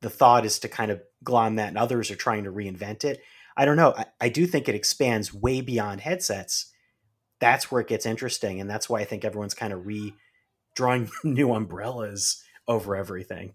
the 0.00 0.10
thought 0.10 0.44
is 0.44 0.58
to 0.60 0.68
kind 0.68 0.90
of 0.90 1.02
glom 1.22 1.56
that 1.56 1.68
and 1.68 1.78
others 1.78 2.10
are 2.10 2.16
trying 2.16 2.44
to 2.44 2.52
reinvent 2.52 3.04
it. 3.04 3.20
I 3.56 3.64
don't 3.64 3.76
know. 3.76 3.94
I, 3.96 4.06
I 4.20 4.28
do 4.28 4.46
think 4.46 4.68
it 4.68 4.74
expands 4.74 5.32
way 5.32 5.60
beyond 5.60 6.00
headsets. 6.00 6.72
That's 7.40 7.70
where 7.70 7.80
it 7.80 7.88
gets 7.88 8.06
interesting, 8.06 8.60
and 8.60 8.68
that's 8.68 8.88
why 8.88 9.00
I 9.00 9.04
think 9.04 9.24
everyone's 9.24 9.54
kind 9.54 9.72
of 9.72 9.86
re 9.86 10.14
drawing 10.74 11.10
new 11.24 11.52
umbrellas 11.52 12.43
over 12.68 12.96
everything. 12.96 13.54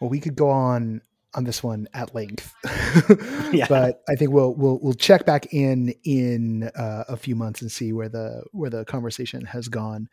Well, 0.00 0.10
we 0.10 0.20
could 0.20 0.36
go 0.36 0.48
on 0.50 1.02
on 1.34 1.44
this 1.44 1.62
one 1.62 1.86
at 1.92 2.14
length, 2.14 2.54
Yeah. 3.52 3.66
but 3.68 4.02
I 4.08 4.14
think 4.14 4.30
we'll 4.30 4.54
we'll 4.54 4.78
we'll 4.80 4.94
check 4.94 5.26
back 5.26 5.52
in 5.52 5.94
in 6.04 6.70
uh, 6.74 7.04
a 7.08 7.16
few 7.16 7.36
months 7.36 7.60
and 7.60 7.70
see 7.70 7.92
where 7.92 8.08
the 8.08 8.44
where 8.52 8.70
the 8.70 8.84
conversation 8.84 9.44
has 9.44 9.68
gone. 9.68 10.08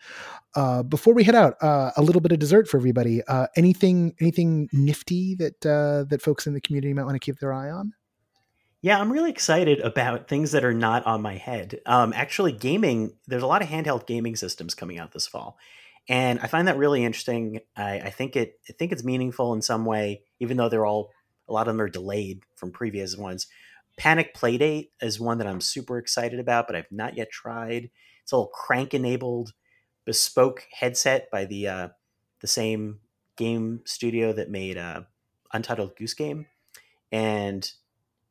Uh, 0.55 0.83
before 0.83 1.13
we 1.13 1.23
head 1.23 1.35
out, 1.35 1.55
uh, 1.63 1.91
a 1.95 2.01
little 2.01 2.21
bit 2.21 2.31
of 2.31 2.39
dessert 2.39 2.67
for 2.67 2.77
everybody. 2.77 3.23
Uh, 3.27 3.47
anything 3.55 4.13
anything 4.19 4.67
nifty 4.73 5.35
that 5.35 5.65
uh, 5.65 6.03
that 6.09 6.21
folks 6.21 6.47
in 6.47 6.53
the 6.53 6.61
community 6.61 6.93
might 6.93 7.03
want 7.05 7.15
to 7.15 7.19
keep 7.19 7.39
their 7.39 7.53
eye 7.53 7.69
on? 7.69 7.93
Yeah, 8.81 8.99
I'm 8.99 9.11
really 9.11 9.31
excited 9.31 9.79
about 9.79 10.27
things 10.27 10.51
that 10.51 10.63
are 10.63 10.73
not 10.73 11.05
on 11.07 11.21
my 11.21 11.37
head. 11.37 11.79
Um, 11.87 12.13
actually, 12.13 12.51
gaming, 12.51 13.13
there's 13.25 13.41
a 13.41 13.47
lot 13.47 13.63
of 13.63 13.69
handheld 13.69 14.05
gaming 14.05 14.35
systems 14.35 14.75
coming 14.75 14.99
out 14.99 15.11
this 15.11 15.25
fall. 15.25 15.57
And 16.07 16.39
I 16.39 16.47
find 16.47 16.67
that 16.67 16.77
really 16.77 17.03
interesting. 17.03 17.61
I, 17.75 17.99
I 17.99 18.09
think 18.09 18.35
it 18.35 18.59
I 18.69 18.73
think 18.73 18.91
it's 18.91 19.03
meaningful 19.03 19.53
in 19.53 19.61
some 19.61 19.85
way, 19.85 20.21
even 20.39 20.57
though 20.57 20.69
they're 20.69 20.85
all 20.85 21.11
a 21.47 21.53
lot 21.53 21.67
of 21.67 21.73
them 21.73 21.81
are 21.81 21.89
delayed 21.89 22.43
from 22.55 22.71
previous 22.71 23.15
ones. 23.15 23.47
Panic 23.97 24.35
Playdate 24.35 24.89
is 25.01 25.19
one 25.19 25.37
that 25.37 25.47
I'm 25.47 25.61
super 25.61 25.97
excited 25.97 26.39
about, 26.39 26.67
but 26.67 26.75
I've 26.75 26.91
not 26.91 27.15
yet 27.15 27.31
tried. 27.31 27.89
It's 28.23 28.31
a 28.31 28.35
little 28.35 28.51
crank 28.51 28.93
enabled 28.93 29.53
bespoke 30.05 30.67
headset 30.71 31.29
by 31.31 31.45
the 31.45 31.67
uh, 31.67 31.87
the 32.41 32.47
same 32.47 32.99
game 33.35 33.81
studio 33.85 34.33
that 34.33 34.49
made 34.49 34.77
uh, 34.77 35.01
Untitled 35.53 35.95
Goose 35.95 36.13
Game, 36.13 36.47
and 37.11 37.71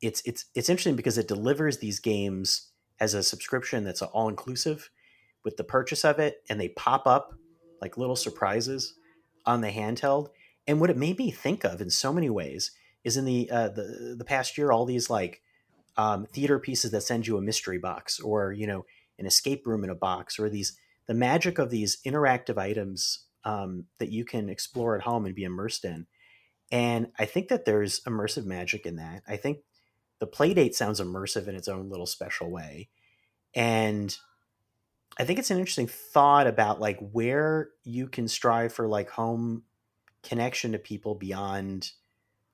it's 0.00 0.22
it's 0.24 0.46
it's 0.54 0.68
interesting 0.68 0.96
because 0.96 1.18
it 1.18 1.28
delivers 1.28 1.78
these 1.78 1.98
games 1.98 2.70
as 3.00 3.14
a 3.14 3.22
subscription 3.22 3.84
that's 3.84 4.02
all 4.02 4.28
inclusive 4.28 4.90
with 5.44 5.56
the 5.56 5.64
purchase 5.64 6.04
of 6.04 6.18
it, 6.18 6.42
and 6.48 6.60
they 6.60 6.68
pop 6.68 7.06
up 7.06 7.34
like 7.84 7.98
little 7.98 8.16
surprises 8.16 8.94
on 9.44 9.60
the 9.60 9.68
handheld. 9.68 10.28
And 10.66 10.80
what 10.80 10.88
it 10.88 10.96
made 10.96 11.18
me 11.18 11.30
think 11.30 11.64
of 11.64 11.82
in 11.82 11.90
so 11.90 12.14
many 12.14 12.30
ways 12.30 12.70
is 13.04 13.18
in 13.18 13.26
the 13.26 13.50
uh, 13.50 13.68
the 13.68 14.14
the 14.18 14.24
past 14.24 14.56
year, 14.56 14.72
all 14.72 14.86
these 14.86 15.10
like 15.10 15.42
um, 15.98 16.26
theater 16.32 16.58
pieces 16.58 16.90
that 16.92 17.02
send 17.02 17.26
you 17.26 17.36
a 17.36 17.42
mystery 17.42 17.78
box, 17.78 18.18
or 18.18 18.52
you 18.52 18.66
know, 18.66 18.86
an 19.18 19.26
escape 19.26 19.66
room 19.66 19.84
in 19.84 19.90
a 19.90 19.94
box, 19.94 20.38
or 20.38 20.48
these 20.48 20.78
the 21.06 21.12
magic 21.12 21.58
of 21.58 21.68
these 21.68 22.00
interactive 22.06 22.56
items 22.56 23.26
um, 23.44 23.84
that 23.98 24.10
you 24.10 24.24
can 24.24 24.48
explore 24.48 24.96
at 24.96 25.02
home 25.02 25.26
and 25.26 25.34
be 25.34 25.44
immersed 25.44 25.84
in. 25.84 26.06
And 26.72 27.08
I 27.18 27.26
think 27.26 27.48
that 27.48 27.66
there's 27.66 28.00
immersive 28.04 28.46
magic 28.46 28.86
in 28.86 28.96
that. 28.96 29.22
I 29.28 29.36
think 29.36 29.58
the 30.18 30.26
Playdate 30.26 30.74
sounds 30.74 30.98
immersive 30.98 31.46
in 31.46 31.54
its 31.54 31.68
own 31.68 31.90
little 31.90 32.06
special 32.06 32.50
way, 32.50 32.88
and 33.54 34.16
I 35.16 35.24
think 35.24 35.38
it's 35.38 35.50
an 35.50 35.58
interesting 35.58 35.86
thought 35.86 36.46
about 36.46 36.80
like 36.80 36.98
where 37.12 37.70
you 37.84 38.08
can 38.08 38.26
strive 38.26 38.72
for 38.72 38.88
like 38.88 39.10
home 39.10 39.62
connection 40.22 40.72
to 40.72 40.78
people 40.78 41.14
beyond 41.14 41.92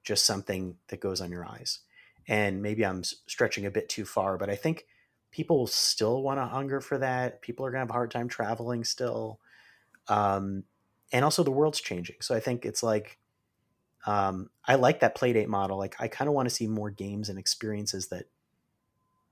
just 0.02 0.26
something 0.26 0.76
that 0.88 1.00
goes 1.00 1.20
on 1.20 1.30
your 1.30 1.46
eyes. 1.46 1.80
And 2.28 2.62
maybe 2.62 2.84
I'm 2.84 3.02
stretching 3.02 3.66
a 3.66 3.70
bit 3.70 3.88
too 3.88 4.04
far, 4.04 4.36
but 4.36 4.50
I 4.50 4.56
think 4.56 4.86
people 5.30 5.58
will 5.58 5.66
still 5.66 6.22
want 6.22 6.38
to 6.38 6.44
hunger 6.44 6.80
for 6.80 6.98
that. 6.98 7.40
People 7.40 7.64
are 7.64 7.70
going 7.70 7.78
to 7.78 7.84
have 7.84 7.90
a 7.90 7.94
hard 7.94 8.10
time 8.10 8.28
traveling 8.28 8.84
still. 8.84 9.40
Um, 10.08 10.64
and 11.12 11.24
also 11.24 11.42
the 11.42 11.50
world's 11.50 11.80
changing. 11.80 12.16
So 12.20 12.34
I 12.34 12.40
think 12.40 12.64
it's 12.64 12.82
like, 12.82 13.18
um, 14.06 14.50
I 14.66 14.76
like 14.76 15.00
that 15.00 15.16
playdate 15.16 15.46
model. 15.46 15.78
Like 15.78 15.96
I 15.98 16.08
kind 16.08 16.28
of 16.28 16.34
want 16.34 16.48
to 16.48 16.54
see 16.54 16.66
more 16.66 16.90
games 16.90 17.28
and 17.28 17.38
experiences 17.38 18.08
that 18.08 18.26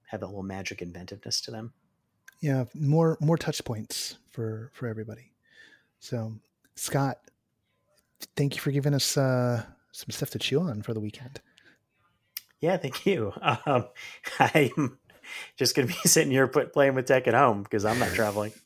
have 0.07 0.23
a 0.23 0.27
little 0.27 0.43
magic 0.43 0.83
inventiveness 0.83 1.41
to 1.43 1.51
them. 1.51 1.73
Yeah, 2.41 2.65
more 2.75 3.19
more 3.21 3.37
touch 3.37 3.65
points 3.65 4.17
for 4.31 4.71
for 4.75 4.87
everybody. 4.87 5.33
So, 6.01 6.35
Scott, 6.77 7.19
thank 8.37 8.55
you 8.55 8.61
for 8.61 8.71
giving 8.71 8.95
us 8.95 9.17
uh, 9.17 9.65
some 9.93 10.11
stuff 10.11 10.31
to 10.31 10.39
chew 10.39 10.61
on 10.61 10.83
for 10.83 10.95
the 10.95 11.01
weekend. 11.01 11.41
Yeah, 12.61 12.77
thank 12.77 13.07
you. 13.07 13.33
Um, 13.67 13.89
I'm 14.39 14.99
just 15.57 15.75
going 15.75 15.89
to 15.89 15.95
be 15.95 16.01
sitting 16.09 16.31
here 16.31 16.47
put, 16.49 16.73
playing 16.73 16.95
with 16.95 17.07
tech 17.07 17.27
at 17.27 17.35
home 17.35 17.63
because 17.63 17.85
I'm 17.85 17.99
not 17.99 18.11
traveling. 18.11 18.53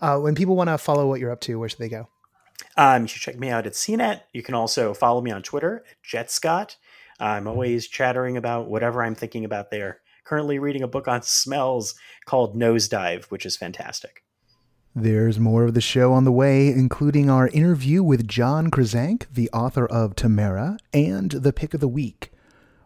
Uh, 0.00 0.16
when 0.18 0.36
people 0.36 0.54
want 0.54 0.68
to 0.68 0.78
follow 0.78 1.08
what 1.08 1.18
you're 1.18 1.32
up 1.32 1.40
to, 1.40 1.58
where 1.58 1.68
should 1.68 1.80
they 1.80 1.88
go? 1.88 2.06
Um, 2.76 3.02
you 3.02 3.08
should 3.08 3.22
check 3.22 3.36
me 3.36 3.48
out 3.48 3.66
at 3.66 3.72
CNET. 3.72 4.20
You 4.32 4.44
can 4.44 4.54
also 4.54 4.94
follow 4.94 5.20
me 5.20 5.32
on 5.32 5.42
Twitter 5.42 5.84
at 5.90 6.28
JetScott. 6.28 6.76
I'm 7.18 7.48
always 7.48 7.88
chattering 7.88 8.36
about 8.36 8.68
whatever 8.68 9.02
I'm 9.02 9.16
thinking 9.16 9.44
about 9.44 9.72
there. 9.72 10.00
Currently 10.28 10.58
reading 10.58 10.82
a 10.82 10.88
book 10.88 11.08
on 11.08 11.22
smells 11.22 11.94
called 12.26 12.54
Nosedive, 12.54 13.24
which 13.30 13.46
is 13.46 13.56
fantastic. 13.56 14.24
There's 14.94 15.40
more 15.40 15.64
of 15.64 15.72
the 15.72 15.80
show 15.80 16.12
on 16.12 16.24
the 16.24 16.32
way, 16.32 16.68
including 16.68 17.30
our 17.30 17.48
interview 17.48 18.02
with 18.02 18.28
John 18.28 18.70
Krizanc, 18.70 19.24
the 19.32 19.48
author 19.54 19.86
of 19.86 20.14
Tamara, 20.14 20.76
and 20.92 21.30
the 21.30 21.54
pick 21.54 21.72
of 21.72 21.80
the 21.80 21.88
week. 21.88 22.30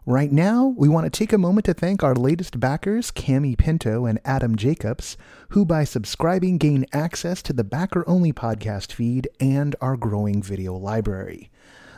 Right 0.05 0.31
now, 0.31 0.73
we 0.77 0.87
want 0.87 1.03
to 1.03 1.09
take 1.09 1.33
a 1.33 1.37
moment 1.37 1.65
to 1.65 1.73
thank 1.73 2.01
our 2.01 2.15
latest 2.15 2.61
backers, 2.61 3.11
Cami 3.11 3.57
Pinto 3.57 4.05
and 4.05 4.21
Adam 4.23 4.55
Jacobs, 4.55 5.17
who 5.49 5.65
by 5.65 5.83
subscribing 5.83 6.57
gain 6.57 6.85
access 6.93 7.41
to 7.41 7.51
the 7.51 7.65
backer 7.65 8.05
only 8.07 8.31
podcast 8.31 8.93
feed 8.93 9.27
and 9.41 9.75
our 9.81 9.97
growing 9.97 10.41
video 10.41 10.75
library. 10.77 11.51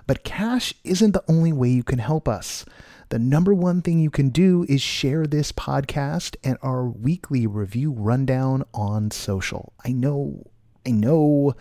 But 0.08 0.24
cash 0.24 0.74
isn't 0.84 1.12
the 1.12 1.24
only 1.28 1.54
way 1.54 1.70
you 1.70 1.84
can 1.84 2.00
help 2.00 2.28
us. 2.28 2.66
The 3.10 3.20
number 3.20 3.54
one 3.54 3.82
thing 3.82 4.00
you 4.00 4.10
can 4.10 4.30
do 4.30 4.66
is 4.68 4.82
share 4.82 5.28
this 5.28 5.52
podcast 5.52 6.36
and 6.44 6.58
our 6.64 6.88
weekly 6.88 7.46
review 7.46 7.92
rundown 7.92 8.64
on 8.74 9.12
social. 9.12 9.74
I 9.86 9.92
know, 9.92 10.44
I 10.88 10.92
know 10.92 11.56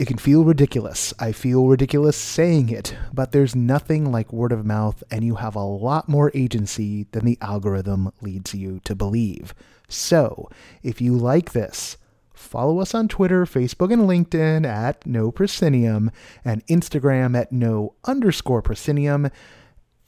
it 0.00 0.06
can 0.06 0.16
feel 0.16 0.44
ridiculous. 0.44 1.12
I 1.18 1.32
feel 1.32 1.66
ridiculous 1.66 2.16
saying 2.16 2.70
it, 2.70 2.96
but 3.12 3.32
there's 3.32 3.54
nothing 3.54 4.10
like 4.10 4.32
word 4.32 4.52
of 4.52 4.64
mouth, 4.64 5.04
and 5.10 5.22
you 5.22 5.34
have 5.34 5.54
a 5.54 5.60
lot 5.60 6.08
more 6.08 6.30
agency 6.32 7.06
than 7.12 7.26
the 7.26 7.36
algorithm 7.42 8.10
leads 8.22 8.54
you 8.54 8.80
to 8.84 8.94
believe. 8.94 9.52
So, 9.88 10.48
if 10.82 11.02
you 11.02 11.14
like 11.14 11.52
this, 11.52 11.98
follow 12.32 12.80
us 12.80 12.94
on 12.94 13.08
Twitter, 13.08 13.44
Facebook, 13.44 13.92
and 13.92 14.08
LinkedIn 14.08 14.66
at 14.66 15.06
no 15.06 15.30
proscenium, 15.30 16.10
and 16.42 16.66
Instagram 16.68 17.36
at 17.38 17.52
no 17.52 17.94
underscore 18.04 18.62
proscenium, 18.62 19.30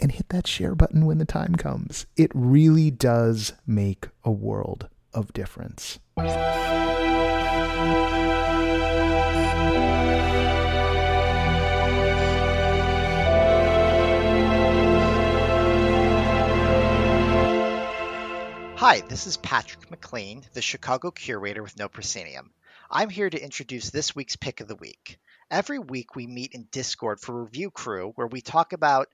and 0.02 0.10
hit 0.10 0.28
that 0.30 0.48
share 0.48 0.74
button 0.74 1.06
when 1.06 1.18
the 1.18 1.24
time 1.24 1.54
comes. 1.54 2.06
It 2.16 2.32
really 2.34 2.90
does 2.90 3.52
make 3.64 4.08
a 4.24 4.32
world 4.32 4.88
of 5.14 5.32
difference. 5.32 6.00
Hi, 18.76 19.00
this 19.08 19.28
is 19.28 19.36
Patrick 19.36 19.88
McLean, 19.88 20.42
the 20.54 20.60
Chicago 20.60 21.12
curator 21.12 21.62
with 21.62 21.78
No 21.78 21.88
Proscenium. 21.88 22.50
I'm 22.90 23.08
here 23.08 23.30
to 23.30 23.42
introduce 23.42 23.90
this 23.90 24.16
week's 24.16 24.34
pick 24.34 24.60
of 24.60 24.66
the 24.66 24.74
week. 24.74 25.20
Every 25.48 25.78
week 25.78 26.16
we 26.16 26.26
meet 26.26 26.54
in 26.54 26.66
Discord 26.72 27.20
for 27.20 27.44
Review 27.44 27.70
Crew, 27.70 28.12
where 28.16 28.26
we 28.26 28.40
talk 28.40 28.72
about 28.72 29.08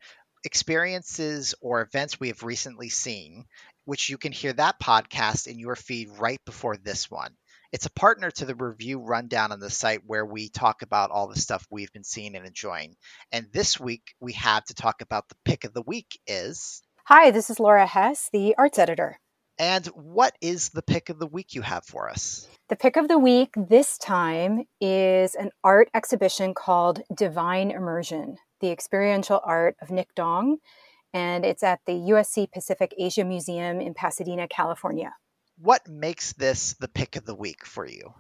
experiences 0.49 1.55
or 1.61 1.83
events 1.83 2.19
we 2.19 2.29
have 2.29 2.43
recently 2.43 2.89
seen, 2.89 3.45
which 3.85 4.09
you 4.09 4.17
can 4.17 4.33
hear 4.33 4.55
that 4.55 4.81
podcast 4.81 5.47
in 5.47 5.59
your 5.59 5.77
feed 5.77 6.09
right 6.19 6.41
before 6.47 6.79
this 6.79 7.11
one. 7.11 7.37
It's 7.71 7.85
a 7.85 7.91
partner 7.91 8.31
to 8.31 8.47
the 8.47 8.55
review 8.55 8.99
rundown 8.99 9.53
on 9.53 9.61
the 9.61 9.69
site 9.69 10.01
where 10.07 10.25
we 10.25 10.49
talk 10.49 10.81
about 10.81 11.11
all 11.11 11.29
the 11.29 11.39
stuff 11.39 11.67
we've 11.71 11.93
been 11.93 12.03
seeing 12.03 12.35
and 12.35 12.47
enjoying. 12.47 12.97
And 13.31 13.49
this 13.53 13.79
week 13.79 14.15
we 14.21 14.33
have 14.33 14.65
to 14.65 14.75
talk 14.75 15.03
about 15.03 15.29
the 15.29 15.37
pick 15.45 15.65
of 15.65 15.75
the 15.75 15.83
week 15.83 16.19
is. 16.27 16.81
Hi, 17.05 17.31
this 17.31 17.51
is 17.51 17.61
Laura 17.61 17.87
Hess, 17.87 18.31
the 18.33 18.55
arts 18.57 18.79
editor. 18.79 19.21
And 19.59 19.85
what 19.89 20.35
is 20.41 20.71
the 20.71 20.81
pick 20.81 21.11
of 21.11 21.19
the 21.19 21.27
week 21.27 21.55
you 21.55 21.61
have 21.61 21.85
for 21.85 22.09
us? 22.09 22.49
The 22.71 22.77
pick 22.77 22.97
of 22.97 23.07
the 23.07 23.19
week 23.19 23.51
this 23.55 23.99
time 23.99 24.65
is 24.81 25.35
an 25.35 25.51
art 25.63 25.91
exhibition 25.93 26.55
called 26.55 27.03
Divine 27.15 27.71
Immersion, 27.71 28.39
the 28.61 28.71
experiential 28.71 29.41
art 29.45 29.77
of 29.81 29.91
Nick 29.91 30.15
Dong. 30.15 30.59
And 31.13 31.45
it's 31.45 31.63
at 31.63 31.81
the 31.87 31.93
USC 31.93 32.51
Pacific 32.53 32.95
Asia 32.99 33.25
Museum 33.25 33.81
in 33.81 33.95
Pasadena, 33.95 34.47
California. 34.49 35.15
What 35.59 35.89
makes 35.89 36.33
this 36.35 36.75
the 36.75 36.89
pick 36.89 37.17
of 37.17 37.25
the 37.25 37.35
week 37.35 37.65
for 37.65 37.87
you? 37.87 38.15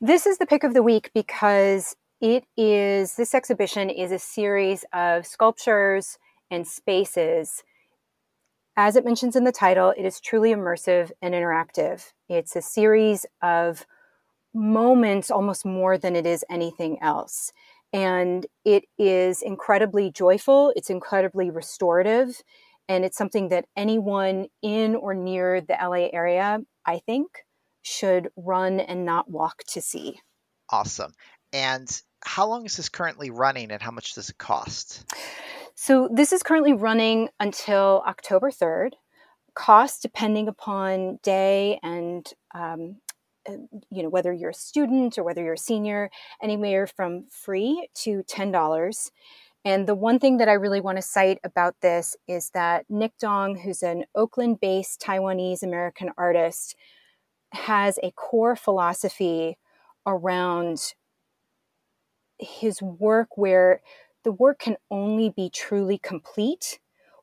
This 0.00 0.26
is 0.26 0.38
the 0.38 0.46
pick 0.46 0.64
of 0.64 0.74
the 0.74 0.82
week 0.82 1.10
because 1.14 1.96
it 2.20 2.44
is, 2.56 3.16
this 3.16 3.34
exhibition 3.34 3.90
is 3.90 4.12
a 4.12 4.18
series 4.18 4.84
of 4.92 5.26
sculptures 5.26 6.18
and 6.50 6.66
spaces 6.66 7.62
as 8.80 8.94
it 8.94 9.04
mentions 9.04 9.34
in 9.34 9.42
the 9.42 9.50
title, 9.50 9.92
it 9.96 10.04
is 10.04 10.20
truly 10.20 10.54
immersive 10.54 11.10
and 11.20 11.34
interactive. 11.34 12.12
It's 12.28 12.54
a 12.54 12.62
series 12.62 13.26
of 13.42 13.84
moments 14.54 15.32
almost 15.32 15.66
more 15.66 15.98
than 15.98 16.14
it 16.14 16.24
is 16.24 16.44
anything 16.48 17.02
else. 17.02 17.52
And 17.92 18.46
it 18.64 18.84
is 18.98 19.42
incredibly 19.42 20.10
joyful, 20.10 20.72
it's 20.76 20.90
incredibly 20.90 21.50
restorative, 21.50 22.42
and 22.88 23.04
it's 23.04 23.16
something 23.16 23.48
that 23.48 23.66
anyone 23.76 24.48
in 24.62 24.94
or 24.94 25.14
near 25.14 25.60
the 25.60 25.76
LA 25.80 26.08
area, 26.12 26.60
I 26.86 26.98
think, 26.98 27.28
should 27.82 28.28
run 28.36 28.80
and 28.80 29.04
not 29.04 29.30
walk 29.30 29.62
to 29.68 29.80
see. 29.80 30.20
Awesome. 30.70 31.12
And 31.52 31.88
how 32.24 32.46
long 32.46 32.66
is 32.66 32.76
this 32.76 32.88
currently 32.88 33.30
running 33.30 33.70
and 33.70 33.80
how 33.80 33.90
much 33.90 34.14
does 34.14 34.28
it 34.30 34.38
cost? 34.38 35.04
So 35.74 36.08
this 36.12 36.32
is 36.32 36.42
currently 36.42 36.72
running 36.72 37.28
until 37.38 38.02
October 38.06 38.50
3rd. 38.50 38.92
Cost, 39.54 40.02
depending 40.02 40.48
upon 40.48 41.18
day 41.22 41.78
and 41.82 42.26
um, 42.54 42.96
Uh, 43.48 43.52
you 43.90 44.02
know 44.02 44.08
whether 44.10 44.32
you're 44.32 44.50
a 44.50 44.54
student 44.54 45.18
or 45.18 45.24
whether 45.24 45.42
you're 45.42 45.54
a 45.54 45.58
senior, 45.58 46.10
anywhere 46.42 46.86
from 46.86 47.26
free 47.30 47.88
to 47.94 48.22
ten 48.24 48.52
dollars. 48.52 49.10
And 49.64 49.86
the 49.86 49.94
one 49.94 50.18
thing 50.18 50.36
that 50.38 50.48
I 50.48 50.52
really 50.52 50.80
want 50.80 50.98
to 50.98 51.02
cite 51.02 51.38
about 51.44 51.76
this 51.82 52.16
is 52.28 52.50
that 52.50 52.86
Nick 52.88 53.12
Dong, 53.18 53.56
who's 53.56 53.82
an 53.82 54.04
Oakland 54.14 54.60
based 54.60 55.00
Taiwanese 55.00 55.62
American 55.62 56.10
artist, 56.16 56.76
has 57.52 57.98
a 58.02 58.12
core 58.12 58.56
philosophy 58.56 59.58
around 60.06 60.94
his 62.38 62.80
work 62.80 63.36
where 63.36 63.80
the 64.24 64.32
work 64.32 64.60
can 64.60 64.76
only 64.90 65.30
be 65.30 65.50
truly 65.50 65.98
complete 65.98 66.78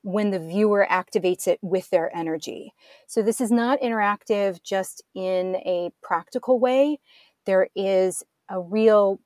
when 0.06 0.30
the 0.30 0.38
viewer 0.38 0.86
activates 0.88 1.48
it 1.48 1.58
with 1.64 1.90
their 1.90 2.16
energy. 2.16 2.72
So 3.08 3.24
this 3.24 3.42
is 3.42 3.52
not 3.52 3.82
interactive 3.82 4.62
just 4.62 5.04
in 5.16 5.56
a 5.66 5.90
practical 6.04 6.60
way. 6.60 7.00
There 7.48 7.70
is 7.76 8.24
a 8.48 8.60
real 8.62 9.20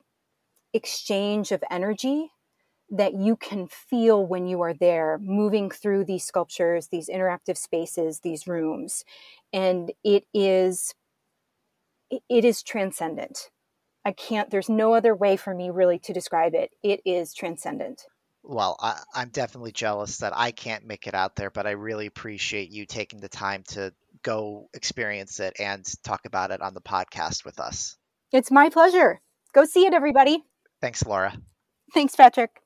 exchange 0.73 1.51
of 1.51 1.61
energy 1.69 2.31
that 2.89 3.13
you 3.13 3.35
can 3.35 3.67
feel 3.67 4.25
when 4.25 4.47
you 4.47 4.61
are 4.61 4.73
there 4.73 5.19
moving 5.21 5.69
through 5.69 6.05
these 6.05 6.23
sculptures, 6.23 6.87
these 6.87 7.09
interactive 7.09 7.57
spaces, 7.57 8.21
these 8.21 8.47
rooms. 8.47 9.03
And 9.51 9.91
it 10.05 10.27
is 10.33 10.95
it 12.09 12.45
is 12.45 12.63
transcendent. 12.63 13.49
I 14.05 14.13
can't, 14.13 14.49
there's 14.49 14.69
no 14.69 14.93
other 14.93 15.13
way 15.13 15.35
for 15.35 15.53
me 15.53 15.69
really 15.69 15.99
to 15.99 16.13
describe 16.13 16.55
it. 16.55 16.71
It 16.81 17.01
is 17.05 17.33
transcendent. 17.33 18.05
Well, 18.49 18.77
I, 18.79 18.99
am 19.21 19.29
definitely 19.29 19.71
jealous 19.71 20.17
that 20.17 20.33
I 20.35 20.49
can't 20.49 20.83
make 20.83 21.05
it 21.05 21.13
out 21.13 21.35
there, 21.35 21.51
but 21.51 21.67
I 21.67 21.71
really 21.71 22.07
appreciate 22.07 22.71
you 22.71 22.87
taking 22.87 23.19
the 23.19 23.29
time 23.29 23.61
to 23.69 23.93
go 24.23 24.69
experience 24.73 25.39
it 25.39 25.57
and 25.59 25.85
talk 26.03 26.25
about 26.25 26.49
it 26.49 26.59
on 26.59 26.73
the 26.73 26.81
podcast 26.81 27.45
with 27.45 27.59
us. 27.59 27.95
It's 28.31 28.49
my 28.49 28.69
pleasure. 28.69 29.21
Go 29.53 29.65
see 29.65 29.85
it, 29.85 29.93
everybody. 29.93 30.43
Thanks, 30.81 31.05
Laura. 31.05 31.37
Thanks, 31.93 32.15
Patrick. 32.15 32.59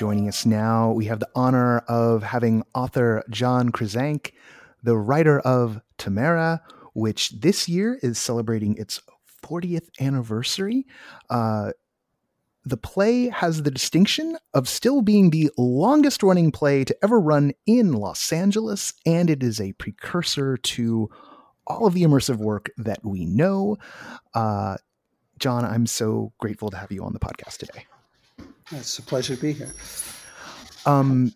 Joining 0.00 0.28
us 0.28 0.46
now, 0.46 0.92
we 0.92 1.04
have 1.04 1.20
the 1.20 1.28
honor 1.34 1.80
of 1.80 2.22
having 2.22 2.62
author 2.74 3.22
John 3.28 3.70
Krizanc, 3.70 4.32
the 4.82 4.96
writer 4.96 5.40
of 5.40 5.82
Tamara, 5.98 6.62
which 6.94 7.28
this 7.32 7.68
year 7.68 7.98
is 8.02 8.18
celebrating 8.18 8.78
its 8.78 9.02
40th 9.44 9.90
anniversary. 10.00 10.86
Uh, 11.28 11.72
the 12.64 12.78
play 12.78 13.28
has 13.28 13.62
the 13.62 13.70
distinction 13.70 14.38
of 14.54 14.70
still 14.70 15.02
being 15.02 15.28
the 15.28 15.50
longest 15.58 16.22
running 16.22 16.50
play 16.50 16.82
to 16.82 16.96
ever 17.04 17.20
run 17.20 17.52
in 17.66 17.92
Los 17.92 18.32
Angeles, 18.32 18.94
and 19.04 19.28
it 19.28 19.42
is 19.42 19.60
a 19.60 19.74
precursor 19.74 20.56
to 20.56 21.10
all 21.66 21.86
of 21.86 21.92
the 21.92 22.04
immersive 22.04 22.38
work 22.38 22.70
that 22.78 23.04
we 23.04 23.26
know. 23.26 23.76
Uh, 24.32 24.78
John, 25.38 25.66
I'm 25.66 25.84
so 25.84 26.32
grateful 26.38 26.70
to 26.70 26.78
have 26.78 26.90
you 26.90 27.04
on 27.04 27.12
the 27.12 27.20
podcast 27.20 27.58
today. 27.58 27.84
It's 28.72 28.98
a 28.98 29.02
pleasure 29.02 29.34
to 29.34 29.40
be 29.40 29.52
here. 29.52 29.72
Um, 30.86 31.32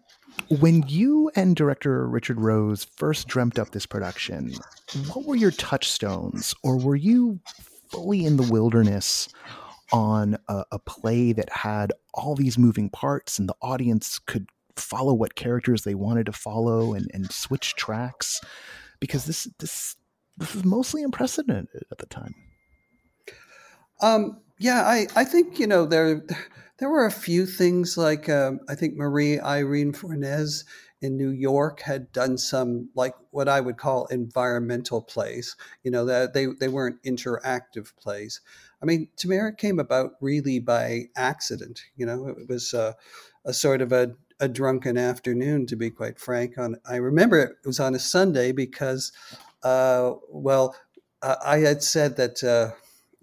when 0.48 0.84
you 0.88 1.30
and 1.36 1.56
director 1.56 2.06
Richard 2.08 2.40
Rose 2.40 2.84
first 2.84 3.28
dreamt 3.28 3.58
up 3.58 3.70
this 3.70 3.86
production, 3.86 4.54
what 5.12 5.24
were 5.24 5.36
your 5.36 5.50
touchstones, 5.50 6.54
or 6.62 6.78
were 6.78 6.96
you 6.96 7.40
fully 7.88 8.24
in 8.24 8.36
the 8.36 8.50
wilderness 8.50 9.28
on 9.92 10.36
a, 10.48 10.64
a 10.72 10.78
play 10.78 11.32
that 11.32 11.50
had 11.50 11.92
all 12.14 12.34
these 12.34 12.58
moving 12.58 12.90
parts 12.90 13.38
and 13.38 13.48
the 13.48 13.56
audience 13.62 14.18
could 14.18 14.48
follow 14.76 15.14
what 15.14 15.34
characters 15.34 15.84
they 15.84 15.94
wanted 15.94 16.26
to 16.26 16.32
follow 16.32 16.94
and, 16.94 17.10
and 17.14 17.30
switch 17.32 17.74
tracks? 17.74 18.40
Because 19.00 19.24
this 19.24 19.44
this 19.58 19.96
this 20.36 20.54
was 20.54 20.64
mostly 20.64 21.02
unprecedented 21.02 21.84
at 21.90 21.98
the 21.98 22.06
time. 22.06 22.34
Um, 24.00 24.40
yeah, 24.58 24.82
I, 24.82 25.06
I 25.14 25.24
think 25.24 25.58
you 25.58 25.66
know 25.66 25.86
there 25.86 26.22
there 26.78 26.88
were 26.88 27.06
a 27.06 27.10
few 27.10 27.46
things 27.46 27.96
like 27.96 28.28
um, 28.28 28.60
I 28.68 28.74
think 28.74 28.96
Marie 28.96 29.38
Irene 29.40 29.92
Fornes 29.92 30.64
in 31.00 31.16
New 31.16 31.30
York 31.30 31.80
had 31.80 32.10
done 32.12 32.38
some 32.38 32.88
like 32.94 33.14
what 33.30 33.48
I 33.48 33.60
would 33.60 33.76
call 33.76 34.06
environmental 34.06 35.02
plays. 35.02 35.56
You 35.82 35.90
know 35.90 36.04
that 36.06 36.34
they 36.34 36.46
they 36.46 36.68
weren't 36.68 37.02
interactive 37.02 37.94
plays. 37.96 38.40
I 38.82 38.86
mean, 38.86 39.08
Tamara 39.16 39.54
came 39.54 39.78
about 39.78 40.12
really 40.20 40.58
by 40.58 41.04
accident. 41.16 41.82
You 41.96 42.06
know, 42.06 42.28
it 42.28 42.48
was 42.48 42.74
a, 42.74 42.96
a 43.44 43.54
sort 43.54 43.80
of 43.80 43.92
a, 43.92 44.14
a 44.40 44.48
drunken 44.48 44.98
afternoon, 44.98 45.66
to 45.66 45.76
be 45.76 45.90
quite 45.90 46.18
frank. 46.18 46.58
On 46.58 46.76
I 46.88 46.96
remember 46.96 47.38
it 47.38 47.56
was 47.64 47.80
on 47.80 47.94
a 47.94 48.00
Sunday 48.00 48.52
because, 48.52 49.12
uh, 49.62 50.12
well, 50.28 50.74
I 51.22 51.58
had 51.58 51.82
said 51.82 52.16
that. 52.16 52.42
Uh, 52.42 52.74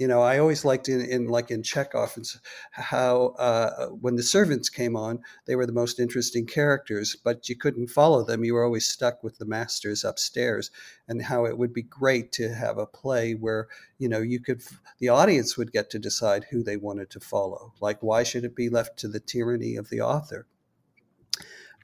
you 0.01 0.07
know, 0.07 0.23
I 0.23 0.39
always 0.39 0.65
liked 0.65 0.89
in, 0.89 1.05
in 1.05 1.27
like 1.27 1.51
in 1.51 1.61
Chekhov 1.61 2.17
and 2.17 2.25
how 2.71 3.35
uh, 3.37 3.89
when 3.89 4.15
the 4.15 4.23
servants 4.23 4.67
came 4.67 4.95
on, 4.95 5.19
they 5.45 5.55
were 5.55 5.67
the 5.67 5.71
most 5.73 5.99
interesting 5.99 6.47
characters, 6.47 7.15
but 7.15 7.47
you 7.47 7.55
couldn't 7.55 7.91
follow 7.91 8.23
them. 8.23 8.43
You 8.43 8.55
were 8.55 8.65
always 8.65 8.87
stuck 8.87 9.23
with 9.23 9.37
the 9.37 9.45
masters 9.45 10.03
upstairs, 10.03 10.71
and 11.07 11.21
how 11.21 11.45
it 11.45 11.55
would 11.55 11.71
be 11.71 11.83
great 11.83 12.31
to 12.31 12.51
have 12.51 12.79
a 12.79 12.87
play 12.87 13.33
where 13.33 13.67
you 13.99 14.09
know 14.09 14.21
you 14.21 14.39
could 14.39 14.63
the 14.97 15.09
audience 15.09 15.55
would 15.55 15.71
get 15.71 15.91
to 15.91 15.99
decide 15.99 16.45
who 16.45 16.63
they 16.63 16.77
wanted 16.77 17.11
to 17.11 17.19
follow. 17.19 17.73
Like, 17.79 18.01
why 18.01 18.23
should 18.23 18.43
it 18.43 18.55
be 18.55 18.69
left 18.69 18.97
to 19.01 19.07
the 19.07 19.19
tyranny 19.19 19.75
of 19.75 19.91
the 19.91 20.01
author? 20.01 20.47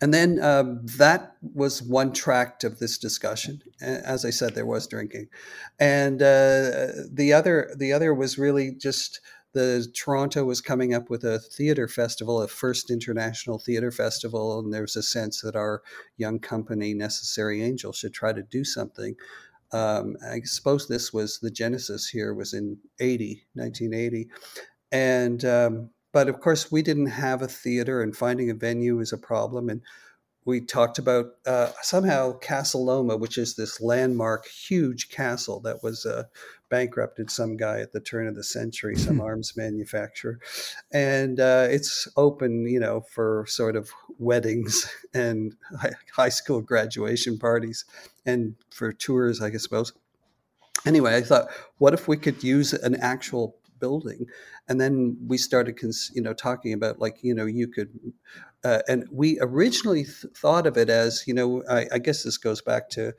And 0.01 0.13
then 0.13 0.39
um, 0.43 0.85
that 0.97 1.35
was 1.41 1.81
one 1.81 2.13
tract 2.13 2.63
of 2.63 2.79
this 2.79 2.97
discussion. 2.97 3.61
As 3.81 4.25
I 4.25 4.29
said, 4.29 4.53
there 4.53 4.65
was 4.65 4.87
drinking, 4.87 5.29
and 5.79 6.21
uh, 6.21 6.91
the 7.11 7.33
other 7.33 7.73
the 7.75 7.93
other 7.93 8.13
was 8.13 8.37
really 8.37 8.71
just 8.71 9.19
the 9.53 9.87
Toronto 9.95 10.45
was 10.45 10.61
coming 10.61 10.93
up 10.93 11.09
with 11.09 11.23
a 11.23 11.39
theater 11.39 11.87
festival, 11.87 12.41
a 12.41 12.47
first 12.47 12.91
international 12.91 13.57
theater 13.57 13.91
festival, 13.91 14.59
and 14.59 14.71
there 14.71 14.81
was 14.81 14.95
a 14.95 15.01
sense 15.01 15.41
that 15.41 15.55
our 15.55 15.81
young 16.17 16.37
company, 16.37 16.93
Necessary 16.93 17.63
Angel, 17.63 17.91
should 17.91 18.13
try 18.13 18.33
to 18.33 18.43
do 18.43 18.63
something. 18.63 19.15
Um, 19.71 20.15
I 20.23 20.41
suppose 20.43 20.87
this 20.87 21.11
was 21.11 21.39
the 21.39 21.49
genesis 21.49 22.07
here 22.07 22.33
was 22.35 22.53
in 22.53 22.77
80, 22.99 23.45
1980. 23.55 24.29
And 24.91 25.43
um, 25.43 25.89
but 26.17 26.29
of 26.29 26.39
course, 26.39 26.71
we 26.71 26.81
didn't 26.81 27.11
have 27.11 27.43
a 27.43 27.47
theater, 27.47 28.01
and 28.01 28.17
finding 28.17 28.49
a 28.49 28.55
venue 28.55 28.97
was 28.97 29.13
a 29.13 29.19
problem. 29.19 29.69
And 29.69 29.83
we 30.45 30.59
talked 30.59 30.97
about 30.97 31.27
uh, 31.45 31.69
somehow 31.83 32.39
Casa 32.39 32.79
Loma, 32.79 33.15
which 33.15 33.37
is 33.37 33.53
this 33.53 33.79
landmark, 33.79 34.47
huge 34.47 35.09
castle 35.09 35.59
that 35.59 35.83
was 35.83 36.07
uh, 36.07 36.23
bankrupted 36.71 37.29
some 37.29 37.55
guy 37.55 37.81
at 37.81 37.91
the 37.91 37.99
turn 37.99 38.25
of 38.25 38.33
the 38.33 38.43
century, 38.43 38.95
some 38.97 39.21
arms 39.21 39.55
manufacturer, 39.55 40.39
and 40.91 41.39
uh, 41.39 41.67
it's 41.69 42.07
open, 42.17 42.65
you 42.65 42.79
know, 42.79 43.01
for 43.01 43.45
sort 43.47 43.75
of 43.75 43.91
weddings 44.17 44.91
and 45.13 45.53
high 46.15 46.29
school 46.29 46.61
graduation 46.61 47.37
parties, 47.37 47.85
and 48.25 48.55
for 48.71 48.91
tours, 48.91 49.39
I 49.39 49.51
suppose. 49.51 49.93
Anyway, 50.83 51.15
I 51.15 51.21
thought, 51.21 51.49
what 51.77 51.93
if 51.93 52.07
we 52.07 52.17
could 52.17 52.43
use 52.43 52.73
an 52.73 52.95
actual 52.95 53.56
building. 53.79 54.25
And 54.67 54.79
then 54.79 55.17
we 55.27 55.37
started 55.37 55.77
you 56.13 56.21
know 56.21 56.33
talking 56.33 56.73
about 56.73 56.99
like 56.99 57.17
you 57.21 57.33
know 57.33 57.45
you 57.45 57.67
could 57.67 57.89
uh, 58.63 58.79
and 58.87 59.07
we 59.11 59.39
originally 59.41 60.03
th- 60.03 60.33
thought 60.35 60.67
of 60.67 60.77
it 60.77 60.89
as 60.89 61.23
you 61.27 61.33
know 61.33 61.63
I, 61.69 61.87
I 61.93 61.97
guess 61.99 62.23
this 62.23 62.37
goes 62.37 62.61
back 62.61 62.89
to 62.91 63.13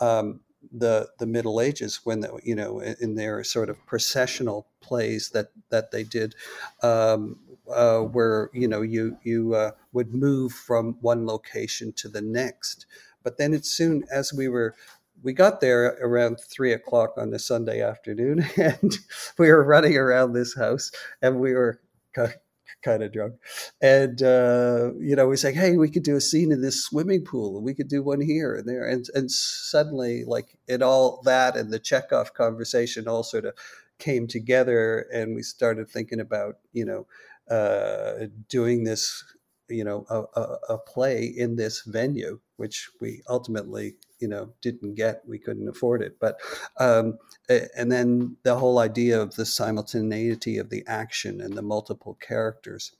um, 0.00 0.40
the 0.72 1.08
the 1.18 1.26
Middle 1.26 1.60
Ages 1.60 2.00
when 2.04 2.20
the, 2.20 2.38
you 2.42 2.54
know 2.54 2.80
in 2.80 3.14
their 3.14 3.42
sort 3.44 3.70
of 3.70 3.84
processional 3.86 4.66
plays 4.80 5.30
that 5.30 5.48
that 5.70 5.90
they 5.90 6.04
did 6.04 6.34
um, 6.82 7.38
uh, 7.72 8.00
where 8.00 8.50
you 8.52 8.68
know 8.68 8.82
you 8.82 9.16
you 9.22 9.54
uh, 9.54 9.72
would 9.92 10.14
move 10.14 10.52
from 10.52 10.96
one 11.00 11.26
location 11.26 11.92
to 11.94 12.08
the 12.08 12.22
next. 12.22 12.86
But 13.22 13.36
then 13.36 13.52
it 13.52 13.66
soon 13.66 14.04
as 14.10 14.32
we 14.32 14.48
were 14.48 14.74
we 15.22 15.32
got 15.32 15.60
there 15.60 15.98
around 16.00 16.40
three 16.40 16.72
o'clock 16.72 17.14
on 17.16 17.30
the 17.30 17.38
Sunday 17.38 17.82
afternoon, 17.82 18.44
and 18.56 18.98
we 19.38 19.48
were 19.48 19.64
running 19.64 19.96
around 19.96 20.32
this 20.32 20.56
house, 20.56 20.90
and 21.22 21.40
we 21.40 21.52
were 21.54 21.80
kind 22.82 23.02
of 23.02 23.12
drunk, 23.12 23.34
and 23.80 24.22
uh, 24.22 24.90
you 24.98 25.14
know, 25.16 25.28
we 25.28 25.36
said, 25.36 25.54
"Hey, 25.54 25.76
we 25.76 25.90
could 25.90 26.02
do 26.02 26.16
a 26.16 26.20
scene 26.20 26.52
in 26.52 26.62
this 26.62 26.82
swimming 26.84 27.24
pool, 27.24 27.56
and 27.56 27.64
we 27.64 27.74
could 27.74 27.88
do 27.88 28.02
one 28.02 28.20
here 28.20 28.54
and 28.54 28.68
there," 28.68 28.88
and 28.88 29.06
and 29.14 29.30
suddenly, 29.30 30.24
like 30.24 30.58
it 30.66 30.82
all 30.82 31.20
that 31.24 31.56
and 31.56 31.72
the 31.72 31.78
Chekhov 31.78 32.34
conversation 32.34 33.08
all 33.08 33.22
sort 33.22 33.44
of 33.44 33.54
came 33.98 34.26
together, 34.26 35.06
and 35.12 35.34
we 35.34 35.42
started 35.42 35.88
thinking 35.88 36.20
about 36.20 36.56
you 36.72 36.84
know 36.84 37.06
uh, 37.54 38.26
doing 38.48 38.84
this 38.84 39.24
you 39.68 39.84
know 39.84 40.06
a, 40.10 40.40
a, 40.40 40.58
a 40.74 40.78
play 40.78 41.24
in 41.24 41.56
this 41.56 41.82
venue, 41.82 42.40
which 42.56 42.88
we 43.00 43.22
ultimately 43.28 43.94
you 44.20 44.28
know 44.28 44.52
didn't 44.60 44.94
get 44.94 45.22
we 45.26 45.38
couldn't 45.38 45.68
afford 45.68 46.02
it. 46.02 46.18
But 46.20 46.40
um, 46.78 47.18
and 47.48 47.90
then 47.90 48.36
the 48.42 48.56
whole 48.56 48.78
idea 48.78 49.20
of 49.20 49.34
the 49.34 49.46
simultaneity 49.46 50.58
of 50.58 50.70
the 50.70 50.84
action 50.86 51.40
and 51.40 51.54
the 51.56 51.62
multiple 51.62 52.16
characters 52.20 52.92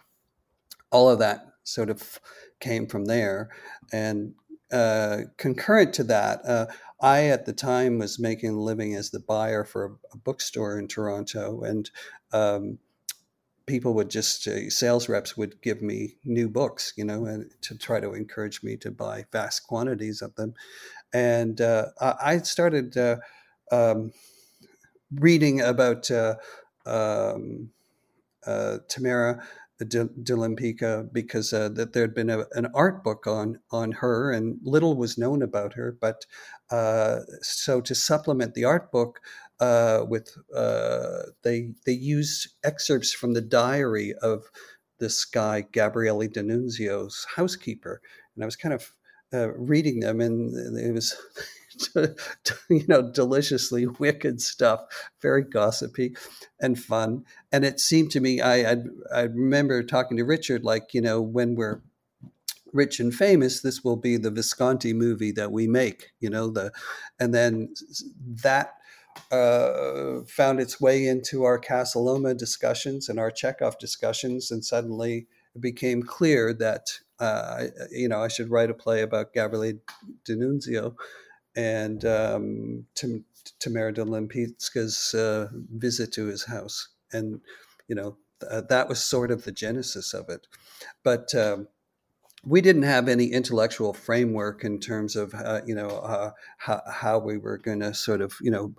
all 0.90 1.08
of 1.08 1.18
that 1.20 1.46
sort 1.64 1.90
of 1.90 2.20
came 2.58 2.86
from 2.86 3.04
there. 3.06 3.50
And 3.92 4.34
uh, 4.72 5.22
concurrent 5.36 5.92
to 5.92 6.04
that 6.04 6.46
uh, 6.46 6.66
i 7.00 7.24
at 7.24 7.44
the 7.44 7.52
time 7.52 7.98
was 7.98 8.20
making 8.20 8.50
a 8.50 8.60
living 8.60 8.94
as 8.94 9.10
the 9.10 9.18
buyer 9.18 9.64
for 9.64 9.96
a, 10.12 10.16
bookstore 10.18 10.78
in 10.78 10.86
toronto. 10.86 11.62
And 11.62 11.90
um, 12.32 12.78
people 13.66 13.94
would 13.94 14.10
just 14.10 14.46
uh, 14.46 14.70
sales 14.70 15.08
reps 15.08 15.36
would 15.36 15.60
give 15.60 15.82
me 15.82 16.16
new 16.24 16.48
books 16.48 16.92
you 16.96 17.04
know 17.04 17.24
and 17.24 17.50
to 17.62 17.76
try 17.76 18.00
to 18.00 18.12
encourage 18.14 18.62
me 18.62 18.76
to 18.76 18.90
buy 18.90 19.24
vast 19.32 19.66
quantities 19.66 20.22
of 20.22 20.34
them 20.34 20.54
and 21.12 21.60
uh, 21.60 21.86
I 22.00 22.38
started 22.38 22.96
uh, 22.96 23.16
um, 23.72 24.12
reading 25.14 25.60
about 25.60 26.10
uh, 26.10 26.36
um, 26.86 27.70
uh, 28.46 28.78
Tamara 28.88 29.42
de 29.78 30.04
because 31.12 31.52
uh, 31.54 31.70
that 31.70 31.92
there 31.94 32.02
had 32.02 32.14
been 32.14 32.28
a, 32.28 32.44
an 32.52 32.68
art 32.74 33.02
book 33.02 33.26
on 33.26 33.58
on 33.70 33.92
her, 33.92 34.30
and 34.30 34.58
little 34.62 34.94
was 34.96 35.16
known 35.18 35.42
about 35.42 35.72
her. 35.72 35.96
But 35.98 36.26
uh, 36.70 37.20
so 37.40 37.80
to 37.80 37.94
supplement 37.94 38.54
the 38.54 38.64
art 38.64 38.92
book. 38.92 39.20
with 40.08 40.36
they 41.42 41.72
they 41.86 41.92
used 41.92 42.48
excerpts 42.62 43.12
from 43.12 43.34
the 43.34 43.40
diary 43.40 44.14
of 44.22 44.44
this 44.98 45.24
guy 45.24 45.62
Gabriele 45.72 46.28
D'Annunzio's 46.28 47.26
housekeeper, 47.36 48.02
and 48.34 48.44
I 48.44 48.46
was 48.46 48.56
kind 48.56 48.74
of 48.74 48.92
uh, 49.32 49.52
reading 49.52 50.00
them, 50.00 50.20
and 50.20 50.78
it 50.78 50.92
was, 50.92 51.16
you 52.68 52.84
know, 52.88 53.10
deliciously 53.10 53.86
wicked 53.86 54.40
stuff, 54.40 54.80
very 55.20 55.42
gossipy 55.42 56.14
and 56.60 56.78
fun. 56.78 57.24
And 57.52 57.64
it 57.64 57.80
seemed 57.80 58.10
to 58.12 58.20
me, 58.20 58.40
I, 58.40 58.72
I, 58.72 58.76
I 59.14 59.20
remember 59.22 59.82
talking 59.82 60.16
to 60.16 60.24
Richard, 60.24 60.64
like, 60.64 60.94
you 60.94 61.00
know, 61.00 61.20
when 61.20 61.54
we're 61.54 61.80
rich 62.72 63.00
and 63.00 63.14
famous, 63.14 63.60
this 63.60 63.82
will 63.82 63.96
be 63.96 64.16
the 64.16 64.30
Visconti 64.30 64.92
movie 64.92 65.32
that 65.32 65.52
we 65.52 65.66
make, 65.66 66.10
you 66.20 66.30
know, 66.30 66.50
the, 66.50 66.72
and 67.18 67.34
then 67.34 67.74
that 68.42 68.74
uh, 69.30 70.20
found 70.26 70.60
its 70.60 70.80
way 70.80 71.06
into 71.06 71.44
our 71.44 71.58
Casa 71.58 71.98
Loma 71.98 72.34
discussions 72.34 73.08
and 73.08 73.18
our 73.18 73.30
Chekhov 73.30 73.78
discussions, 73.78 74.50
and 74.50 74.64
suddenly 74.64 75.26
it 75.54 75.60
became 75.60 76.02
clear 76.02 76.52
that 76.54 77.00
uh, 77.20 77.64
you 77.90 78.08
know, 78.08 78.22
I 78.22 78.28
should 78.28 78.50
write 78.50 78.70
a 78.70 78.74
play 78.74 79.02
about 79.02 79.34
Gabriele 79.34 79.78
D'Annunzio 80.24 80.94
and 81.54 82.04
um, 82.04 82.86
Tim, 82.94 83.24
Tamara 83.58 83.92
de 83.92 84.04
Lempicka's 84.04 85.14
uh, 85.14 85.48
visit 85.52 86.12
to 86.12 86.26
his 86.26 86.44
house. 86.44 86.88
And, 87.12 87.40
you 87.88 87.94
know, 87.94 88.16
th- 88.40 88.64
that 88.68 88.88
was 88.88 89.04
sort 89.04 89.30
of 89.30 89.44
the 89.44 89.52
genesis 89.52 90.14
of 90.14 90.28
it. 90.28 90.46
But 91.02 91.34
um, 91.34 91.68
we 92.44 92.60
didn't 92.60 92.82
have 92.82 93.08
any 93.08 93.26
intellectual 93.26 93.92
framework 93.92 94.64
in 94.64 94.80
terms 94.80 95.16
of, 95.16 95.34
uh, 95.34 95.60
you 95.66 95.74
know, 95.74 95.88
uh, 95.88 96.30
how, 96.58 96.82
how, 96.90 97.18
we 97.18 97.36
were 97.36 97.58
going 97.58 97.80
to 97.80 97.92
sort 97.92 98.20
of, 98.20 98.34
you 98.40 98.50
know, 98.50 98.74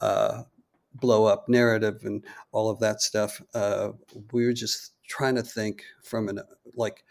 uh, 0.00 0.42
blow 0.94 1.26
up 1.26 1.48
narrative 1.48 2.00
and 2.04 2.24
all 2.52 2.70
of 2.70 2.80
that 2.80 3.00
stuff. 3.00 3.40
Uh, 3.54 3.90
we 4.32 4.44
were 4.44 4.52
just 4.52 4.92
trying 5.06 5.34
to 5.36 5.42
think 5.42 5.84
from 6.02 6.28
an, 6.28 6.40
like, 6.74 7.04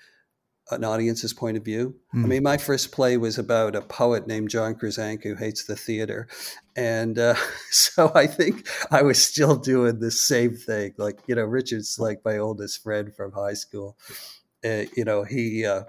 an 0.72 0.84
audience's 0.84 1.34
point 1.34 1.58
of 1.58 1.64
view. 1.66 1.96
Mm. 2.16 2.20
I 2.20 2.22
Hmm. 2.24 2.30
mean, 2.30 2.44
my 2.44 2.58
first 2.58 2.92
play 2.92 3.18
was 3.18 3.38
about 3.38 3.76
a 3.76 3.82
poet 3.82 4.28
named 4.28 4.50
John 4.50 4.76
Cusack 4.76 5.24
who 5.24 5.36
hates 5.36 5.66
the 5.66 5.76
theater, 5.76 6.28
and 6.76 7.20
uh, 7.20 7.36
so 7.72 8.12
I 8.16 8.28
think 8.28 8.68
I 8.92 9.02
was 9.02 9.24
still 9.24 9.56
doing 9.56 10.00
the 10.00 10.12
same 10.12 10.56
thing. 10.56 10.94
Like 10.98 11.20
you 11.28 11.36
know, 11.36 11.44
Richard's 11.44 12.00
like 12.00 12.22
my 12.26 12.38
oldest 12.38 12.82
friend 12.84 13.14
from 13.16 13.32
high 13.34 13.54
school. 13.56 13.98
Uh, 14.66 14.84
you 14.96 15.04
know, 15.04 15.24
he 15.24 15.66
uh, 15.66 15.84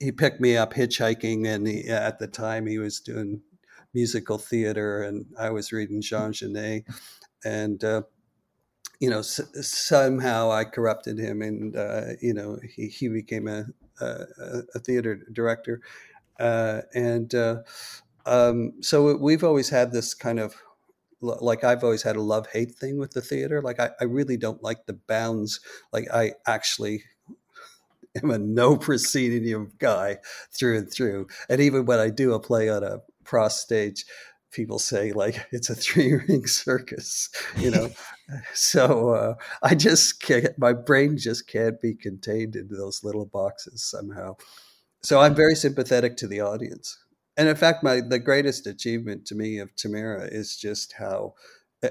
he 0.00 0.12
picked 0.12 0.40
me 0.40 0.56
up 0.56 0.74
hitchhiking, 0.74 1.46
and 1.46 1.66
he, 1.66 1.88
at 1.88 2.18
the 2.18 2.26
time 2.26 2.66
he 2.66 2.78
was 2.78 3.00
doing 3.00 3.42
musical 3.94 4.38
theater, 4.38 5.02
and 5.02 5.26
I 5.38 5.50
was 5.50 5.72
reading 5.72 6.02
Jean 6.02 6.32
Genet, 6.32 6.84
and 7.44 7.82
uh, 7.84 8.02
you 9.00 9.08
know, 9.10 9.20
s- 9.20 9.40
somehow 9.62 10.50
I 10.50 10.64
corrupted 10.64 11.18
him, 11.18 11.42
and 11.42 11.76
uh, 11.76 12.02
you 12.20 12.34
know, 12.34 12.58
he 12.74 12.88
he 12.88 13.08
became 13.08 13.46
a 13.46 13.66
a, 14.00 14.78
theater 14.80 15.20
director, 15.32 15.80
uh, 16.38 16.82
and 16.94 17.34
uh, 17.34 17.62
um, 18.26 18.74
so 18.80 19.16
we've 19.16 19.44
always 19.44 19.68
had 19.68 19.92
this 19.92 20.14
kind 20.14 20.38
of 20.38 20.54
like 21.20 21.64
I've 21.64 21.82
always 21.82 22.02
had 22.02 22.16
a 22.16 22.22
love 22.22 22.46
hate 22.52 22.72
thing 22.72 22.98
with 22.98 23.12
the 23.12 23.20
theater. 23.20 23.60
Like 23.60 23.80
I, 23.80 23.90
I 24.00 24.04
really 24.04 24.36
don't 24.36 24.62
like 24.62 24.86
the 24.86 24.92
bounds. 24.92 25.60
Like 25.92 26.08
I 26.12 26.34
actually 26.46 27.02
am 28.22 28.30
a 28.30 28.38
no 28.38 28.76
proscenium 28.76 29.72
guy 29.78 30.18
through 30.52 30.78
and 30.78 30.90
through. 30.90 31.26
And 31.48 31.60
even 31.60 31.86
when 31.86 31.98
I 31.98 32.10
do 32.10 32.34
a 32.34 32.40
play 32.40 32.68
on 32.68 32.84
a 32.84 33.00
cross 33.24 33.60
stage, 33.60 34.04
people 34.50 34.78
say 34.78 35.12
like 35.12 35.46
it's 35.52 35.70
a 35.70 35.74
three 35.74 36.14
ring 36.14 36.46
circus, 36.46 37.30
you 37.56 37.70
know. 37.70 37.90
so 38.54 39.10
uh, 39.10 39.34
I 39.62 39.74
just 39.74 40.20
can't. 40.20 40.58
My 40.58 40.72
brain 40.72 41.16
just 41.16 41.48
can't 41.48 41.80
be 41.80 41.94
contained 41.94 42.56
into 42.56 42.76
those 42.76 43.02
little 43.02 43.26
boxes 43.26 43.82
somehow. 43.82 44.36
So 45.02 45.20
I'm 45.20 45.34
very 45.34 45.54
sympathetic 45.54 46.16
to 46.18 46.26
the 46.26 46.40
audience. 46.40 46.98
And 47.36 47.48
in 47.48 47.56
fact, 47.56 47.82
my 47.82 48.00
the 48.00 48.18
greatest 48.18 48.66
achievement 48.66 49.26
to 49.26 49.34
me 49.34 49.58
of 49.58 49.74
Tamara 49.76 50.28
is 50.30 50.56
just 50.56 50.94
how 50.98 51.34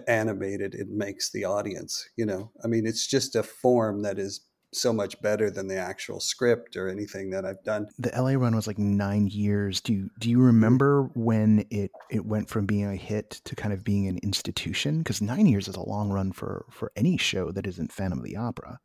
animated 0.07 0.75
it 0.75 0.89
makes 0.89 1.31
the 1.31 1.45
audience. 1.45 2.07
You 2.17 2.25
know, 2.25 2.51
I 2.63 2.67
mean, 2.67 2.85
it's 2.85 3.07
just 3.07 3.35
a 3.35 3.43
form 3.43 4.01
that 4.01 4.19
is 4.19 4.41
so 4.73 4.91
much 4.91 5.19
better 5.21 5.49
than 5.49 5.67
the 5.67 5.77
actual 5.77 6.19
script 6.19 6.75
or 6.75 6.89
anything 6.89 7.29
that 7.31 7.45
I've 7.45 7.63
done. 7.63 7.87
The 7.97 8.11
LA 8.15 8.33
run 8.33 8.55
was 8.55 8.67
like 8.67 8.77
nine 8.77 9.27
years. 9.27 9.81
Do 9.81 9.93
you 9.93 10.09
do 10.19 10.29
you 10.29 10.39
remember 10.39 11.09
when 11.15 11.65
it 11.69 11.91
it 12.09 12.25
went 12.25 12.49
from 12.49 12.65
being 12.65 12.85
a 12.85 12.95
hit 12.95 13.41
to 13.45 13.55
kind 13.55 13.73
of 13.73 13.83
being 13.83 14.07
an 14.07 14.19
institution? 14.23 14.99
Because 14.99 15.21
nine 15.21 15.45
years 15.45 15.67
is 15.67 15.75
a 15.75 15.87
long 15.87 16.09
run 16.09 16.31
for 16.31 16.65
for 16.69 16.91
any 16.95 17.17
show 17.17 17.51
that 17.51 17.67
isn't 17.67 17.91
Phantom 17.91 18.19
of 18.19 18.25
the 18.25 18.35
Opera. 18.35 18.79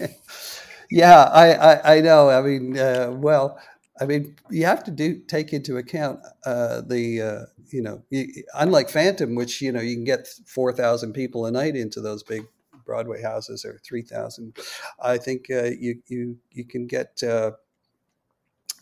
yeah, 0.90 1.24
I, 1.24 1.52
I, 1.54 1.96
I 1.96 2.00
know. 2.00 2.30
I 2.30 2.40
mean, 2.42 2.78
uh, 2.78 3.10
well, 3.12 3.58
I 4.00 4.06
mean, 4.06 4.36
you 4.50 4.66
have 4.66 4.84
to 4.84 4.90
do 4.90 5.20
take 5.26 5.52
into 5.52 5.78
account 5.78 6.20
uh, 6.44 6.82
the 6.82 7.22
uh, 7.22 7.40
you 7.70 7.82
know, 7.82 8.02
you, 8.10 8.44
unlike 8.54 8.90
Phantom, 8.90 9.34
which 9.34 9.60
you 9.60 9.72
know 9.72 9.80
you 9.80 9.94
can 9.94 10.04
get 10.04 10.28
four 10.46 10.72
thousand 10.72 11.12
people 11.12 11.46
a 11.46 11.50
night 11.50 11.76
into 11.76 12.00
those 12.00 12.22
big 12.22 12.46
Broadway 12.86 13.20
houses 13.22 13.64
are 13.64 13.78
three 13.84 14.02
thousand. 14.02 14.56
I 15.02 15.18
think 15.18 15.50
uh, 15.50 15.70
you 15.78 16.02
you 16.06 16.38
you 16.50 16.64
can 16.64 16.86
get 16.86 17.22
uh, 17.22 17.52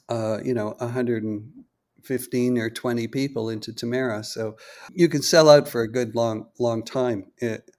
uh, 0.09 0.39
you 0.45 0.55
know 0.55 0.77
a 0.79 0.89
hundred 0.89 1.25
and 1.25 1.65
fifteen 2.03 2.59
or 2.59 2.71
twenty 2.71 3.09
people 3.09 3.49
into 3.49 3.73
Tamara, 3.73 4.23
so 4.23 4.57
you 4.95 5.09
can 5.09 5.23
sell 5.23 5.49
out 5.49 5.67
for 5.69 5.81
a 5.81 5.91
good 5.91 6.15
long 6.15 6.47
long 6.59 6.85
time. 6.85 7.33
It, 7.39 7.71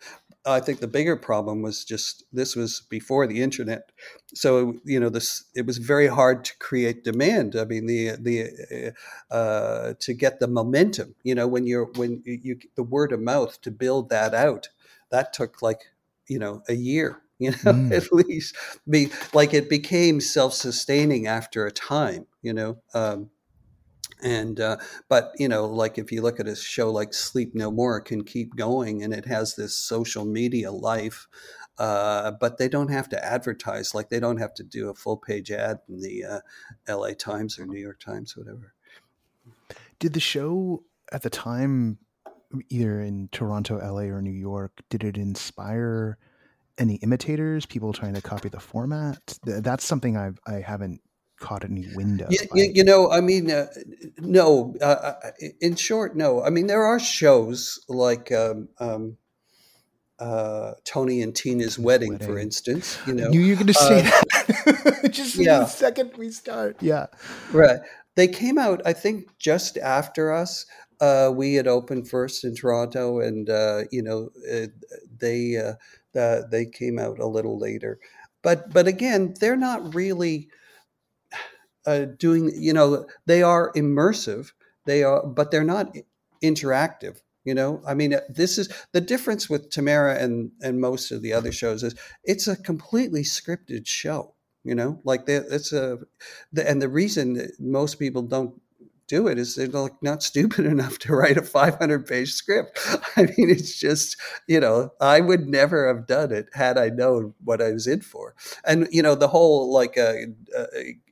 I 0.47 0.59
think 0.59 0.79
the 0.79 0.87
bigger 0.87 1.15
problem 1.15 1.63
was 1.63 1.83
just 1.83 2.23
this 2.31 2.55
was 2.55 2.81
before 2.89 3.25
the 3.25 3.41
internet, 3.41 3.91
so 4.35 4.75
you 4.83 4.99
know 4.99 5.09
this 5.09 5.45
it 5.55 5.65
was 5.65 5.77
very 5.77 6.07
hard 6.07 6.45
to 6.45 6.57
create 6.59 7.03
demand. 7.03 7.55
I 7.55 7.65
mean 7.65 7.87
the 7.87 8.11
the 8.19 8.93
uh, 9.31 9.93
to 9.99 10.13
get 10.13 10.39
the 10.39 10.47
momentum. 10.47 11.15
You 11.23 11.33
know 11.33 11.47
when 11.47 11.65
you're 11.65 11.89
when 11.95 12.21
you 12.25 12.59
the 12.75 12.83
word 12.83 13.11
of 13.11 13.21
mouth 13.21 13.59
to 13.61 13.71
build 13.71 14.09
that 14.09 14.35
out, 14.35 14.69
that 15.09 15.33
took 15.33 15.63
like 15.63 15.81
you 16.27 16.39
know 16.39 16.63
a 16.67 16.73
year. 16.75 17.21
You 17.37 17.51
know 17.51 17.73
mm. 17.73 17.91
at 17.91 18.13
least 18.13 18.55
be 18.89 19.09
like 19.33 19.53
it 19.53 19.69
became 19.69 20.21
self 20.21 20.53
sustaining 20.53 21.27
after 21.27 21.65
a 21.65 21.71
time. 21.71 22.27
You 22.41 22.53
know. 22.53 22.77
Um, 22.93 23.29
and 24.23 24.59
uh, 24.59 24.77
but 25.09 25.33
you 25.37 25.47
know 25.47 25.65
like 25.65 25.97
if 25.97 26.11
you 26.11 26.21
look 26.21 26.39
at 26.39 26.47
a 26.47 26.55
show 26.55 26.91
like 26.91 27.13
sleep 27.13 27.53
no 27.53 27.71
more 27.71 27.97
it 27.97 28.05
can 28.05 28.23
keep 28.23 28.55
going 28.55 29.03
and 29.03 29.13
it 29.13 29.25
has 29.25 29.55
this 29.55 29.75
social 29.75 30.25
media 30.25 30.71
life 30.71 31.27
uh, 31.77 32.31
but 32.31 32.57
they 32.57 32.69
don't 32.69 32.91
have 32.91 33.09
to 33.09 33.25
advertise 33.25 33.93
like 33.93 34.09
they 34.09 34.19
don't 34.19 34.37
have 34.37 34.53
to 34.53 34.63
do 34.63 34.89
a 34.89 34.95
full 34.95 35.17
page 35.17 35.51
ad 35.51 35.79
in 35.89 35.99
the 35.99 36.23
uh, 36.23 36.97
la 36.97 37.11
times 37.17 37.59
or 37.59 37.65
new 37.65 37.79
york 37.79 37.99
times 37.99 38.35
whatever 38.37 38.73
did 39.99 40.13
the 40.13 40.19
show 40.19 40.83
at 41.11 41.21
the 41.21 41.29
time 41.29 41.97
either 42.69 43.01
in 43.01 43.29
toronto 43.31 43.77
la 43.77 44.01
or 44.01 44.21
new 44.21 44.31
york 44.31 44.81
did 44.89 45.03
it 45.03 45.17
inspire 45.17 46.17
any 46.77 46.95
imitators 46.95 47.65
people 47.65 47.93
trying 47.93 48.13
to 48.13 48.21
copy 48.21 48.49
the 48.49 48.59
format 48.59 49.37
that's 49.43 49.85
something 49.85 50.17
I've, 50.17 50.39
i 50.47 50.55
haven't 50.55 51.01
caught 51.39 51.63
any 51.63 51.87
window. 51.95 52.27
You, 52.29 52.39
you, 52.53 52.71
you 52.75 52.83
know, 52.83 53.11
I 53.11 53.21
mean, 53.21 53.51
uh, 53.51 53.67
no. 54.19 54.75
Uh, 54.81 55.13
in 55.61 55.75
short, 55.75 56.15
no. 56.15 56.41
I 56.43 56.49
mean, 56.49 56.67
there 56.67 56.85
are 56.85 56.99
shows 56.99 57.83
like 57.87 58.31
um, 58.31 58.69
um, 58.79 59.17
uh, 60.19 60.73
Tony 60.83 61.21
and 61.21 61.35
Tina's 61.35 61.77
wedding, 61.77 62.13
wedding, 62.13 62.27
for 62.27 62.39
instance. 62.39 62.97
You 63.05 63.13
know, 63.13 63.25
I 63.25 63.29
knew 63.29 63.41
you 63.41 63.55
were 63.55 63.63
going 63.63 63.67
to 63.67 63.73
say 63.73 64.01
that. 64.01 65.09
Just 65.11 65.35
yeah. 65.35 65.59
the 65.59 65.65
second 65.65 66.11
we 66.17 66.31
start, 66.31 66.77
yeah. 66.81 67.07
Right. 67.51 67.79
They 68.15 68.29
came 68.29 68.57
out, 68.57 68.81
I 68.85 68.93
think, 68.93 69.37
just 69.37 69.77
after 69.77 70.31
us. 70.31 70.65
Uh, 70.99 71.31
we 71.33 71.55
had 71.55 71.67
opened 71.67 72.09
first 72.09 72.43
in 72.43 72.55
Toronto, 72.55 73.19
and 73.19 73.49
uh, 73.49 73.83
you 73.91 74.01
know, 74.01 74.29
they 75.19 75.73
they 76.13 76.65
came 76.65 76.99
out 76.99 77.19
a 77.19 77.27
little 77.27 77.59
later. 77.59 77.99
But 78.41 78.71
but 78.73 78.87
again, 78.87 79.33
they're 79.39 79.57
not 79.57 79.93
really 79.95 80.49
uh, 81.85 82.05
doing 82.17 82.51
you 82.55 82.73
know 82.73 83.05
they 83.25 83.43
are 83.43 83.71
immersive 83.73 84.51
they 84.85 85.03
are 85.03 85.25
but 85.25 85.51
they're 85.51 85.63
not 85.63 85.95
interactive 86.43 87.21
you 87.43 87.53
know 87.53 87.81
i 87.87 87.93
mean 87.93 88.15
this 88.29 88.57
is 88.57 88.69
the 88.91 89.01
difference 89.01 89.49
with 89.49 89.69
tamara 89.69 90.15
and 90.15 90.51
and 90.61 90.81
most 90.81 91.11
of 91.11 91.21
the 91.21 91.31
other 91.31 91.51
shows 91.51 91.83
is 91.83 91.95
it's 92.23 92.47
a 92.47 92.55
completely 92.55 93.21
scripted 93.21 93.85
show 93.85 94.33
you 94.63 94.73
know 94.73 94.99
like 95.03 95.23
it's 95.27 95.71
a 95.71 95.99
the, 96.51 96.67
and 96.67 96.81
the 96.81 96.89
reason 96.89 97.49
most 97.59 97.99
people 97.99 98.23
don't 98.23 98.59
do 99.07 99.27
it 99.27 99.37
is 99.37 99.55
they're 99.55 99.67
like 99.67 99.93
not 100.01 100.23
stupid 100.23 100.65
enough 100.65 100.99
to 100.99 101.13
write 101.15 101.37
a 101.37 101.41
500 101.41 102.05
page 102.05 102.33
script. 102.33 102.79
I 103.15 103.23
mean, 103.23 103.49
it's 103.49 103.77
just, 103.79 104.17
you 104.47 104.59
know, 104.59 104.91
I 105.01 105.21
would 105.21 105.47
never 105.47 105.87
have 105.87 106.07
done 106.07 106.31
it 106.31 106.47
had 106.53 106.77
I 106.77 106.89
known 106.89 107.33
what 107.43 107.61
I 107.61 107.71
was 107.71 107.87
in 107.87 108.01
for. 108.01 108.35
And, 108.65 108.87
you 108.91 109.01
know, 109.01 109.15
the 109.15 109.27
whole 109.27 109.71
like 109.73 109.97
uh, 109.97 110.13
uh, 110.57 110.65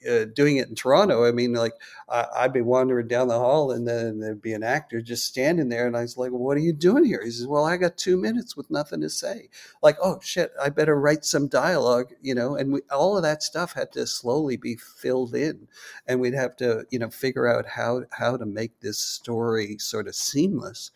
uh, 0.09 0.25
doing 0.25 0.57
it 0.57 0.67
in 0.69 0.75
Toronto, 0.75 1.25
I 1.25 1.31
mean, 1.31 1.53
like 1.53 1.73
I, 2.09 2.43
would 2.43 2.53
be 2.53 2.61
wandering 2.61 3.07
down 3.07 3.27
the 3.27 3.39
hall 3.39 3.71
and 3.71 3.87
then 3.87 4.19
there'd 4.19 4.41
be 4.41 4.53
an 4.53 4.63
actor 4.63 5.01
just 5.01 5.25
standing 5.25 5.69
there. 5.69 5.85
And 5.85 5.95
I 5.95 6.01
was 6.01 6.17
like, 6.17 6.31
what 6.31 6.57
are 6.57 6.61
you 6.61 6.73
doing 6.73 7.05
here? 7.05 7.21
He 7.23 7.31
says, 7.31 7.47
well, 7.47 7.65
I 7.65 7.77
got 7.77 7.97
two 7.97 8.17
minutes 8.17 8.57
with 8.57 8.71
nothing 8.71 9.01
to 9.01 9.09
say. 9.09 9.49
Like, 9.81 9.97
oh 10.01 10.19
shit, 10.21 10.51
I 10.61 10.69
better 10.69 10.99
write 10.99 11.25
some 11.25 11.47
dialogue, 11.47 12.11
you 12.21 12.33
know, 12.33 12.55
and 12.55 12.73
we, 12.73 12.81
all 12.91 13.17
of 13.17 13.23
that 13.23 13.43
stuff 13.43 13.73
had 13.73 13.91
to 13.93 14.07
slowly 14.07 14.57
be 14.57 14.75
filled 14.75 15.35
in. 15.35 15.67
And 16.07 16.19
we'd 16.19 16.33
have 16.33 16.55
to, 16.57 16.85
you 16.89 16.99
know, 16.99 17.09
figure 17.09 17.47
out 17.47 17.65
how 17.67 17.83
how 17.83 18.05
how 18.11 18.37
to 18.37 18.45
make 18.45 18.79
this 18.79 18.99
story 18.99 19.77
sort 19.77 20.07
of 20.07 20.15
seamless 20.15 20.91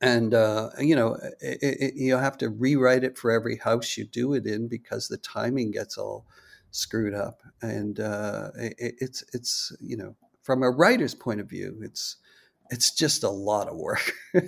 and 0.00 0.34
uh, 0.34 0.70
you 0.78 0.94
know 0.94 1.14
it, 1.40 1.58
it, 1.62 1.94
you 1.94 2.16
have 2.16 2.38
to 2.38 2.50
rewrite 2.50 3.04
it 3.04 3.16
for 3.18 3.30
every 3.30 3.56
house 3.56 3.96
you 3.96 4.04
do 4.04 4.34
it 4.34 4.46
in 4.46 4.68
because 4.68 5.08
the 5.08 5.16
timing 5.16 5.70
gets 5.70 5.96
all 5.98 6.26
screwed 6.70 7.14
up. 7.14 7.42
And 7.62 8.00
uh, 8.00 8.50
it, 8.56 8.94
it's 8.98 9.24
it's 9.32 9.72
you 9.80 9.96
know 9.96 10.16
from 10.42 10.62
a 10.62 10.70
writer's 10.70 11.14
point 11.14 11.40
of 11.40 11.48
view 11.48 11.78
it's 11.82 12.16
it's 12.70 12.92
just 12.92 13.22
a 13.24 13.30
lot 13.30 13.68
of 13.68 13.76
work. 13.76 14.12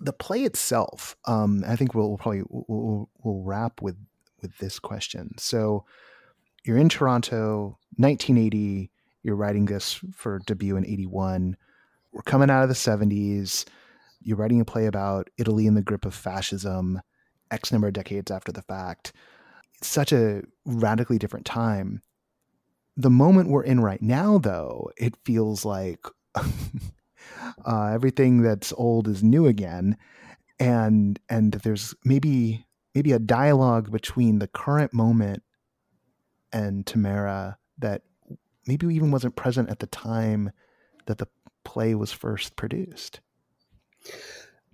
The 0.00 0.12
play 0.12 0.44
itself 0.44 1.16
um, 1.24 1.64
i 1.66 1.74
think 1.74 1.92
we'll, 1.92 2.10
we'll 2.10 2.18
probably 2.18 2.42
we'll, 2.48 3.10
we'll 3.24 3.42
wrap 3.42 3.82
with 3.82 3.96
with 4.40 4.56
this 4.58 4.78
question. 4.78 5.36
So 5.38 5.84
you're 6.64 6.76
in 6.76 6.88
toronto 6.88 7.78
1980 7.96 8.90
you're 9.22 9.34
writing 9.36 9.64
this 9.64 10.00
for 10.14 10.38
debut 10.46 10.76
in 10.76 10.84
81 10.84 11.56
we're 12.12 12.22
coming 12.22 12.50
out 12.50 12.62
of 12.62 12.68
the 12.68 12.74
70s 12.74 13.64
you're 14.20 14.36
writing 14.36 14.60
a 14.60 14.64
play 14.64 14.86
about 14.86 15.30
italy 15.38 15.66
in 15.66 15.74
the 15.74 15.82
grip 15.82 16.04
of 16.04 16.14
fascism 16.14 17.00
x 17.50 17.72
number 17.72 17.88
of 17.88 17.94
decades 17.94 18.30
after 18.30 18.52
the 18.52 18.62
fact 18.62 19.12
such 19.82 20.12
a 20.12 20.42
radically 20.64 21.18
different 21.18 21.46
time 21.46 22.02
the 22.96 23.10
moment 23.10 23.48
we're 23.48 23.62
in 23.62 23.80
right 23.80 24.02
now 24.02 24.38
though 24.38 24.90
it 24.96 25.14
feels 25.24 25.64
like 25.64 26.04
uh, 26.34 27.90
everything 27.92 28.42
that's 28.42 28.72
old 28.76 29.06
is 29.08 29.22
new 29.22 29.46
again 29.46 29.96
and 30.58 31.20
and 31.28 31.52
there's 31.52 31.94
maybe 32.04 32.66
maybe 32.94 33.12
a 33.12 33.18
dialogue 33.18 33.92
between 33.92 34.40
the 34.40 34.48
current 34.48 34.92
moment 34.92 35.42
and 36.52 36.86
Tamara 36.86 37.58
that 37.78 38.02
maybe 38.66 38.86
even 38.94 39.10
wasn't 39.10 39.36
present 39.36 39.70
at 39.70 39.78
the 39.78 39.86
time 39.86 40.50
that 41.06 41.18
the 41.18 41.28
play 41.64 41.94
was 41.94 42.12
first 42.12 42.56
produced? 42.56 43.20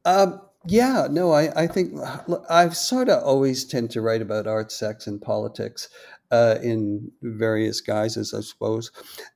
Um, 0.05 0.41
yeah, 0.67 1.09
no, 1.11 1.33
I, 1.33 1.63
I 1.63 1.67
think 1.67 1.99
I've 2.51 2.77
sort 2.77 3.09
of 3.09 3.23
always 3.23 3.65
tend 3.65 3.91
to 3.93 4.01
write 4.01 4.23
about 4.23 4.47
art, 4.47 4.73
sex, 4.73 5.07
and 5.07 5.21
politics 5.21 5.89
uh, 6.31 6.57
in 6.63 7.11
various 7.23 7.81
guises, 7.81 8.35
I 8.35 8.41
suppose. 8.41 8.91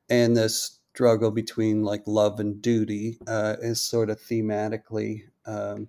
And 0.09 0.37
the 0.37 0.49
struggle 0.49 1.31
between 1.31 1.85
like 1.85 2.03
love 2.07 2.41
and 2.41 2.61
duty 2.61 3.19
uh, 3.27 3.57
is 3.61 3.81
sort 3.81 4.11
of 4.11 4.21
thematically 4.21 5.23
um, 5.47 5.89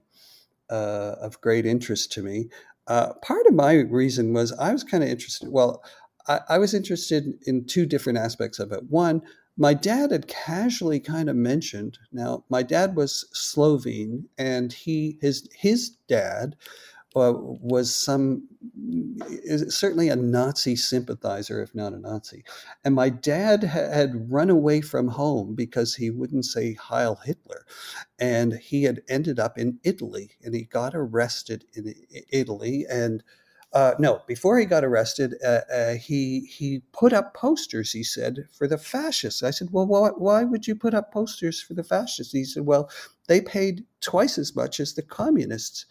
uh, 0.70 1.16
of 1.22 1.42
great 1.42 1.66
interest 1.66 2.12
to 2.14 2.22
me. 2.22 2.50
Uh, 2.88 3.14
part 3.22 3.46
of 3.48 3.54
my 3.54 3.74
reason 3.74 4.34
was 4.34 4.52
I 4.54 4.72
was 4.72 4.84
kind 4.84 5.04
of 5.04 5.10
interested. 5.10 5.50
Well, 5.50 5.84
I, 6.28 6.42
I 6.50 6.58
was 6.58 6.74
interested 6.74 7.26
in 7.46 7.66
two 7.66 7.86
different 7.86 8.20
aspects 8.20 8.60
of 8.60 8.72
it. 8.72 8.84
One, 8.90 9.22
my 9.60 9.74
dad 9.74 10.12
had 10.12 10.28
casually 10.28 11.02
kind 11.02 11.30
of 11.30 11.36
mentioned. 11.36 12.00
Now, 12.14 12.46
my 12.50 12.64
dad 12.64 12.96
was 12.96 13.28
Slovene, 13.34 14.30
and 14.38 14.72
he 14.72 15.18
his 15.22 15.50
his 15.54 15.90
dad 16.08 16.56
uh, 17.14 17.34
was 17.36 17.94
some 17.94 18.48
certainly 19.68 20.08
a 20.08 20.16
Nazi 20.16 20.78
sympathizer, 20.78 21.62
if 21.62 21.76
not 21.76 21.94
a 21.94 22.00
Nazi. 22.00 22.46
And 22.86 22.96
my 22.96 23.10
dad 23.10 23.64
had 23.64 24.32
run 24.32 24.50
away 24.50 24.80
from 24.80 25.10
home 25.10 25.56
because 25.56 25.94
he 25.96 26.10
wouldn't 26.10 26.46
say 26.46 26.76
Heil 26.76 27.16
Hitler, 27.16 27.66
and 28.18 28.54
he 28.54 28.84
had 28.84 29.02
ended 29.10 29.40
up 29.40 29.58
in 29.58 29.80
Italy, 29.84 30.32
and 30.42 30.56
he 30.56 30.64
got 30.64 30.96
arrested 30.96 31.66
in 31.74 31.94
Italy, 32.32 32.86
and 32.90 33.24
uh, 33.72 33.94
no, 34.00 34.22
before 34.26 34.58
he 34.58 34.66
got 34.66 34.84
arrested, 34.84 35.36
uh, 35.46 35.60
uh, 35.72 35.94
he 35.94 36.42
he 36.52 36.82
put 36.92 37.14
up 37.14 37.36
posters. 37.36 37.92
He 37.92 38.04
said 38.04 38.48
for 38.52 38.68
the 38.68 38.80
fascists. 38.80 39.44
I 39.44 39.52
said, 39.52 39.70
well, 39.72 39.86
why, 39.86 40.10
why 40.10 40.44
would 40.44 40.66
you 40.66 40.76
put 40.76 40.96
up 40.96 41.14
posters 41.14 41.62
for 41.62 41.76
the 41.76 41.84
fascists? 41.84 42.34
He 42.34 42.46
said, 42.46 42.66
well, 42.66 42.90
they 43.28 43.42
paid 43.42 43.86
twice 44.02 44.40
as 44.40 44.56
much 44.56 44.80
as 44.80 44.94
the 44.94 45.04
communists, 45.04 45.86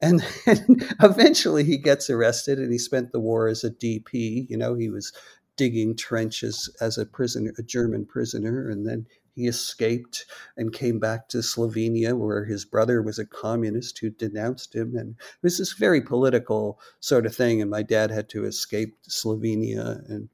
and 0.00 0.24
eventually 1.02 1.64
he 1.64 1.76
gets 1.76 2.08
arrested, 2.08 2.60
and 2.60 2.70
he 2.70 2.78
spent 2.78 3.10
the 3.10 3.20
war 3.20 3.48
as 3.48 3.64
a 3.64 3.70
DP. 3.70 4.48
You 4.48 4.56
know, 4.56 4.74
he 4.74 4.88
was 4.88 5.12
digging 5.56 5.96
trenches 5.96 6.68
as 6.80 6.98
a 6.98 7.06
prisoner, 7.06 7.52
a 7.58 7.62
German 7.64 8.06
prisoner, 8.06 8.70
and 8.70 8.86
then 8.86 9.06
he 9.34 9.46
escaped 9.46 10.26
and 10.56 10.72
came 10.72 10.98
back 10.98 11.28
to 11.28 11.38
Slovenia, 11.38 12.16
where 12.16 12.44
his 12.44 12.64
brother 12.64 13.02
was 13.02 13.18
a 13.18 13.26
communist 13.26 13.98
who 13.98 14.10
denounced 14.10 14.74
him. 14.74 14.96
And 14.96 15.16
it 15.18 15.42
was 15.42 15.58
this 15.58 15.72
very 15.72 16.00
political 16.00 16.78
sort 17.00 17.26
of 17.26 17.34
thing. 17.34 17.60
And 17.60 17.70
my 17.70 17.82
dad 17.82 18.10
had 18.10 18.28
to 18.30 18.44
escape 18.44 18.96
Slovenia 19.08 20.08
and 20.08 20.28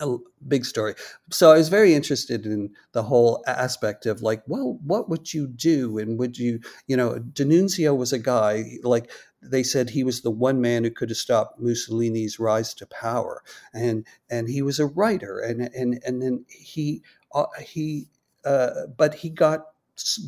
a 0.00 0.16
big 0.46 0.64
story. 0.64 0.94
So 1.30 1.50
I 1.50 1.56
was 1.56 1.68
very 1.68 1.92
interested 1.92 2.46
in 2.46 2.70
the 2.92 3.02
whole 3.02 3.42
aspect 3.46 4.06
of 4.06 4.22
like, 4.22 4.42
well, 4.46 4.78
what 4.84 5.08
would 5.08 5.34
you 5.34 5.48
do? 5.48 5.98
And 5.98 6.18
would 6.18 6.38
you, 6.38 6.60
you 6.86 6.96
know, 6.96 7.18
D'Annunzio 7.18 7.96
was 7.96 8.12
a 8.12 8.18
guy 8.18 8.78
like 8.84 9.10
they 9.42 9.62
said 9.62 9.90
he 9.90 10.02
was 10.02 10.22
the 10.22 10.30
one 10.30 10.60
man 10.60 10.84
who 10.84 10.90
could 10.90 11.10
have 11.10 11.16
stopped 11.16 11.60
Mussolini's 11.60 12.38
rise 12.38 12.74
to 12.74 12.86
power, 12.86 13.42
and 13.72 14.04
and 14.28 14.48
he 14.48 14.62
was 14.62 14.78
a 14.80 14.86
writer, 14.86 15.38
and 15.38 15.70
and 15.74 16.00
and 16.04 16.20
then 16.22 16.44
he 16.48 17.02
uh, 17.34 17.46
he, 17.60 18.08
uh, 18.44 18.86
but 18.96 19.14
he 19.14 19.30
got 19.30 19.66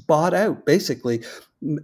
bought 0.07 0.35
out 0.35 0.67
basically. 0.67 1.23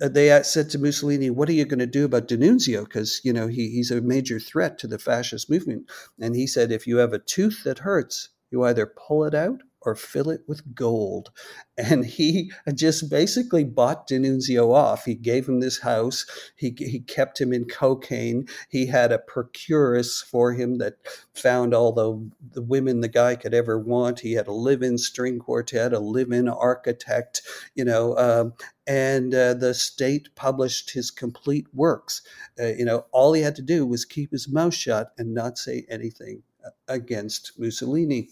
Uh, 0.03 0.09
they 0.09 0.43
said 0.43 0.71
to 0.71 0.79
mussolini 0.79 1.31
what 1.31 1.49
are 1.49 1.53
you 1.53 1.65
going 1.65 1.79
to 1.79 1.87
do 1.87 2.05
about 2.05 2.29
d'annunzio? 2.29 2.85
Because 2.85 3.21
you 3.23 3.33
know 3.33 3.47
he, 3.47 3.71
he's 3.71 3.91
a 3.91 4.01
major 4.01 4.41
threat 4.41 4.79
to 4.79 4.87
the 4.87 4.99
fascist 4.99 5.51
movement. 5.51 5.89
And 6.21 6.35
he 6.35 6.47
said 6.47 6.73
if 6.73 6.87
you 6.87 6.97
have 6.99 7.13
a 7.13 7.19
tooth 7.19 7.63
that 7.65 7.79
hurts 7.79 8.31
you 8.51 8.65
either 8.65 8.87
pull 8.87 9.25
it 9.25 9.35
out 9.35 9.63
or 9.87 9.95
fill 9.95 10.29
it 10.29 10.43
with 10.47 10.75
gold. 10.75 11.31
And 11.79 12.05
he 12.05 12.51
just 12.75 13.09
basically 13.09 13.65
bought 13.65 14.09
D'Annunzio 14.09 14.75
off. 14.75 15.05
He 15.05 15.15
gave 15.15 15.49
him 15.49 15.61
this 15.61 15.81
house. 15.81 16.27
He, 16.57 16.75
he 16.77 17.01
kept 17.01 17.41
him 17.41 17.53
in 17.53 17.67
cocaine. 17.67 18.49
He 18.69 18.87
had 18.87 19.13
a 19.13 19.19
procuress 19.19 20.21
for 20.21 20.53
him 20.53 20.79
that 20.79 20.95
found 21.35 21.73
all 21.73 21.93
the, 21.93 22.31
the 22.53 22.63
women 22.63 23.01
the 23.01 23.09
guy 23.09 23.37
could 23.37 23.55
ever 23.55 23.79
want. 23.79 24.21
He 24.21 24.33
had 24.33 24.49
a 24.49 24.53
live-in 24.53 24.99
string 24.99 25.39
quartet, 25.39 25.93
a 25.93 26.01
live-in 26.01 26.49
architect, 26.49 27.43
you 27.75 27.85
know, 27.85 28.17
um, 28.19 28.55
and 28.87 29.35
uh, 29.35 29.55
the 29.55 29.75
state 29.75 30.35
published 30.35 30.91
his 30.91 31.11
complete 31.11 31.67
works. 31.73 32.23
Uh, 32.59 32.67
you 32.67 32.85
know, 32.85 33.07
all 33.13 33.33
he 33.33 33.43
had 33.43 33.57
to 33.57 33.63
do 33.63 33.87
was 33.87 34.05
keep 34.05 34.31
his 34.33 34.49
mouth 34.49 34.75
shut 34.75 35.13
and 35.19 35.35
not 35.35 35.59
say 35.59 35.87
anything 35.89 36.43
uh, 36.65 36.71
against 36.89 37.53
Mussolini 37.59 38.31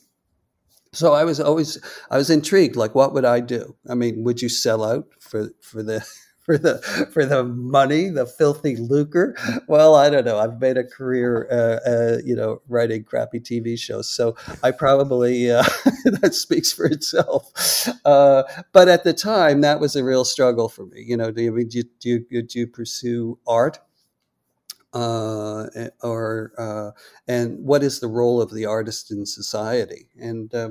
so 0.94 1.12
I 1.12 1.24
was 1.24 1.40
always 1.40 1.78
I 2.10 2.16
was 2.16 2.30
intrigued. 2.30 2.76
Like, 2.76 2.94
what 2.94 3.12
would 3.14 3.24
I 3.24 3.40
do? 3.40 3.76
I 3.88 3.94
mean, 3.94 4.24
would 4.24 4.42
you 4.42 4.48
sell 4.48 4.84
out 4.84 5.06
for 5.20 5.50
for 5.60 5.82
the 5.82 6.06
for 6.44 6.58
the 6.58 6.78
for 7.12 7.24
the 7.24 7.44
money, 7.44 8.08
the 8.10 8.26
filthy 8.26 8.76
lucre? 8.76 9.36
Well, 9.68 9.94
I 9.94 10.10
don't 10.10 10.24
know. 10.24 10.38
I've 10.38 10.60
made 10.60 10.76
a 10.76 10.84
career, 10.84 11.48
uh, 11.50 11.88
uh, 11.88 12.18
you 12.24 12.36
know, 12.36 12.60
writing 12.68 13.04
crappy 13.04 13.40
TV 13.40 13.78
shows, 13.78 14.08
so 14.08 14.36
I 14.62 14.70
probably 14.70 15.50
uh, 15.50 15.64
that 16.20 16.34
speaks 16.34 16.72
for 16.72 16.86
itself. 16.86 17.88
Uh, 18.04 18.44
but 18.72 18.88
at 18.88 19.04
the 19.04 19.12
time, 19.12 19.60
that 19.62 19.80
was 19.80 19.96
a 19.96 20.04
real 20.04 20.24
struggle 20.24 20.68
for 20.68 20.86
me. 20.86 21.02
You 21.06 21.16
know, 21.16 21.30
do 21.30 21.42
you 21.42 21.64
do 21.64 21.78
you, 21.78 21.84
do 22.00 22.26
you, 22.30 22.42
do 22.42 22.58
you 22.58 22.66
pursue 22.66 23.38
art? 23.46 23.78
Uh, 24.94 25.66
or 26.02 26.52
uh, 26.56 26.90
and 27.26 27.58
what 27.64 27.82
is 27.82 28.00
the 28.00 28.08
role 28.08 28.40
of 28.40 28.52
the 28.52 28.64
artist 28.64 29.10
in 29.10 29.26
society? 29.26 30.08
And 30.18 30.54
uh, 30.54 30.70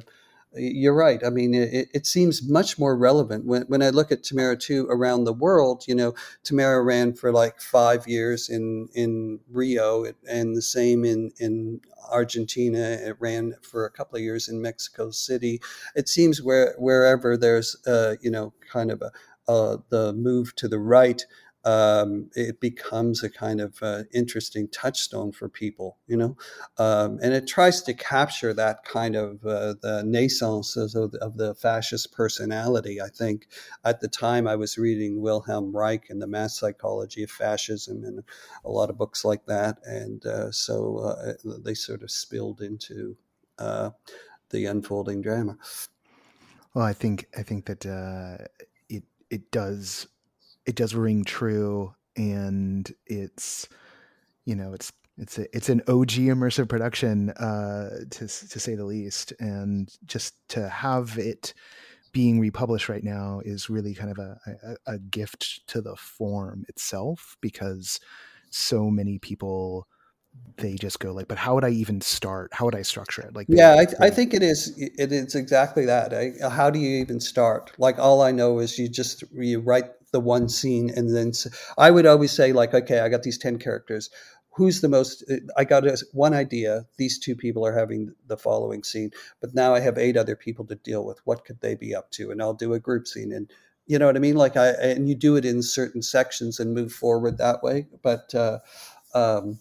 you're 0.55 0.95
right. 0.95 1.21
I 1.25 1.29
mean, 1.29 1.53
it, 1.53 1.89
it, 1.93 2.05
seems 2.05 2.47
much 2.47 2.77
more 2.77 2.95
relevant 2.95 3.45
when, 3.45 3.63
when 3.63 3.81
I 3.81 3.89
look 3.89 4.11
at 4.11 4.23
Tamara 4.23 4.55
too 4.55 4.87
around 4.89 5.23
the 5.23 5.33
world. 5.33 5.83
You 5.87 5.95
know, 5.95 6.13
Tamara 6.43 6.81
ran 6.83 7.13
for 7.13 7.31
like 7.31 7.59
five 7.59 8.07
years 8.07 8.49
in 8.49 8.87
in 8.93 9.39
Rio, 9.49 10.05
and 10.29 10.55
the 10.55 10.61
same 10.61 11.05
in 11.05 11.31
in 11.39 11.81
Argentina. 12.11 12.77
It 12.77 13.17
ran 13.19 13.55
for 13.61 13.85
a 13.85 13.91
couple 13.91 14.17
of 14.17 14.23
years 14.23 14.47
in 14.47 14.61
Mexico 14.61 15.11
City. 15.11 15.59
It 15.95 16.07
seems 16.07 16.41
where 16.41 16.75
wherever 16.77 17.35
there's 17.35 17.75
uh, 17.87 18.15
you 18.21 18.31
know 18.31 18.53
kind 18.71 18.91
of 18.91 19.01
a 19.01 19.11
uh, 19.47 19.77
the 19.89 20.13
move 20.13 20.55
to 20.55 20.67
the 20.67 20.79
right 20.79 21.25
um, 21.65 22.29
it 22.35 22.59
becomes 22.59 23.23
a 23.23 23.29
kind 23.29 23.61
of 23.61 23.81
uh, 23.81 24.03
interesting 24.13 24.67
touchstone 24.67 25.31
for 25.31 25.47
people, 25.47 25.97
you 26.07 26.17
know, 26.17 26.35
um, 26.77 27.19
and 27.21 27.33
it 27.33 27.47
tries 27.47 27.81
to 27.83 27.93
capture 27.93 28.53
that 28.53 28.83
kind 28.83 29.15
of 29.15 29.45
uh, 29.45 29.75
the 29.81 30.03
naissance 30.05 30.75
of 30.75 30.93
of 30.95 31.37
the, 31.37 31.53
fascist 31.55 32.11
personality. 32.11 32.99
I 32.99 33.07
think 33.07 33.47
at 33.85 34.01
the 34.01 34.07
time 34.07 34.47
I 34.47 34.55
was 34.55 34.77
reading 34.77 35.21
Wilhelm 35.21 35.75
Reich 35.75 36.09
and 36.09 36.21
the 36.21 36.27
mass 36.27 36.57
psychology 36.57 37.23
of 37.23 37.31
fascism 37.31 38.03
and 38.03 38.23
a 38.65 38.69
lot 38.69 38.89
of 38.89 38.97
books 38.97 39.23
like 39.23 39.45
that, 39.45 39.77
and 39.85 40.25
uh, 40.25 40.51
so 40.51 40.97
uh, 40.97 41.33
they 41.63 41.75
sort 41.75 42.03
of 42.03 42.11
spilled 42.11 42.61
into 42.61 43.15
uh, 43.59 43.91
the 44.49 44.65
unfolding 44.65 45.21
drama. 45.21 45.57
Well, 46.73 46.85
I 46.85 46.93
think 46.93 47.27
I 47.37 47.43
think 47.43 47.65
that 47.65 47.85
uh, 47.85 48.45
it 48.89 49.03
it 49.29 49.51
does 49.51 50.07
it 50.65 50.75
does 50.75 50.95
ring 50.95 51.23
true 51.23 51.93
and 52.15 52.93
it's 53.05 53.67
you 54.45 54.55
know 54.55 54.73
it's 54.73 54.91
it's 55.17 55.37
a, 55.37 55.55
it's 55.55 55.69
an 55.69 55.81
OG 55.87 56.09
immersive 56.09 56.67
production 56.67 57.29
uh, 57.31 57.89
to 58.09 58.27
to 58.27 58.59
say 58.59 58.75
the 58.75 58.85
least, 58.85 59.31
and 59.39 59.95
just 60.05 60.35
to 60.49 60.67
have 60.67 61.17
it 61.19 61.53
being 62.11 62.39
republished 62.39 62.89
right 62.89 63.03
now 63.03 63.41
is 63.43 63.69
really 63.69 63.93
kind 63.93 64.11
of 64.11 64.17
a, 64.19 64.39
a, 64.63 64.93
a 64.93 64.99
gift 64.99 65.67
to 65.67 65.81
the 65.81 65.95
form 65.95 66.63
itself 66.67 67.37
because 67.41 67.99
so 68.49 68.89
many 68.89 69.17
people 69.17 69.87
they 70.57 70.75
just 70.75 70.99
go 70.99 71.11
like 71.11 71.27
but 71.27 71.37
how 71.37 71.53
would 71.53 71.63
i 71.63 71.69
even 71.69 72.01
start? 72.01 72.51
How 72.51 72.65
would 72.65 72.75
i 72.75 72.81
structure 72.81 73.21
it? 73.21 73.35
Like 73.35 73.45
yeah 73.49 73.73
I, 73.77 73.85
th- 73.85 73.97
I, 73.99 74.09
think 74.09 74.33
it 74.33 74.41
is 74.41 74.73
it 74.77 75.11
is 75.11 75.35
exactly 75.35 75.85
that. 75.85 76.11
I, 76.11 76.49
how 76.49 76.71
do 76.71 76.79
you 76.79 76.97
even 77.01 77.19
start? 77.19 77.71
Like 77.77 77.99
all 77.99 78.23
i 78.23 78.31
know 78.31 78.57
is 78.57 78.79
you 78.79 78.89
just 78.89 79.23
you 79.31 79.59
write 79.59 79.91
the 80.13 80.19
one 80.19 80.47
scene 80.47 80.89
and 80.95 81.13
then 81.13 81.33
i 81.77 81.91
would 81.91 82.05
always 82.05 82.31
say 82.31 82.53
like 82.53 82.73
okay 82.73 82.99
i 82.99 83.09
got 83.09 83.23
these 83.23 83.37
10 83.37 83.59
characters. 83.59 84.09
Who's 84.55 84.81
the 84.81 84.87
most 84.87 85.23
uh, 85.29 85.37
i 85.57 85.65
got 85.65 85.83
one 86.13 86.33
idea 86.33 86.85
these 86.97 87.19
two 87.19 87.35
people 87.35 87.65
are 87.65 87.77
having 87.77 88.13
the 88.27 88.37
following 88.37 88.83
scene 88.83 89.11
but 89.41 89.53
now 89.53 89.73
i 89.75 89.79
have 89.81 89.97
eight 89.97 90.15
other 90.15 90.35
people 90.35 90.65
to 90.67 90.75
deal 90.75 91.03
with. 91.05 91.19
What 91.25 91.43
could 91.43 91.59
they 91.59 91.75
be 91.75 91.93
up 91.95 92.11
to? 92.11 92.31
And 92.31 92.41
i'll 92.41 92.53
do 92.53 92.73
a 92.73 92.79
group 92.79 93.07
scene 93.07 93.33
and 93.33 93.51
you 93.87 93.99
know 93.99 94.05
what 94.05 94.15
i 94.15 94.19
mean? 94.19 94.35
Like 94.35 94.55
i 94.55 94.67
and 94.69 95.09
you 95.09 95.15
do 95.15 95.35
it 95.35 95.45
in 95.45 95.61
certain 95.63 96.03
sections 96.03 96.59
and 96.59 96.73
move 96.73 96.93
forward 96.93 97.37
that 97.39 97.63
way 97.63 97.87
but 98.03 98.33
uh, 98.35 98.59
um, 99.15 99.59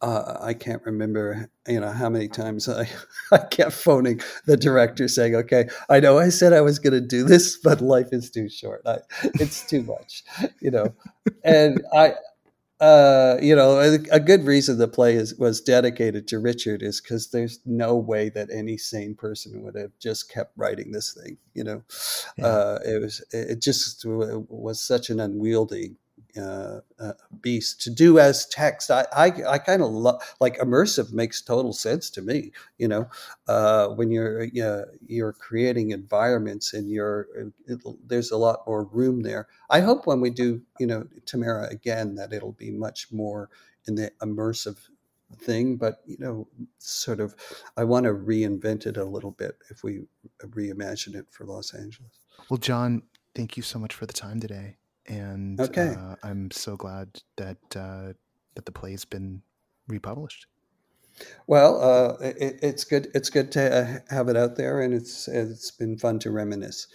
uh, 0.00 0.38
I 0.40 0.54
can't 0.54 0.82
remember, 0.84 1.50
you 1.66 1.80
know, 1.80 1.90
how 1.90 2.08
many 2.08 2.28
times 2.28 2.68
I, 2.68 2.88
I 3.32 3.38
kept 3.38 3.72
phoning 3.72 4.20
the 4.46 4.56
director 4.56 5.08
saying, 5.08 5.34
okay, 5.34 5.68
I 5.88 6.00
know 6.00 6.18
I 6.18 6.28
said 6.28 6.52
I 6.52 6.60
was 6.60 6.78
going 6.78 6.92
to 6.92 7.00
do 7.00 7.24
this, 7.24 7.56
but 7.56 7.80
life 7.80 8.08
is 8.12 8.30
too 8.30 8.48
short. 8.48 8.82
I, 8.86 8.98
it's 9.34 9.66
too 9.66 9.82
much, 9.82 10.22
you 10.60 10.70
know, 10.70 10.94
and 11.42 11.82
I, 11.92 12.14
uh, 12.80 13.38
you 13.42 13.56
know, 13.56 13.80
a, 13.80 13.98
a, 14.12 14.20
good 14.20 14.44
reason 14.44 14.78
the 14.78 14.86
play 14.86 15.14
is, 15.16 15.34
was 15.34 15.60
dedicated 15.60 16.28
to 16.28 16.38
Richard 16.38 16.80
is 16.80 17.00
because 17.00 17.30
there's 17.30 17.58
no 17.66 17.96
way 17.96 18.28
that 18.28 18.50
any 18.52 18.76
sane 18.76 19.16
person 19.16 19.62
would 19.62 19.74
have 19.74 19.90
just 19.98 20.30
kept 20.30 20.52
writing 20.56 20.92
this 20.92 21.12
thing. 21.12 21.38
You 21.54 21.64
know, 21.64 21.82
yeah. 22.36 22.46
uh, 22.46 22.78
it 22.86 23.02
was 23.02 23.24
it 23.32 23.60
just 23.60 24.04
was 24.06 24.80
such 24.80 25.10
an 25.10 25.18
unwieldy 25.18 25.96
uh, 26.36 26.80
uh, 27.00 27.12
beast 27.40 27.80
to 27.82 27.90
do 27.90 28.18
as 28.18 28.46
text. 28.46 28.90
I 28.90 29.06
I, 29.12 29.32
I 29.46 29.58
kind 29.58 29.82
of 29.82 29.90
love 29.90 30.22
like 30.40 30.58
immersive 30.58 31.12
makes 31.12 31.40
total 31.40 31.72
sense 31.72 32.10
to 32.10 32.22
me. 32.22 32.52
You 32.78 32.88
know, 32.88 33.08
uh, 33.46 33.88
when 33.88 34.10
you're 34.10 34.44
you 34.44 34.62
know, 34.62 34.84
you're 35.06 35.32
creating 35.32 35.90
environments 35.90 36.74
and 36.74 36.90
you're 36.90 37.26
it, 37.66 37.80
there's 38.06 38.30
a 38.30 38.36
lot 38.36 38.60
more 38.66 38.84
room 38.84 39.22
there. 39.22 39.48
I 39.70 39.80
hope 39.80 40.06
when 40.06 40.20
we 40.20 40.30
do 40.30 40.60
you 40.78 40.86
know 40.86 41.06
Tamara 41.26 41.68
again 41.68 42.14
that 42.16 42.32
it'll 42.32 42.52
be 42.52 42.70
much 42.70 43.12
more 43.12 43.50
in 43.86 43.94
the 43.94 44.10
immersive 44.22 44.78
thing 45.36 45.76
but 45.76 46.00
you 46.06 46.16
know 46.18 46.48
sort 46.78 47.20
of 47.20 47.34
i 47.76 47.84
want 47.84 48.04
to 48.04 48.12
reinvent 48.12 48.86
it 48.86 48.96
a 48.96 49.04
little 49.04 49.32
bit 49.32 49.58
if 49.70 49.84
we 49.84 50.00
reimagine 50.46 51.14
it 51.14 51.26
for 51.30 51.44
los 51.44 51.74
angeles 51.74 52.20
well 52.48 52.56
john 52.56 53.02
thank 53.34 53.56
you 53.56 53.62
so 53.62 53.78
much 53.78 53.94
for 53.94 54.06
the 54.06 54.12
time 54.12 54.40
today 54.40 54.77
and 55.08 55.60
okay. 55.60 55.94
Uh, 55.98 56.16
I'm 56.22 56.50
so 56.50 56.76
glad 56.76 57.20
that 57.36 57.58
uh, 57.74 58.12
that 58.54 58.64
the 58.64 58.72
play's 58.72 59.04
been 59.04 59.42
republished. 59.88 60.46
Well, 61.46 61.80
uh, 61.82 62.24
it, 62.24 62.60
it's 62.62 62.84
good. 62.84 63.08
It's 63.14 63.30
good 63.30 63.50
to 63.52 63.76
uh, 63.76 64.14
have 64.14 64.28
it 64.28 64.36
out 64.36 64.56
there, 64.56 64.80
and 64.80 64.94
it's 64.94 65.26
it's 65.28 65.70
been 65.70 65.98
fun 65.98 66.18
to 66.20 66.30
reminisce. 66.30 66.86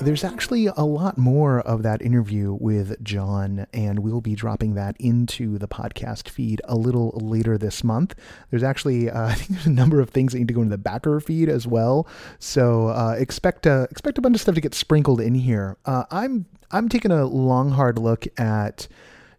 There's 0.00 0.22
actually 0.22 0.66
a 0.66 0.84
lot 0.84 1.18
more 1.18 1.60
of 1.60 1.82
that 1.82 2.00
interview 2.00 2.56
with 2.60 3.02
John, 3.02 3.66
and 3.72 3.98
we'll 3.98 4.20
be 4.20 4.36
dropping 4.36 4.74
that 4.74 4.96
into 5.00 5.58
the 5.58 5.66
podcast 5.66 6.28
feed 6.28 6.60
a 6.64 6.76
little 6.76 7.10
later 7.20 7.58
this 7.58 7.82
month. 7.82 8.14
There's 8.50 8.62
actually, 8.62 9.10
uh, 9.10 9.26
I 9.26 9.34
think 9.34 9.50
there's 9.50 9.66
a 9.66 9.70
number 9.70 10.00
of 10.00 10.10
things 10.10 10.32
that 10.32 10.38
need 10.38 10.48
to 10.48 10.54
go 10.54 10.62
into 10.62 10.70
the 10.70 10.78
backer 10.78 11.18
feed 11.18 11.48
as 11.48 11.66
well. 11.66 12.06
So 12.38 12.88
uh, 12.88 13.16
expect 13.18 13.66
a, 13.66 13.88
expect 13.90 14.18
a 14.18 14.20
bunch 14.20 14.36
of 14.36 14.40
stuff 14.40 14.54
to 14.54 14.60
get 14.60 14.72
sprinkled 14.72 15.20
in 15.20 15.34
here. 15.34 15.76
Uh, 15.84 16.04
I'm 16.12 16.46
I'm 16.70 16.88
taking 16.88 17.10
a 17.10 17.24
long, 17.24 17.72
hard 17.72 17.98
look 17.98 18.26
at 18.38 18.86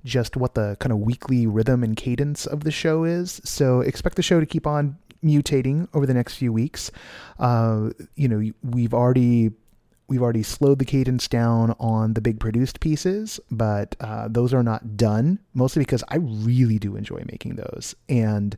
just 0.03 0.35
what 0.35 0.55
the 0.55 0.75
kind 0.79 0.91
of 0.91 0.99
weekly 0.99 1.47
rhythm 1.47 1.83
and 1.83 1.95
cadence 1.95 2.45
of 2.45 2.65
the 2.65 2.71
show 2.71 3.05
is. 3.05 3.39
So 3.45 3.79
expect 3.79 4.17
the 4.17 4.23
show 4.23 4.41
to 4.41 4.45
keep 4.45 4.67
on 4.67 4.97
mutating 5.23 5.87
over 5.93 6.05
the 6.05 6.13
next 6.13 6.35
few 6.35 6.51
weeks. 6.51 6.91
Uh, 7.39 7.91
you 8.15 8.27
know, 8.27 8.51
we've 8.61 8.93
already 8.93 9.51
we've 10.09 10.21
already 10.21 10.43
slowed 10.43 10.79
the 10.79 10.85
cadence 10.85 11.27
down 11.27 11.75
on 11.79 12.13
the 12.13 12.21
big 12.21 12.39
produced 12.39 12.79
pieces, 12.79 13.39
but 13.51 13.95
uh, 13.99 14.27
those 14.27 14.53
are 14.53 14.63
not 14.63 14.97
done, 14.97 15.39
mostly 15.53 15.81
because 15.81 16.03
I 16.09 16.17
really 16.17 16.79
do 16.79 16.95
enjoy 16.95 17.23
making 17.31 17.55
those. 17.55 17.95
And 18.09 18.57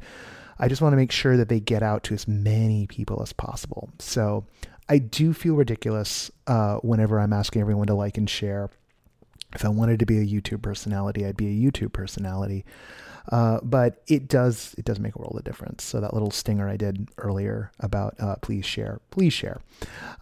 I 0.57 0.67
just 0.67 0.81
want 0.81 0.93
to 0.93 0.97
make 0.97 1.11
sure 1.11 1.37
that 1.37 1.49
they 1.49 1.59
get 1.59 1.83
out 1.83 2.03
to 2.03 2.13
as 2.13 2.27
many 2.27 2.87
people 2.87 3.21
as 3.21 3.33
possible. 3.33 3.89
So 3.99 4.45
I 4.87 4.99
do 4.99 5.33
feel 5.33 5.55
ridiculous 5.55 6.31
uh, 6.47 6.77
whenever 6.77 7.19
I'm 7.19 7.33
asking 7.33 7.61
everyone 7.61 7.87
to 7.87 7.95
like 7.95 8.17
and 8.17 8.29
share. 8.29 8.69
If 9.53 9.65
I 9.65 9.69
wanted 9.69 9.99
to 9.99 10.05
be 10.05 10.19
a 10.19 10.25
YouTube 10.25 10.61
personality, 10.61 11.25
I'd 11.25 11.35
be 11.35 11.47
a 11.47 11.71
YouTube 11.71 11.91
personality. 11.91 12.65
Uh, 13.29 13.59
but 13.61 14.01
it 14.07 14.27
does 14.27 14.73
it 14.77 14.85
does 14.85 14.99
make 14.99 15.15
a 15.15 15.19
world 15.19 15.35
of 15.37 15.43
difference. 15.43 15.83
So 15.83 16.01
that 16.01 16.13
little 16.13 16.31
stinger 16.31 16.67
I 16.67 16.77
did 16.77 17.09
earlier 17.17 17.71
about 17.79 18.15
uh, 18.19 18.35
please 18.41 18.65
share, 18.65 18.99
please 19.11 19.33
share, 19.33 19.59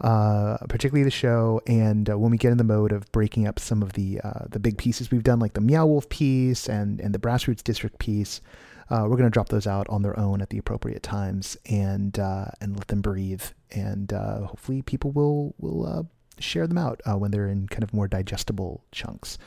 uh, 0.01 0.57
particularly 0.67 1.03
the 1.03 1.11
show. 1.11 1.61
And 1.65 2.09
uh, 2.09 2.17
when 2.17 2.31
we 2.31 2.37
get 2.37 2.51
in 2.51 2.57
the 2.57 2.63
mode 2.63 2.91
of 2.91 3.11
breaking 3.11 3.47
up 3.47 3.59
some 3.59 3.81
of 3.81 3.93
the 3.93 4.19
uh, 4.23 4.45
the 4.49 4.59
big 4.59 4.77
pieces 4.77 5.11
we've 5.11 5.23
done, 5.23 5.39
like 5.39 5.53
the 5.53 5.61
Meow 5.61 5.85
Wolf 5.85 6.09
piece 6.09 6.67
and 6.67 6.99
and 6.99 7.13
the 7.13 7.19
Grassroots 7.19 7.63
District 7.63 7.97
piece. 7.99 8.41
we're 8.89 9.07
going 9.09 9.23
to 9.23 9.29
drop 9.29 9.49
those 9.49 9.67
out 9.67 9.87
on 9.89 10.01
their 10.01 10.17
own 10.19 10.41
at 10.41 10.49
the 10.49 10.57
appropriate 10.57 11.03
times 11.03 11.57
and 11.69 12.17
and 12.17 12.75
let 12.75 12.87
them 12.87 13.01
breathe. 13.01 13.43
And 13.71 14.11
hopefully, 14.11 14.81
people 14.81 15.11
will 15.11 15.55
will 15.57 16.09
share 16.39 16.67
them 16.67 16.77
out 16.77 17.01
when 17.05 17.31
they're 17.31 17.47
in 17.47 17.67
kind 17.67 17.83
of 17.83 17.93
more 17.93 18.07
digestible 18.07 18.83
chunks 18.91 19.37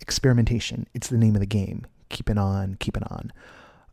experimentation. 0.00 0.86
It's 0.92 1.08
the 1.08 1.16
name 1.16 1.34
of 1.34 1.40
the 1.40 1.46
game 1.46 1.86
keeping 2.14 2.38
on, 2.38 2.76
keeping 2.76 3.02
on. 3.02 3.30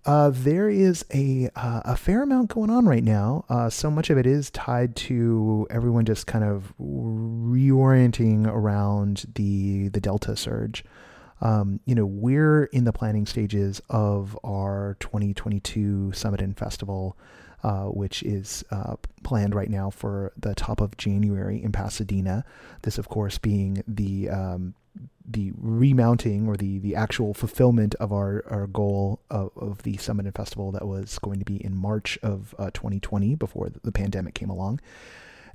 Uh, 0.05 0.32
there 0.34 0.69
is 0.69 1.05
a 1.13 1.49
uh, 1.55 1.82
a 1.86 1.95
fair 1.95 2.24
amount 2.24 2.49
going 2.49 2.69
on 2.69 2.86
right 2.86 3.03
now. 3.03 3.45
Uh, 3.49 3.69
so 3.69 3.91
much 3.91 4.09
of 4.09 4.17
it 4.17 4.26
is 4.26 4.49
tied 4.49 4.95
to 4.95 5.67
everyone 5.69 6.05
just 6.05 6.26
kind 6.26 6.43
of 6.43 6.74
reorienting 6.80 8.47
around 8.47 9.26
the 9.36 9.89
the 9.89 9.99
Delta 9.99 10.36
surge. 10.36 10.84
Um, 11.41 11.80
you 11.86 11.95
know, 11.95 12.05
we're 12.05 12.65
in 12.65 12.84
the 12.84 12.93
planning 12.93 13.26
stages 13.26 13.82
of 13.89 14.38
our 14.43 14.95
2022 14.99 16.11
Summit 16.13 16.39
and 16.39 16.55
Festival, 16.55 17.17
uh, 17.63 17.86
which 17.86 18.22
is 18.24 18.63
uh, 18.72 18.95
planned 19.24 19.55
right 19.55 19.69
now 19.69 19.89
for 19.89 20.34
the 20.38 20.53
top 20.53 20.82
of 20.82 20.97
January 20.97 21.61
in 21.61 21.72
Pasadena. 21.72 22.45
This, 22.84 22.99
of 22.99 23.09
course, 23.09 23.39
being 23.39 23.84
the 23.88 24.30
um, 24.30 24.76
the 25.25 25.51
remounting 25.57 26.47
or 26.47 26.57
the 26.57 26.79
the 26.79 26.95
actual 26.95 27.33
fulfillment 27.33 27.95
of 27.95 28.11
our 28.11 28.43
our 28.49 28.67
goal 28.67 29.21
of, 29.29 29.51
of 29.55 29.83
the 29.83 29.97
summit 29.97 30.25
and 30.25 30.35
festival 30.35 30.71
that 30.71 30.87
was 30.87 31.19
going 31.19 31.39
to 31.39 31.45
be 31.45 31.63
in 31.63 31.75
March 31.75 32.17
of 32.21 32.53
uh, 32.57 32.71
2020 32.71 33.35
before 33.35 33.69
the 33.83 33.91
pandemic 33.91 34.33
came 34.33 34.49
along. 34.49 34.79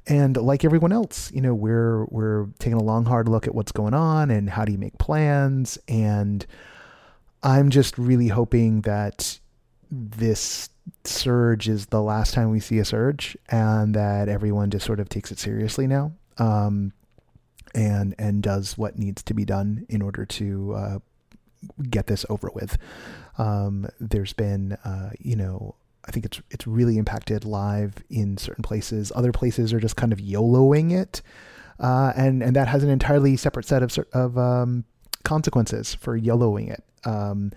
And 0.09 0.37
like 0.37 0.65
everyone 0.65 0.93
else, 0.93 1.33
you 1.33 1.41
know, 1.41 1.55
we're 1.55 2.05
we're 2.07 2.47
taking 2.59 2.79
a 2.79 2.83
long 2.83 3.05
hard 3.07 3.29
look 3.29 3.47
at 3.47 3.55
what's 3.55 3.73
going 3.73 3.95
on 3.95 4.31
and 4.31 4.49
how 4.49 4.65
do 4.65 4.73
you 4.73 4.79
make 4.79 4.99
plans 4.99 5.79
and 5.89 6.47
I'm 7.43 7.71
just 7.71 7.99
really 7.99 8.29
hoping 8.29 8.81
that 8.83 9.39
this 9.91 10.71
surge 11.05 11.69
is 11.69 11.87
the 11.87 12.03
last 12.03 12.35
time 12.35 12.51
we 12.51 12.61
see 12.61 12.79
a 12.79 12.85
surge 12.85 13.37
and 13.49 13.95
that 13.95 14.29
everyone 14.29 14.71
just 14.71 14.87
sort 14.87 15.01
of 15.01 15.09
takes 15.09 15.31
it 15.31 15.39
seriously 15.39 15.87
now. 15.87 16.13
Um, 16.39 16.93
and 17.77 18.15
and 18.19 18.43
does 18.43 18.77
what 18.79 18.99
needs 18.99 19.23
to 19.23 19.35
be 19.35 19.45
done 19.45 19.87
in 19.89 20.03
order 20.03 20.25
to 20.25 20.75
uh, 20.75 20.99
get 21.91 22.07
this 22.07 22.25
over 22.29 22.51
with. 22.55 22.79
Um, 23.39 23.87
there's 24.01 24.33
been, 24.33 24.73
uh, 24.85 25.11
you 25.19 25.37
know, 25.37 25.77
I 26.07 26.11
think 26.11 26.25
it's 26.25 26.41
it's 26.51 26.67
really 26.67 26.99
impacted 26.99 27.45
live 27.45 27.97
in 28.09 28.39
certain 28.39 28.63
places. 28.63 29.13
Other 29.15 29.31
places 29.31 29.73
are 29.73 29.81
just 29.81 29.97
kind 29.97 30.13
of 30.13 30.19
YOLOing 30.19 30.93
it, 30.93 31.21
uh, 31.79 32.13
and 32.17 32.43
and 32.43 32.57
that 32.57 32.69
has 32.69 32.83
an 32.83 32.89
entirely 32.89 33.37
separate 33.37 33.67
set 33.67 33.83
of 33.83 33.97
of 34.13 34.39
um, 34.39 34.85
consequences 35.23 35.95
for 35.95 36.19
YOLOing 36.19 36.71
it. 36.71 36.83
Um, 37.05 37.53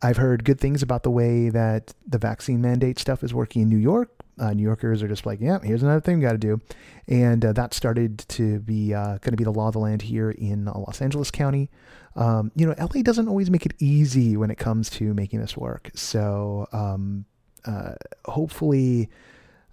I've 0.00 0.18
heard 0.18 0.44
good 0.44 0.60
things 0.60 0.82
about 0.82 1.02
the 1.02 1.10
way 1.10 1.48
that 1.48 1.92
the 2.06 2.18
vaccine 2.18 2.60
mandate 2.60 3.00
stuff 3.00 3.24
is 3.24 3.34
working 3.34 3.62
in 3.62 3.68
New 3.68 3.78
York 3.78 4.17
uh, 4.38 4.52
New 4.52 4.62
Yorkers 4.62 5.02
are 5.02 5.08
just 5.08 5.26
like, 5.26 5.40
yeah, 5.40 5.58
here's 5.62 5.82
another 5.82 6.00
thing 6.00 6.18
we 6.18 6.22
got 6.22 6.32
to 6.32 6.38
do. 6.38 6.60
And 7.06 7.44
uh, 7.44 7.52
that 7.54 7.74
started 7.74 8.18
to 8.28 8.60
be 8.60 8.94
uh, 8.94 9.18
going 9.18 9.32
to 9.32 9.36
be 9.36 9.44
the 9.44 9.52
law 9.52 9.68
of 9.68 9.72
the 9.72 9.80
land 9.80 10.02
here 10.02 10.30
in 10.30 10.68
uh, 10.68 10.78
Los 10.78 11.00
Angeles 11.00 11.30
County. 11.30 11.70
Um, 12.16 12.50
you 12.54 12.66
know, 12.66 12.74
LA 12.78 13.02
doesn't 13.02 13.28
always 13.28 13.50
make 13.50 13.64
it 13.64 13.74
easy 13.78 14.36
when 14.36 14.50
it 14.50 14.58
comes 14.58 14.90
to 14.90 15.14
making 15.14 15.40
this 15.40 15.56
work. 15.56 15.90
So 15.94 16.66
um, 16.72 17.24
uh, 17.64 17.94
hopefully, 18.24 19.08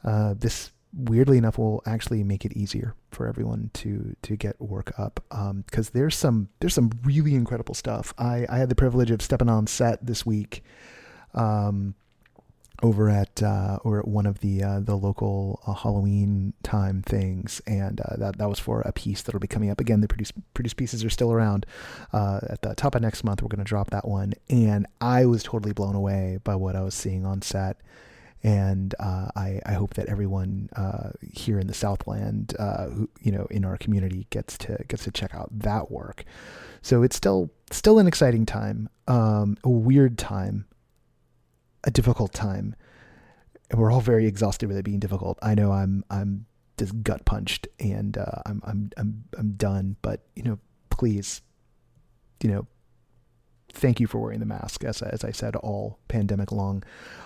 uh, 0.03 0.36
this 0.38 0.72
weirdly 0.93 1.38
enough 1.38 1.57
will 1.57 1.82
actually 1.86 2.24
make 2.24 2.45
it 2.45 2.53
easier 2.53 2.95
for 3.11 3.28
everyone 3.28 3.70
to 3.74 4.16
to 4.22 4.36
get 4.38 4.59
work 4.61 4.97
up 4.97 5.20
because 5.30 5.88
um, 5.88 5.91
there's 5.93 6.16
some 6.16 6.49
there's 6.59 6.74
some 6.74 6.91
really 7.03 7.36
incredible 7.36 7.74
stuff. 7.74 8.13
I 8.18 8.45
I 8.49 8.57
had 8.57 8.70
the 8.70 8.76
privilege 8.76 9.11
of 9.11 9.22
stepping 9.22 9.49
on 9.49 9.68
set 9.68 10.05
this 10.05 10.26
week. 10.26 10.63
Um, 11.34 11.95
over 12.84 13.09
at 13.09 13.41
uh, 13.41 13.80
over 13.86 13.99
at 13.99 14.07
one 14.07 14.26
of 14.26 14.39
the 14.39 14.63
uh, 14.63 14.80
the 14.80 14.95
local 14.95 15.61
uh, 15.65 15.73
Halloween 15.73 16.53
time 16.63 17.01
things, 17.01 17.61
and 17.65 18.01
uh, 18.01 18.17
that 18.17 18.38
that 18.38 18.49
was 18.49 18.59
for 18.59 18.82
a 18.82 18.91
piece 18.91 19.21
that'll 19.21 19.39
be 19.39 19.47
coming 19.47 19.69
up 19.69 19.80
again. 19.80 20.01
The 20.01 20.07
produce 20.07 20.32
produce 20.53 20.73
pieces 20.73 21.03
are 21.03 21.09
still 21.09 21.32
around. 21.32 21.65
Uh, 22.11 22.39
at 22.49 22.61
the 22.61 22.76
top 22.76 22.95
of 22.95 23.01
next 23.01 23.23
month, 23.23 23.41
we're 23.41 23.47
going 23.47 23.63
to 23.63 23.65
drop 23.65 23.89
that 23.91 24.07
one, 24.07 24.34
and 24.49 24.88
I 24.99 25.26
was 25.26 25.43
totally 25.43 25.73
blown 25.73 25.95
away 25.95 26.39
by 26.43 26.55
what 26.55 26.76
I 26.76 26.82
was 26.82 26.93
seeing 26.93 27.26
on 27.26 27.41
set. 27.41 27.78
And 28.43 28.93
uh, 28.99 29.30
I, 29.36 29.59
I 29.65 29.73
hope 29.73 29.95
that 29.95 30.07
everyone 30.07 30.69
here 31.34 31.57
in 31.57 31.65
the 31.65 31.73
Southland, 31.73 32.53
who 32.59 33.09
you 33.21 33.32
know, 33.32 33.47
in 33.49 33.65
our 33.65 33.76
community, 33.78 34.28
gets 34.30 34.55
to 34.59 34.78
gets 34.88 35.05
to 35.05 35.11
check 35.11 35.34
out 35.34 35.49
that 35.51 35.89
work. 35.89 36.26
So 36.84 37.01
it's 37.01 37.15
still 37.15 37.49
still 37.71 37.97
an 37.97 38.05
exciting 38.05 38.45
time, 38.45 38.89
um, 39.07 39.57
a 39.63 39.69
weird 39.69 40.19
time, 40.19 40.65
a 41.86 41.91
difficult 41.91 42.33
time. 42.33 42.75
And 43.71 43.79
we're 43.79 43.91
all 43.91 44.01
very 44.01 44.27
exhausted 44.27 44.67
with 44.67 44.77
it 44.77 44.83
being 44.83 44.99
difficult. 44.99 45.39
I 45.41 45.55
know 45.55 45.71
I'm 45.71 46.03
I'm 46.09 46.45
just 46.77 47.01
gut 47.03 47.25
punched 47.25 47.67
and 47.79 48.17
uh, 48.17 48.41
I'm 48.45 48.61
I'm 48.65 48.89
I'm 48.97 49.23
I'm 49.38 49.51
done. 49.53 49.95
But 50.01 50.21
you 50.36 50.43
know, 50.43 50.59
please, 50.89 51.41
you 52.43 52.51
know, 52.51 52.67
thank 53.76 53.99
you 53.99 54.07
for 54.07 54.19
wearing 54.19 54.39
the 54.39 54.45
mask, 54.45 54.84
as, 54.84 55.01
as 55.01 55.23
I 55.23 55.32
said, 55.32 55.55
all 55.55 55.99
pandemic 56.07 56.51
long. 56.51 56.84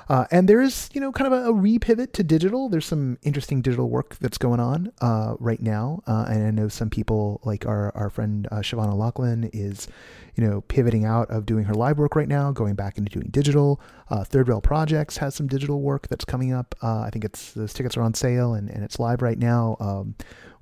Uh, 0.09 0.25
and 0.31 0.49
there 0.49 0.59
is, 0.59 0.89
you 0.93 0.99
know, 0.99 1.11
kind 1.11 1.31
of 1.31 1.45
a, 1.45 1.49
a 1.51 1.53
repivot 1.53 2.13
to 2.13 2.23
digital. 2.23 2.67
There's 2.67 2.85
some 2.85 3.19
interesting 3.21 3.61
digital 3.61 3.89
work 3.89 4.17
that's 4.19 4.39
going 4.39 4.59
on 4.59 4.91
uh, 5.01 5.35
right 5.39 5.61
now. 5.61 6.01
Uh, 6.07 6.25
and 6.27 6.47
I 6.47 6.51
know 6.51 6.67
some 6.67 6.89
people, 6.89 7.39
like 7.43 7.67
our, 7.67 7.95
our 7.95 8.09
friend 8.09 8.47
uh, 8.51 8.57
Siobhan 8.57 8.91
O'Loughlin, 8.91 9.51
is, 9.53 9.87
you 10.35 10.43
know, 10.43 10.61
pivoting 10.61 11.05
out 11.05 11.29
of 11.29 11.45
doing 11.45 11.65
her 11.65 11.75
live 11.75 11.99
work 11.99 12.15
right 12.15 12.27
now, 12.27 12.51
going 12.51 12.73
back 12.73 12.97
into 12.97 13.11
doing 13.11 13.27
digital. 13.29 13.79
Uh, 14.09 14.23
Third 14.23 14.47
Rail 14.47 14.61
Projects 14.61 15.17
has 15.17 15.35
some 15.35 15.45
digital 15.45 15.81
work 15.81 16.07
that's 16.07 16.25
coming 16.25 16.53
up. 16.53 16.73
Uh, 16.81 17.01
I 17.01 17.11
think 17.11 17.23
it's 17.23 17.51
those 17.53 17.73
tickets 17.73 17.95
are 17.95 18.01
on 18.01 18.15
sale 18.15 18.55
and, 18.55 18.69
and 18.69 18.83
it's 18.83 18.99
live 18.99 19.21
right 19.21 19.37
now. 19.37 19.77
Um, 19.79 20.15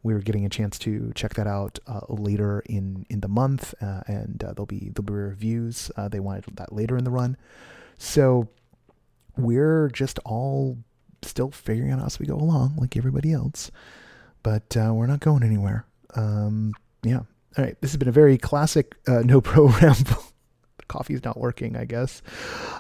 we're 0.03 0.19
getting 0.19 0.45
a 0.45 0.49
chance 0.49 0.77
to 0.79 1.11
check 1.15 1.33
that 1.35 1.47
out 1.47 1.79
uh, 1.87 2.01
later 2.09 2.61
in 2.65 3.05
in 3.09 3.21
the 3.21 3.27
month, 3.27 3.73
uh, 3.81 4.01
and 4.07 4.43
uh, 4.43 4.53
there'll 4.53 4.65
be 4.65 4.91
there'll 4.93 5.05
be 5.05 5.13
reviews. 5.13 5.91
Uh, 5.95 6.07
they 6.07 6.19
wanted 6.19 6.45
that 6.55 6.73
later 6.73 6.97
in 6.97 7.03
the 7.03 7.11
run, 7.11 7.37
so 7.97 8.47
we're 9.35 9.89
just 9.89 10.19
all 10.25 10.77
still 11.23 11.51
figuring 11.51 11.91
out 11.91 12.05
as 12.05 12.19
we 12.19 12.25
go 12.25 12.35
along, 12.35 12.75
like 12.77 12.95
everybody 12.95 13.33
else. 13.33 13.71
But 14.43 14.77
uh, 14.77 14.93
we're 14.93 15.07
not 15.07 15.19
going 15.19 15.43
anywhere. 15.43 15.85
Um, 16.15 16.73
yeah. 17.03 17.21
All 17.57 17.63
right. 17.63 17.79
This 17.81 17.91
has 17.91 17.97
been 17.97 18.07
a 18.07 18.13
very 18.13 18.37
classic 18.37 18.95
no 19.07 19.41
pro 19.41 19.67
ramble 19.67 20.23
coffee's 20.88 21.23
not 21.23 21.38
working, 21.38 21.75
I 21.75 21.85
guess. 21.85 22.21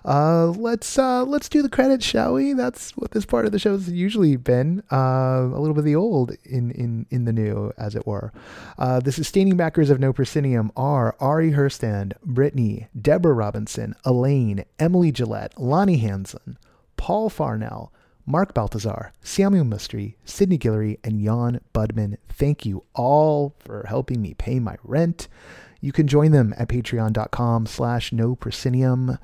Uh, 0.05 0.47
let's 0.47 0.97
uh, 0.97 1.23
let's 1.23 1.49
do 1.49 1.61
the 1.61 1.69
credits, 1.69 2.05
shall 2.05 2.33
we? 2.33 2.53
That's 2.53 2.95
what 2.97 3.11
this 3.11 3.25
part 3.25 3.45
of 3.45 3.51
the 3.51 3.59
show's 3.59 3.89
usually 3.89 4.35
been. 4.35 4.83
Uh, 4.91 5.49
a 5.53 5.59
little 5.59 5.73
bit 5.73 5.79
of 5.79 5.85
the 5.85 5.95
old 5.95 6.31
in 6.43 6.71
in 6.71 7.05
in 7.09 7.25
the 7.25 7.33
new, 7.33 7.71
as 7.77 7.95
it 7.95 8.07
were. 8.07 8.31
Uh, 8.77 8.99
the 8.99 9.11
sustaining 9.11 9.57
backers 9.57 9.89
of 9.89 9.99
No 9.99 10.13
Proscenium 10.13 10.71
are 10.75 11.15
Ari 11.19 11.51
Herstand, 11.51 12.13
Brittany, 12.23 12.87
Deborah 12.99 13.33
Robinson, 13.33 13.95
Elaine, 14.05 14.65
Emily 14.79 15.11
Gillette, 15.11 15.59
Lonnie 15.59 15.97
Hansen, 15.97 16.57
Paul 16.95 17.29
Farnell. 17.29 17.91
Mark 18.29 18.53
Baltazar, 18.53 19.13
Samuel 19.21 19.63
Mustry, 19.63 20.15
Sydney 20.25 20.57
Guillory, 20.57 20.99
and 21.01 21.23
Jan 21.23 21.61
Budman. 21.73 22.17
Thank 22.27 22.65
you 22.65 22.83
all 22.93 23.55
for 23.59 23.85
helping 23.87 24.21
me 24.21 24.33
pay 24.33 24.59
my 24.59 24.75
rent. 24.83 25.29
You 25.87 25.93
can 25.93 26.05
join 26.05 26.31
them 26.31 26.53
at 26.57 26.67
patreon.com 26.67 27.65
slash 27.65 28.11
no 28.11 28.35
proscenium. 28.35 29.17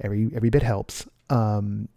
Every, 0.00 0.30
every 0.32 0.48
bit 0.48 0.62
helps. 0.62 1.08
Um, 1.28 1.88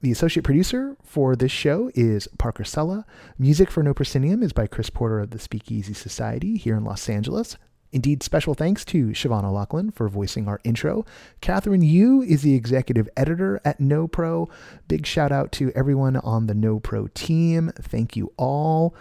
the 0.00 0.10
associate 0.10 0.44
producer 0.44 0.96
for 1.02 1.36
this 1.36 1.52
show 1.52 1.90
is 1.94 2.26
Parker 2.38 2.64
Sella. 2.64 3.04
Music 3.38 3.70
for 3.70 3.82
No 3.82 3.92
Proscenium 3.92 4.42
is 4.42 4.54
by 4.54 4.66
Chris 4.66 4.88
Porter 4.88 5.20
of 5.20 5.28
the 5.28 5.38
Speakeasy 5.38 5.92
Society 5.92 6.56
here 6.56 6.74
in 6.74 6.84
Los 6.84 7.06
Angeles. 7.06 7.58
Indeed, 7.92 8.22
special 8.22 8.54
thanks 8.54 8.82
to 8.86 9.08
Siobhan 9.08 9.44
O'Loughlin 9.44 9.90
for 9.90 10.08
voicing 10.08 10.48
our 10.48 10.58
intro. 10.64 11.04
Kathryn 11.42 11.86
Yu 11.86 12.22
is 12.22 12.40
the 12.40 12.54
executive 12.54 13.10
editor 13.14 13.60
at 13.62 13.78
No 13.78 14.08
Pro. 14.08 14.48
Big 14.88 15.04
shout 15.04 15.32
out 15.32 15.52
to 15.52 15.70
everyone 15.74 16.16
on 16.16 16.46
the 16.46 16.54
No 16.54 16.80
Pro 16.80 17.08
team. 17.08 17.72
Thank 17.78 18.16
you 18.16 18.32
all 18.38 18.94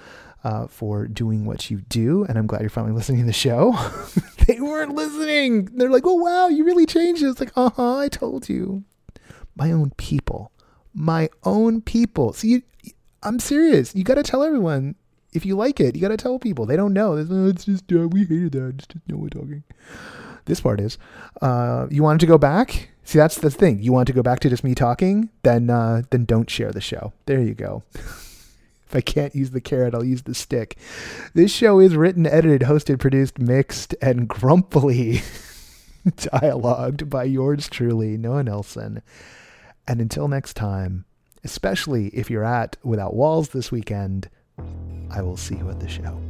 uh, 0.43 0.67
for 0.67 1.07
doing 1.07 1.45
what 1.45 1.69
you 1.69 1.81
do. 1.81 2.25
And 2.25 2.37
I'm 2.37 2.47
glad 2.47 2.61
you're 2.61 2.69
finally 2.69 2.93
listening 2.93 3.21
to 3.21 3.27
the 3.27 3.33
show. 3.33 3.75
they 4.47 4.59
weren't 4.59 4.95
listening. 4.95 5.65
They're 5.65 5.89
like, 5.89 6.05
oh, 6.05 6.15
wow, 6.15 6.47
you 6.47 6.63
really 6.63 6.85
changed 6.85 7.21
it. 7.21 7.27
It's 7.27 7.39
like, 7.39 7.51
uh 7.55 7.69
huh, 7.75 7.97
I 7.97 8.09
told 8.09 8.49
you. 8.49 8.83
My 9.55 9.71
own 9.71 9.91
people. 9.97 10.51
My 10.93 11.29
own 11.43 11.81
people. 11.81 12.33
See, 12.33 12.63
I'm 13.23 13.39
serious. 13.39 13.93
You 13.95 14.03
got 14.03 14.15
to 14.15 14.23
tell 14.23 14.43
everyone 14.43 14.95
if 15.33 15.45
you 15.45 15.55
like 15.55 15.79
it. 15.79 15.95
You 15.95 16.01
got 16.01 16.09
to 16.09 16.17
tell 16.17 16.39
people. 16.39 16.65
They 16.65 16.75
don't 16.75 16.93
know. 16.93 17.13
Oh, 17.13 17.47
it's 17.47 17.65
just, 17.65 17.91
uh, 17.91 18.07
we 18.07 18.21
hated 18.21 18.53
that. 18.53 18.75
It's 18.75 18.87
just 18.87 19.07
no 19.07 19.17
one 19.17 19.29
talking. 19.29 19.63
This 20.45 20.61
part 20.61 20.79
is. 20.79 20.97
Uh, 21.41 21.87
you 21.91 22.01
wanted 22.01 22.19
to 22.21 22.25
go 22.25 22.37
back? 22.37 22.89
See, 23.03 23.19
that's 23.19 23.37
the 23.37 23.51
thing. 23.51 23.81
You 23.81 23.93
want 23.93 24.07
to 24.07 24.13
go 24.13 24.23
back 24.23 24.39
to 24.39 24.49
just 24.49 24.63
me 24.63 24.73
talking? 24.73 25.29
Then, 25.43 25.69
uh, 25.69 26.03
then 26.09 26.25
don't 26.25 26.49
share 26.49 26.71
the 26.71 26.81
show. 26.81 27.13
There 27.25 27.41
you 27.41 27.53
go. 27.53 27.83
If 28.91 28.95
I 28.97 28.99
can't 29.01 29.33
use 29.33 29.51
the 29.51 29.61
carrot, 29.61 29.95
I'll 29.95 30.03
use 30.03 30.23
the 30.23 30.35
stick. 30.35 30.77
This 31.33 31.49
show 31.49 31.79
is 31.79 31.95
written, 31.95 32.27
edited, 32.27 32.63
hosted, 32.63 32.99
produced, 32.99 33.39
mixed, 33.39 33.95
and 34.01 34.27
grumpily 34.27 35.21
dialogued 36.17 37.09
by 37.09 37.23
yours 37.23 37.69
truly, 37.69 38.17
Noah 38.17 38.43
Nelson. 38.43 39.01
And 39.87 40.01
until 40.01 40.27
next 40.27 40.55
time, 40.55 41.05
especially 41.41 42.07
if 42.07 42.29
you're 42.29 42.43
at 42.43 42.75
Without 42.83 43.13
Walls 43.13 43.49
this 43.49 43.71
weekend, 43.71 44.29
I 45.09 45.21
will 45.21 45.37
see 45.37 45.55
you 45.55 45.69
at 45.69 45.79
the 45.79 45.87
show. 45.87 46.21